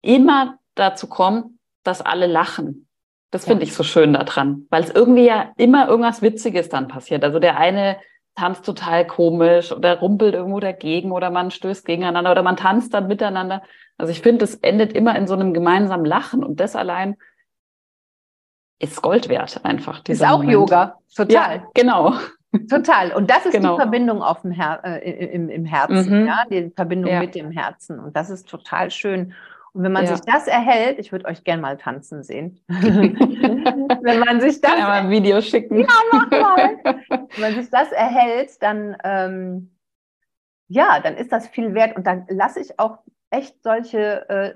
immer 0.02 0.58
dazu 0.74 1.06
kommt, 1.06 1.58
dass 1.82 2.02
alle 2.02 2.26
lachen. 2.26 2.88
Das 3.34 3.46
finde 3.46 3.64
ja. 3.64 3.68
ich 3.68 3.74
so 3.74 3.82
schön 3.82 4.12
daran, 4.12 4.64
weil 4.70 4.84
es 4.84 4.90
irgendwie 4.90 5.26
ja 5.26 5.50
immer 5.56 5.88
irgendwas 5.88 6.22
Witziges 6.22 6.68
dann 6.68 6.86
passiert. 6.86 7.24
Also 7.24 7.40
der 7.40 7.58
eine 7.58 7.96
tanzt 8.36 8.64
total 8.64 9.04
komisch 9.08 9.72
oder 9.72 9.98
rumpelt 9.98 10.34
irgendwo 10.34 10.60
dagegen 10.60 11.10
oder 11.10 11.30
man 11.30 11.50
stößt 11.50 11.84
gegeneinander 11.84 12.30
oder 12.30 12.44
man 12.44 12.56
tanzt 12.56 12.94
dann 12.94 13.08
miteinander. 13.08 13.64
Also 13.98 14.12
ich 14.12 14.20
finde, 14.20 14.44
es 14.44 14.54
endet 14.54 14.92
immer 14.92 15.18
in 15.18 15.26
so 15.26 15.34
einem 15.34 15.52
gemeinsamen 15.52 16.04
Lachen 16.04 16.44
und 16.44 16.60
das 16.60 16.76
allein 16.76 17.16
ist 18.78 19.02
Gold 19.02 19.28
wert 19.28 19.64
einfach. 19.64 20.00
Ist 20.06 20.22
auch 20.22 20.38
Moment. 20.38 20.52
Yoga, 20.52 20.98
total. 21.12 21.56
Ja, 21.56 21.66
genau. 21.74 22.14
Total. 22.70 23.10
Und 23.10 23.30
das 23.30 23.46
ist 23.46 23.52
genau. 23.52 23.74
die 23.74 23.80
Verbindung 23.80 24.22
auf 24.22 24.42
dem 24.42 24.52
Her 24.52 24.78
äh, 24.84 25.26
im, 25.34 25.48
im 25.48 25.64
Herzen, 25.64 26.20
mhm. 26.20 26.26
ja, 26.28 26.44
die 26.48 26.70
Verbindung 26.70 27.10
ja. 27.10 27.18
mit 27.18 27.34
dem 27.34 27.50
Herzen. 27.50 27.98
Und 27.98 28.14
das 28.14 28.30
ist 28.30 28.48
total 28.48 28.92
schön. 28.92 29.34
Und 29.74 29.82
wenn 29.82 29.92
man 29.92 30.04
ja. 30.04 30.16
sich 30.16 30.24
das 30.24 30.46
erhält, 30.46 31.00
ich 31.00 31.10
würde 31.10 31.26
euch 31.26 31.42
gerne 31.42 31.60
mal 31.60 31.76
tanzen 31.76 32.22
sehen. 32.22 32.60
wenn 32.68 34.20
man 34.20 34.40
sich 34.40 34.60
das. 34.60 34.78
Ja, 34.78 34.86
mal 34.86 35.00
ein 35.02 35.10
Video 35.10 35.40
schicken. 35.40 35.80
Ja, 35.80 35.86
mach 36.12 36.30
mal. 36.30 36.76
wenn 37.08 37.40
man 37.40 37.54
sich 37.54 37.70
das 37.70 37.90
erhält, 37.90 38.62
dann, 38.62 38.96
ähm, 39.02 39.74
ja, 40.68 41.00
dann 41.00 41.16
ist 41.16 41.32
das 41.32 41.48
viel 41.48 41.74
wert. 41.74 41.96
Und 41.96 42.06
dann 42.06 42.24
lasse 42.28 42.60
ich 42.60 42.78
auch 42.78 42.98
echt 43.30 43.64
solche, 43.64 44.28
äh, 44.28 44.54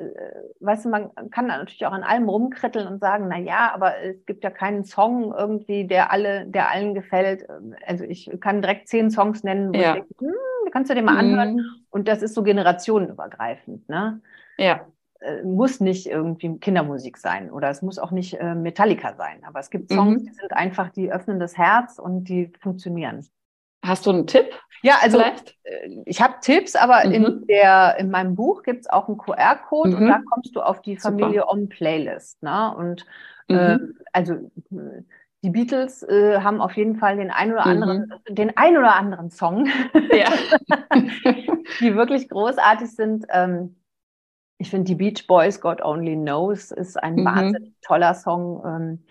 weißt 0.61 0.85
du, 0.85 0.91
man 0.91 1.11
kann 1.33 1.49
da 1.49 1.57
natürlich 1.57 1.85
auch 1.85 1.93
an 1.93 2.05
allem 2.05 2.29
rumkritteln 2.29 2.87
und 2.87 3.01
sagen, 3.01 3.27
na 3.29 3.39
ja, 3.39 3.73
aber 3.75 4.01
es 4.01 4.25
gibt 4.25 4.45
ja 4.45 4.51
keinen 4.51 4.85
Song 4.85 5.35
irgendwie, 5.37 5.89
der 5.89 6.13
alle, 6.13 6.47
der 6.47 6.71
allen 6.71 6.95
gefällt. 6.95 7.45
Also 7.85 8.05
ich 8.05 8.31
kann 8.41 8.63
direkt 8.63 8.87
zehn 8.87 9.11
Songs 9.11 9.43
nennen, 9.43 9.75
wo 9.75 9.81
ja. 9.81 9.97
ich 9.97 10.05
denke, 10.05 10.15
hm, 10.21 10.71
kannst 10.71 10.93
du 10.93 10.95
dir 10.95 11.03
mal 11.03 11.19
anhören. 11.19 11.57
Mhm. 11.57 11.67
Und 11.91 12.07
das 12.07 12.23
ist 12.23 12.35
so 12.35 12.45
generationenübergreifend, 12.45 13.89
ne? 13.89 14.21
Ja 14.59 14.87
äh, 15.21 15.43
muss 15.43 15.81
nicht 15.81 16.07
irgendwie 16.07 16.59
Kindermusik 16.59 17.17
sein 17.17 17.51
oder 17.51 17.71
es 17.71 17.83
muss 17.83 17.99
auch 17.99 18.11
nicht 18.11 18.35
äh, 18.35 18.55
Metallica 18.55 19.15
sein. 19.15 19.43
Aber 19.45 19.61
es 19.61 19.71
gibt 19.71 19.91
Songs, 19.93 20.23
mhm. 20.23 20.27
die 20.27 20.33
sind 20.33 20.53
einfach, 20.53 20.91
die 20.91 21.11
öffnen 21.11 21.41
das 21.41 21.59
Herz 21.59 21.99
und 21.99 22.25
die 22.25 22.53
funktionieren. 22.61 23.27
Hast 23.85 24.07
du 24.07 24.11
einen 24.11 24.27
Tipp? 24.27 24.47
Ja, 24.83 24.99
also 25.01 25.19
Vielleicht? 25.19 25.57
Äh, 25.65 26.03
ich 26.05 26.21
habe 26.21 26.35
Tipps, 26.41 26.77
aber 26.77 27.05
mhm. 27.05 27.13
in, 27.13 27.47
der, 27.47 27.97
in 27.99 28.11
meinem 28.11 28.35
Buch 28.35 28.63
gibt 28.63 28.83
es 28.83 28.91
auch 28.91 29.09
einen 29.09 29.19
QR-Code 29.19 29.91
mhm. 29.91 29.97
und 29.97 30.09
da 30.09 30.21
kommst 30.31 30.55
du 30.55 30.61
auf 30.61 30.83
die 30.83 30.97
Familie 30.97 31.41
Super. 31.41 31.53
On 31.53 31.69
Playlist. 31.69 32.43
Ne? 32.43 32.75
Und 32.77 33.05
äh, 33.49 33.79
also 34.13 34.51
die 35.43 35.51
Beatles 35.51 36.03
äh, 36.03 36.41
haben 36.41 36.61
auf 36.61 36.77
jeden 36.77 36.97
Fall 36.97 37.17
den 37.17 37.31
ein 37.31 37.53
oder 37.53 37.65
anderen, 37.65 38.13
mhm. 38.29 38.35
den 38.35 38.57
ein 38.57 38.77
oder 38.77 38.95
anderen 38.95 39.31
Song, 39.31 39.67
ja. 40.13 40.29
die 41.81 41.95
wirklich 41.95 42.29
großartig 42.29 42.95
sind. 42.95 43.27
Ähm, 43.31 43.75
ich 44.59 44.71
finde 44.71 44.85
die 44.85 44.97
Beach 44.97 45.27
Boys, 45.27 45.61
God 45.61 45.83
Only 45.83 46.17
Knows, 46.17 46.73
ist 46.73 47.01
ein 47.03 47.17
mhm. 47.17 47.25
wahnsinnig 47.25 47.75
toller 47.81 48.15
Song. 48.15 48.63
Ähm, 48.67 49.05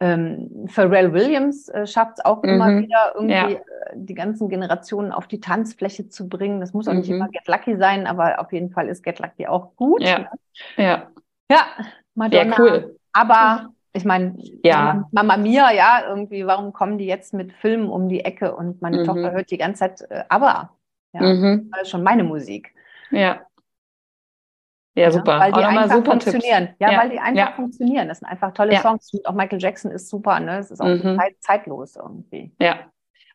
ähm, 0.00 0.68
Pharrell 0.68 1.12
Williams 1.12 1.68
äh, 1.68 1.86
schafft 1.86 2.18
es 2.18 2.24
auch 2.24 2.42
mhm. 2.42 2.48
immer 2.48 2.78
wieder, 2.78 3.12
irgendwie 3.14 3.34
ja. 3.34 3.48
Äh, 3.50 3.60
die 3.94 4.14
ganzen 4.14 4.48
Generationen 4.48 5.12
auf 5.12 5.26
die 5.26 5.40
Tanzfläche 5.40 6.08
zu 6.08 6.28
bringen. 6.28 6.60
Das 6.60 6.72
muss 6.72 6.88
auch 6.88 6.92
mhm. 6.92 7.00
nicht 7.00 7.10
immer 7.10 7.28
Get 7.28 7.48
Lucky 7.48 7.76
sein, 7.76 8.06
aber 8.06 8.40
auf 8.40 8.52
jeden 8.52 8.70
Fall 8.70 8.88
ist 8.88 9.02
Get 9.02 9.18
Lucky 9.18 9.46
auch 9.46 9.74
gut. 9.76 10.02
Ja, 10.02 10.30
ja. 10.76 11.08
ja 11.50 11.66
Madonna. 12.14 12.56
Ja, 12.56 12.56
cool. 12.58 12.96
Aber 13.12 13.70
ich 13.92 14.04
meine, 14.04 14.36
ja. 14.62 15.08
Mama 15.10 15.36
Mia, 15.36 15.72
ja, 15.72 16.04
irgendwie, 16.08 16.46
warum 16.46 16.72
kommen 16.72 16.98
die 16.98 17.06
jetzt 17.06 17.34
mit 17.34 17.52
Filmen 17.52 17.90
um 17.90 18.08
die 18.08 18.24
Ecke 18.24 18.54
und 18.54 18.80
meine 18.80 18.98
mhm. 18.98 19.04
Tochter 19.04 19.32
hört 19.32 19.50
die 19.50 19.58
ganze 19.58 19.80
Zeit 19.80 20.10
äh, 20.10 20.24
aber. 20.28 20.70
Ja, 21.12 21.22
mhm. 21.22 21.70
das 21.72 21.82
ist 21.82 21.90
schon 21.90 22.02
meine 22.02 22.22
Musik. 22.22 22.74
Ja. 23.10 23.40
Ja, 24.98 25.10
super. 25.10 25.32
Ja, 25.32 25.40
weil 25.40 25.52
die 25.52 25.58
einfach 25.60 25.96
super 25.96 26.10
funktionieren. 26.10 26.68
Ja, 26.78 26.92
ja, 26.92 26.98
weil 26.98 27.10
die 27.10 27.18
einfach 27.18 27.50
ja. 27.50 27.52
funktionieren. 27.52 28.08
Das 28.08 28.18
sind 28.18 28.28
einfach 28.28 28.52
tolle 28.52 28.76
Songs. 28.78 29.12
Und 29.12 29.26
auch 29.26 29.34
Michael 29.34 29.60
Jackson 29.60 29.90
ist 29.90 30.08
super, 30.08 30.40
ne? 30.40 30.58
Es 30.58 30.70
ist 30.70 30.80
auch 30.80 30.86
mhm. 30.86 31.16
zeit, 31.18 31.36
zeitlos 31.40 31.96
irgendwie. 31.96 32.52
Ja. 32.60 32.80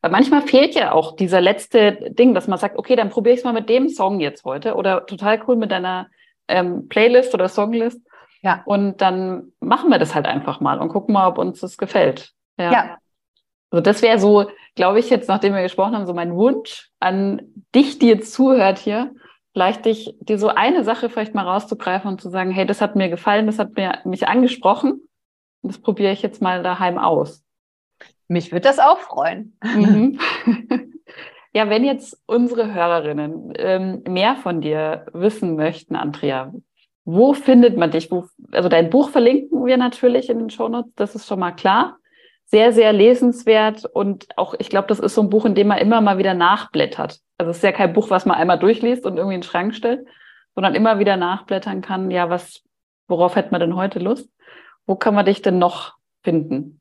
Weil 0.01 0.11
manchmal 0.11 0.41
fehlt 0.41 0.75
ja 0.75 0.91
auch 0.91 1.15
dieser 1.15 1.39
letzte 1.39 2.11
Ding, 2.11 2.33
dass 2.33 2.47
man 2.47 2.59
sagt, 2.59 2.77
okay, 2.77 2.95
dann 2.95 3.09
probiere 3.09 3.33
ich 3.33 3.39
es 3.39 3.45
mal 3.45 3.53
mit 3.53 3.69
dem 3.69 3.87
Song 3.87 4.19
jetzt 4.19 4.43
heute 4.43 4.75
oder 4.75 5.05
total 5.05 5.41
cool 5.47 5.55
mit 5.55 5.71
deiner 5.71 6.07
ähm, 6.49 6.89
Playlist 6.89 7.33
oder 7.33 7.47
Songlist. 7.47 8.01
Ja. 8.41 8.61
Und 8.65 8.99
dann 8.99 9.53
machen 9.61 9.89
wir 9.89 9.99
das 9.99 10.13
halt 10.13 10.25
einfach 10.25 10.59
mal 10.59 10.79
und 10.79 10.89
gucken 10.89 11.13
mal, 11.13 11.27
ob 11.27 11.37
uns 11.37 11.61
das 11.61 11.77
gefällt. 11.77 12.31
Ja. 12.57 12.71
ja. 12.71 12.97
Also 13.71 13.81
das 13.81 14.01
wäre 14.01 14.19
so, 14.19 14.47
glaube 14.75 14.99
ich, 14.99 15.09
jetzt, 15.09 15.29
nachdem 15.29 15.55
wir 15.55 15.63
gesprochen 15.63 15.95
haben, 15.95 16.05
so 16.05 16.13
mein 16.13 16.35
Wunsch 16.35 16.91
an 16.99 17.41
dich, 17.73 17.97
die 17.97 18.07
jetzt 18.07 18.33
zuhört 18.33 18.79
hier, 18.79 19.13
vielleicht 19.53 19.85
dich, 19.85 20.15
dir 20.19 20.37
so 20.37 20.49
eine 20.49 20.83
Sache 20.83 21.09
vielleicht 21.09 21.35
mal 21.35 21.45
rauszugreifen 21.45 22.09
und 22.09 22.21
zu 22.21 22.29
sagen, 22.29 22.51
hey, 22.51 22.65
das 22.65 22.81
hat 22.81 22.95
mir 22.95 23.09
gefallen, 23.09 23.45
das 23.45 23.59
hat 23.59 23.75
mir, 23.75 23.99
mich 24.03 24.27
angesprochen 24.27 25.07
und 25.61 25.71
das 25.71 25.79
probiere 25.79 26.11
ich 26.11 26.21
jetzt 26.21 26.41
mal 26.41 26.63
daheim 26.63 26.97
aus. 26.97 27.43
Mich 28.27 28.51
würde 28.51 28.67
das 28.67 28.79
auch 28.79 28.99
freuen. 28.99 29.57
Mhm. 29.63 30.19
ja, 31.53 31.69
wenn 31.69 31.85
jetzt 31.85 32.21
unsere 32.25 32.73
Hörerinnen 32.73 33.53
ähm, 33.57 34.03
mehr 34.07 34.35
von 34.35 34.61
dir 34.61 35.05
wissen 35.13 35.55
möchten, 35.55 35.95
Andrea, 35.95 36.51
wo 37.05 37.33
findet 37.33 37.77
man 37.77 37.91
dich? 37.91 38.09
Wo, 38.09 38.25
also 38.51 38.69
dein 38.69 38.89
Buch 38.89 39.09
verlinken 39.09 39.65
wir 39.65 39.77
natürlich 39.77 40.29
in 40.29 40.39
den 40.39 40.49
Shownotes, 40.49 40.93
das 40.95 41.15
ist 41.15 41.27
schon 41.27 41.39
mal 41.39 41.51
klar 41.51 41.97
sehr, 42.45 42.71
sehr 42.71 42.93
lesenswert 42.93 43.85
und 43.85 44.27
auch, 44.37 44.53
ich 44.59 44.69
glaube, 44.69 44.87
das 44.87 44.99
ist 44.99 45.15
so 45.15 45.21
ein 45.21 45.29
Buch, 45.29 45.45
in 45.45 45.55
dem 45.55 45.67
man 45.67 45.79
immer 45.79 46.01
mal 46.01 46.17
wieder 46.17 46.33
nachblättert. 46.35 47.19
Also 47.43 47.51
es 47.51 47.57
ist 47.57 47.63
ja 47.63 47.73
kein 47.73 47.91
Buch, 47.91 48.09
was 48.09 48.25
man 48.25 48.37
einmal 48.37 48.57
durchliest 48.57 49.05
und 49.05 49.17
irgendwie 49.17 49.35
in 49.35 49.41
den 49.41 49.45
Schrank 49.45 49.75
stellt, 49.75 50.07
sondern 50.55 50.75
immer 50.75 50.97
wieder 50.97 51.17
nachblättern 51.17 51.81
kann, 51.81 52.09
ja, 52.09 52.29
was, 52.29 52.63
worauf 53.09 53.35
hätte 53.35 53.51
man 53.51 53.59
denn 53.59 53.75
heute 53.75 53.99
Lust? 53.99 54.29
Wo 54.85 54.95
kann 54.95 55.13
man 55.13 55.25
dich 55.25 55.41
denn 55.41 55.59
noch 55.59 55.97
finden? 56.23 56.79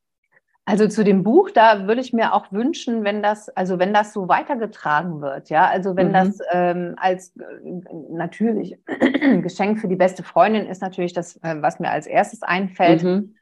Also 0.65 0.87
zu 0.87 1.03
dem 1.03 1.25
Buch, 1.25 1.51
da 1.51 1.89
würde 1.89 2.01
ich 2.01 2.13
mir 2.13 2.33
auch 2.33 2.53
wünschen, 2.53 3.03
wenn 3.03 3.25
das, 3.25 3.49
also 3.49 3.81
wenn 3.81 3.93
das 3.93 4.13
so 4.13 4.29
weitergetragen 4.29 5.21
wird, 5.21 5.51
ja, 5.51 5.67
also 5.67 5.97
wenn 5.97 6.11
mhm. 6.11 6.13
das 6.13 6.39
ähm, 6.53 6.95
als 6.97 7.35
äh, 7.37 7.73
natürlich 8.13 8.79
Geschenk 9.43 9.81
für 9.81 9.89
die 9.89 9.97
beste 9.97 10.23
Freundin 10.23 10.67
ist 10.67 10.81
natürlich 10.81 11.13
das, 11.13 11.39
äh, 11.39 11.57
was 11.61 11.81
mir 11.81 11.91
als 11.91 12.07
erstes 12.07 12.45
einfällt. 12.45 13.03
Mhm 13.03 13.35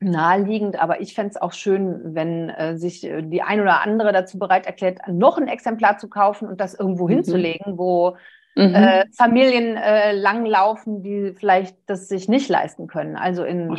naheliegend, 0.00 0.80
aber 0.80 1.00
ich 1.00 1.14
fände 1.14 1.30
es 1.30 1.40
auch 1.40 1.52
schön, 1.52 2.14
wenn 2.14 2.50
äh, 2.50 2.76
sich 2.76 3.04
äh, 3.04 3.22
die 3.22 3.42
ein 3.42 3.60
oder 3.60 3.80
andere 3.82 4.12
dazu 4.12 4.38
bereit 4.38 4.66
erklärt, 4.66 5.00
noch 5.08 5.38
ein 5.38 5.48
Exemplar 5.48 5.98
zu 5.98 6.08
kaufen 6.08 6.48
und 6.48 6.60
das 6.60 6.74
irgendwo 6.74 7.04
mhm. 7.06 7.14
hinzulegen, 7.14 7.78
wo 7.78 8.16
mhm. 8.54 8.74
äh, 8.74 9.04
Familien 9.16 9.76
äh, 9.76 10.12
langlaufen, 10.12 11.02
die 11.02 11.32
vielleicht 11.34 11.76
das 11.86 12.08
sich 12.08 12.28
nicht 12.28 12.48
leisten 12.50 12.88
können. 12.88 13.16
Also 13.16 13.44
in 13.44 13.70
oh, 13.70 13.76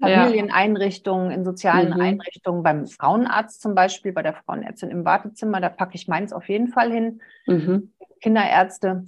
Familieneinrichtungen, 0.00 1.30
in 1.30 1.44
sozialen 1.44 1.94
mhm. 1.94 2.00
Einrichtungen, 2.00 2.64
beim 2.64 2.86
Frauenarzt 2.86 3.62
zum 3.62 3.76
Beispiel, 3.76 4.12
bei 4.12 4.22
der 4.22 4.34
Frauenärztin 4.34 4.90
im 4.90 5.04
Wartezimmer, 5.04 5.60
da 5.60 5.68
packe 5.68 5.94
ich 5.94 6.08
meins 6.08 6.32
auf 6.32 6.48
jeden 6.48 6.68
Fall 6.68 6.90
hin. 6.90 7.20
Mhm. 7.46 7.92
Kinderärzte. 8.20 9.04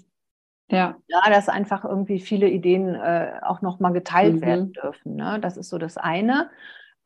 Ja. 0.70 0.96
ja, 1.08 1.20
dass 1.30 1.48
einfach 1.48 1.84
irgendwie 1.84 2.18
viele 2.18 2.48
Ideen 2.48 2.94
äh, 2.94 3.34
auch 3.42 3.60
nochmal 3.60 3.92
geteilt 3.92 4.36
mhm. 4.36 4.42
werden 4.42 4.72
dürfen. 4.72 5.16
Ne? 5.16 5.38
Das 5.40 5.56
ist 5.56 5.68
so 5.68 5.78
das 5.78 5.96
eine. 5.96 6.50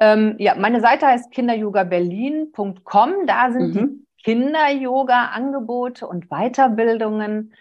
Ähm, 0.00 0.36
ja, 0.38 0.54
meine 0.54 0.80
Seite 0.80 1.06
heißt 1.06 1.32
kinderyogaberlin.com. 1.32 3.26
Da 3.26 3.50
sind 3.50 3.74
mhm. 3.74 3.78
die 3.78 4.06
Kinder-Yoga-Angebote 4.24 6.06
und 6.06 6.28
Weiterbildungen. 6.28 7.52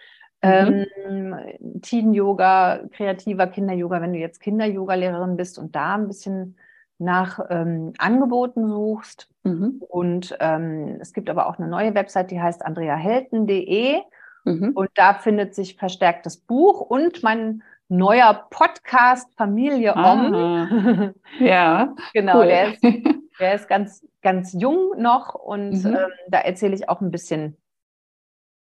Mhm. 0.42 0.86
Ähm, 1.08 1.36
Teen-Yoga, 1.82 2.82
kreativer 2.92 3.48
Kinder-Yoga, 3.48 4.00
wenn 4.00 4.12
du 4.12 4.20
jetzt 4.20 4.40
Kinder-Yoga-Lehrerin 4.40 5.36
bist 5.36 5.58
und 5.58 5.74
da 5.74 5.96
ein 5.96 6.06
bisschen 6.06 6.56
nach 6.98 7.40
ähm, 7.50 7.92
Angeboten 7.98 8.68
suchst. 8.68 9.28
Mhm. 9.42 9.82
Und 9.88 10.36
ähm, 10.40 10.98
es 11.00 11.12
gibt 11.12 11.28
aber 11.28 11.48
auch 11.48 11.58
eine 11.58 11.68
neue 11.68 11.94
Website, 11.94 12.30
die 12.30 12.40
heißt 12.40 12.64
andreahelten.de. 12.64 14.00
Mhm. 14.48 14.72
Und 14.74 14.90
da 14.94 15.14
findet 15.14 15.54
sich 15.54 15.76
verstärkt 15.76 16.26
das 16.26 16.36
Buch 16.36 16.80
und 16.80 17.22
mein 17.22 17.62
neuer 17.88 18.46
Podcast 18.50 19.32
Familie 19.36 19.94
Om. 19.94 21.14
ja. 21.40 21.94
genau, 22.12 22.38
cool. 22.38 22.46
der, 22.46 22.72
ist, 22.72 22.82
der 23.40 23.54
ist 23.54 23.68
ganz, 23.68 24.06
ganz 24.22 24.52
jung 24.52 25.00
noch 25.00 25.34
und 25.34 25.84
mhm. 25.84 25.94
ähm, 25.94 26.10
da 26.28 26.40
erzähle 26.40 26.74
ich 26.74 26.88
auch 26.88 27.00
ein 27.00 27.10
bisschen 27.10 27.56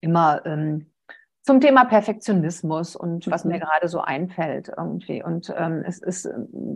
immer 0.01 0.45
ähm, 0.45 0.91
zum 1.43 1.61
Thema 1.61 1.85
Perfektionismus 1.85 2.97
und 2.97 3.31
was 3.31 3.45
mhm. 3.45 3.53
mir 3.53 3.61
gerade 3.61 3.89
so 3.89 4.01
einfällt 4.01 4.71
irgendwie. 4.75 5.23
Und 5.23 5.53
ähm, 5.57 5.85
es 5.87 5.99
ist, 5.99 6.29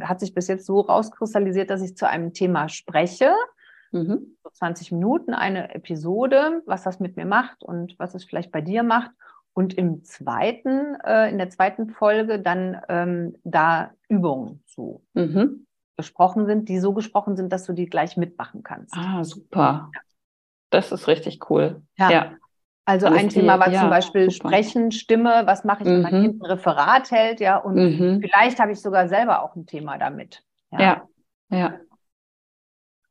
hat 0.03 0.21
sich 0.21 0.35
bis 0.35 0.47
jetzt 0.49 0.67
so 0.67 0.81
rauskristallisiert, 0.81 1.71
dass 1.71 1.83
ich 1.83 1.97
zu 1.97 2.07
einem 2.07 2.35
Thema 2.35 2.69
spreche. 2.69 3.33
Mhm. 3.93 4.37
So 4.43 4.51
20 4.51 4.93
Minuten 4.93 5.35
eine 5.35 5.75
Episode, 5.75 6.63
was 6.67 6.83
das 6.83 7.01
mit 7.01 7.17
mir 7.17 7.27
macht 7.27 7.63
und 7.63 7.99
was 7.99 8.15
es 8.15 8.25
vielleicht 8.25 8.53
bei 8.53 8.61
dir 8.61 8.83
macht. 8.83 9.11
Und 9.55 9.75
im 9.75 10.05
zweiten, 10.05 10.95
äh, 11.05 11.31
in 11.31 11.39
der 11.39 11.51
zweiten 11.51 11.91
Folge 11.91 12.39
dann 12.41 12.81
ähm, 12.89 13.37
da 13.43 13.91
Übungen 14.09 14.63
zu 14.67 15.03
mhm. 15.15 15.67
besprochen 15.97 16.47
sind, 16.47 16.69
die 16.69 16.79
so 16.79 16.93
gesprochen 16.93 17.37
sind, 17.37 17.53
dass 17.53 17.65
du 17.65 17.73
die 17.73 17.87
gleich 17.87 18.17
mitmachen 18.17 18.63
kannst. 18.63 18.95
Ah, 18.97 19.25
super. 19.25 19.91
Das 20.71 20.93
ist 20.93 21.09
richtig 21.09 21.51
cool. 21.51 21.83
ja. 21.97 22.11
ja. 22.11 22.33
Also 22.89 23.07
Alles 23.07 23.19
ein 23.19 23.29
Thema 23.29 23.61
war 23.61 23.71
ja, 23.71 23.81
zum 23.81 23.91
Beispiel 23.91 24.31
super. 24.31 24.49
Sprechen, 24.49 24.93
Stimme, 24.93 25.43
was 25.45 25.63
mache 25.63 25.83
ich, 25.83 25.91
wenn 25.91 25.97
mhm. 25.97 26.03
mein 26.05 26.23
Kind 26.23 26.43
ein 26.43 26.47
Referat 26.47 27.11
hält, 27.11 27.39
ja, 27.39 27.59
und 27.59 27.75
mhm. 27.75 28.23
vielleicht 28.23 28.59
habe 28.59 28.73
ich 28.73 28.81
sogar 28.81 29.09
selber 29.09 29.43
auch 29.43 29.55
ein 29.57 29.67
Thema 29.67 29.99
damit. 29.99 30.43
Ja, 30.71 30.81
ja. 30.81 31.03
ja. 31.51 31.75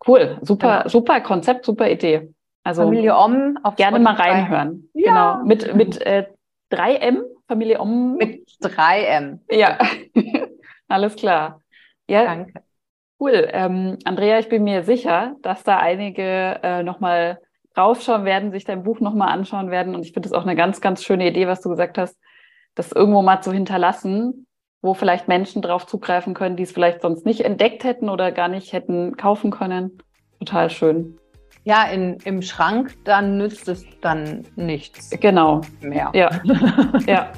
Cool, 0.06 0.38
super, 0.42 0.80
genau. 0.80 0.90
super 0.90 1.22
Konzept, 1.22 1.66
super 1.66 1.90
Idee. 1.90 2.34
Also 2.64 2.84
Familie 2.84 3.16
Om 3.16 3.58
auf 3.64 3.76
gerne 3.76 4.00
Spotify. 4.00 4.04
mal 4.04 4.30
reinhören. 4.30 4.90
Ja. 4.94 5.38
Genau. 5.40 5.46
Mit, 5.46 5.74
mit 5.76 6.02
äh, 6.02 6.26
3M, 6.72 7.22
Familie 7.48 7.80
Om. 7.80 8.16
Mit 8.16 8.48
3M. 8.62 9.40
Ja. 9.50 9.78
Alles 10.88 11.16
klar. 11.16 11.62
Ja. 12.08 12.26
Danke. 12.26 12.62
Cool. 13.20 13.48
Ähm, 13.52 13.98
Andrea, 14.04 14.40
ich 14.40 14.50
bin 14.50 14.64
mir 14.64 14.84
sicher, 14.84 15.36
dass 15.42 15.64
da 15.64 15.78
einige 15.78 16.60
äh, 16.62 16.84
nochmal 16.84 17.40
draufschauen 17.74 18.26
werden, 18.26 18.52
sich 18.52 18.66
dein 18.66 18.84
Buch 18.84 19.00
nochmal 19.00 19.30
anschauen 19.30 19.72
werden. 19.72 19.96
Und 19.96 20.02
ich 20.02 20.14
finde 20.14 20.28
es 20.28 20.34
auch 20.34 20.44
eine 20.44 20.56
ganz, 20.56 20.82
ganz 20.82 21.04
schöne 21.04 21.28
Idee, 21.28 21.48
was 21.48 21.62
du 21.62 21.70
gesagt 21.70 21.98
hast, 21.98 22.18
das 22.76 22.92
irgendwo 22.92 23.22
mal 23.22 23.42
zu 23.42 23.52
hinterlassen, 23.52 24.47
wo 24.88 24.94
vielleicht 24.94 25.28
Menschen 25.28 25.62
drauf 25.62 25.86
zugreifen 25.86 26.34
können, 26.34 26.56
die 26.56 26.64
es 26.64 26.72
vielleicht 26.72 27.02
sonst 27.02 27.26
nicht 27.26 27.42
entdeckt 27.42 27.84
hätten 27.84 28.10
oder 28.10 28.32
gar 28.32 28.48
nicht 28.48 28.74
hätten 28.74 29.18
kaufen 29.18 29.52
können. 29.52 30.00
Total 30.40 30.70
schön. 30.70 31.18
Ja, 31.66 31.84
in, 31.84 32.18
im 32.24 32.42
Schrank, 32.42 32.96
dann 33.04 33.38
nützt 33.38 33.68
es 33.68 33.86
dann 34.02 34.44
nichts. 34.56 35.10
Genau. 35.20 35.62
Mehr. 35.82 36.10
Ja. 36.14 36.30
ja. 37.08 37.32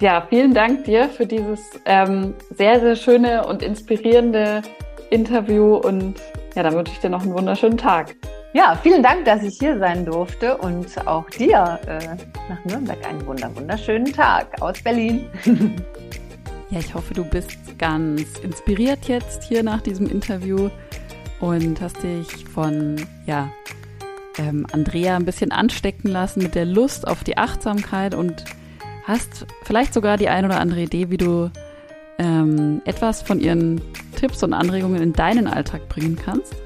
Ja, 0.00 0.26
vielen 0.28 0.54
Dank 0.54 0.84
dir 0.84 1.08
für 1.08 1.26
dieses 1.26 1.60
ähm, 1.84 2.34
sehr, 2.50 2.80
sehr 2.80 2.96
schöne 2.96 3.46
und 3.46 3.62
inspirierende 3.62 4.62
Interview 5.10 5.76
und 5.76 6.20
ja, 6.54 6.62
dann 6.62 6.74
wünsche 6.74 6.92
ich 6.92 7.00
dir 7.00 7.10
noch 7.10 7.22
einen 7.22 7.34
wunderschönen 7.34 7.76
Tag. 7.76 8.16
Ja, 8.56 8.74
vielen 8.82 9.02
Dank, 9.02 9.26
dass 9.26 9.42
ich 9.42 9.58
hier 9.58 9.78
sein 9.78 10.06
durfte 10.06 10.56
und 10.56 11.06
auch 11.06 11.28
dir 11.28 11.78
äh, 11.86 12.16
nach 12.48 12.64
Nürnberg 12.64 13.06
einen 13.06 13.26
wunder 13.26 13.54
wunderschönen 13.54 14.10
Tag 14.10 14.62
aus 14.62 14.80
Berlin. 14.80 15.26
ja, 16.70 16.78
ich 16.78 16.94
hoffe, 16.94 17.12
du 17.12 17.22
bist 17.22 17.58
ganz 17.76 18.38
inspiriert 18.38 19.08
jetzt 19.08 19.42
hier 19.42 19.62
nach 19.62 19.82
diesem 19.82 20.06
Interview 20.06 20.70
und 21.38 21.82
hast 21.82 22.02
dich 22.02 22.46
von 22.46 22.96
ja, 23.26 23.50
ähm, 24.38 24.66
Andrea 24.72 25.16
ein 25.16 25.26
bisschen 25.26 25.52
anstecken 25.52 26.08
lassen 26.08 26.42
mit 26.42 26.54
der 26.54 26.64
Lust 26.64 27.06
auf 27.06 27.24
die 27.24 27.36
Achtsamkeit 27.36 28.14
und 28.14 28.42
hast 29.04 29.46
vielleicht 29.64 29.92
sogar 29.92 30.16
die 30.16 30.30
ein 30.30 30.46
oder 30.46 30.60
andere 30.60 30.80
Idee, 30.80 31.10
wie 31.10 31.18
du 31.18 31.50
ähm, 32.18 32.80
etwas 32.86 33.20
von 33.20 33.38
ihren 33.38 33.82
Tipps 34.18 34.42
und 34.42 34.54
Anregungen 34.54 35.02
in 35.02 35.12
deinen 35.12 35.46
Alltag 35.46 35.90
bringen 35.90 36.16
kannst. 36.16 36.56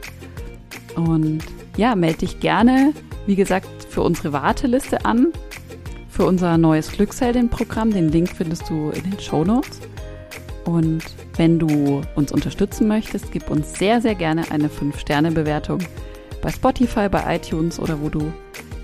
Und 0.94 1.42
ja, 1.76 1.94
melde 1.94 2.18
dich 2.18 2.40
gerne, 2.40 2.92
wie 3.26 3.36
gesagt, 3.36 3.68
für 3.88 4.02
unsere 4.02 4.32
Warteliste 4.32 5.04
an, 5.04 5.28
für 6.08 6.26
unser 6.26 6.58
neues 6.58 6.92
Glücksheldin-Programm. 6.92 7.92
Den 7.92 8.10
Link 8.10 8.30
findest 8.36 8.68
du 8.68 8.90
in 8.90 9.10
den 9.10 9.20
Show 9.20 9.44
Notes. 9.44 9.80
Und 10.64 11.02
wenn 11.36 11.58
du 11.58 12.02
uns 12.14 12.32
unterstützen 12.32 12.86
möchtest, 12.86 13.32
gib 13.32 13.50
uns 13.50 13.78
sehr, 13.78 14.00
sehr 14.00 14.14
gerne 14.14 14.50
eine 14.50 14.68
5-Sterne-Bewertung 14.68 15.78
bei 16.42 16.50
Spotify, 16.50 17.08
bei 17.08 17.36
iTunes 17.36 17.78
oder 17.78 18.00
wo 18.00 18.08
du 18.08 18.32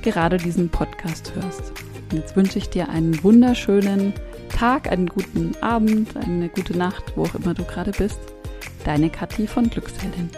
gerade 0.03 0.37
diesen 0.37 0.69
Podcast 0.69 1.33
hörst. 1.35 1.73
Und 2.11 2.19
jetzt 2.19 2.37
wünsche 2.37 2.59
ich 2.59 2.71
dir 2.71 2.89
einen 2.89 3.23
wunderschönen 3.23 4.15
Tag, 4.51 4.91
einen 4.91 5.07
guten 5.07 5.55
Abend, 5.61 6.17
eine 6.17 6.49
gute 6.49 6.77
Nacht, 6.77 7.17
wo 7.17 7.25
auch 7.25 7.35
immer 7.35 7.55
du 7.55 7.65
gerade 7.65 7.91
bist. 7.93 8.21
Deine 8.85 9.11
Kathi 9.11 9.47
von 9.47 9.69
Glücksheldin. 9.69 10.31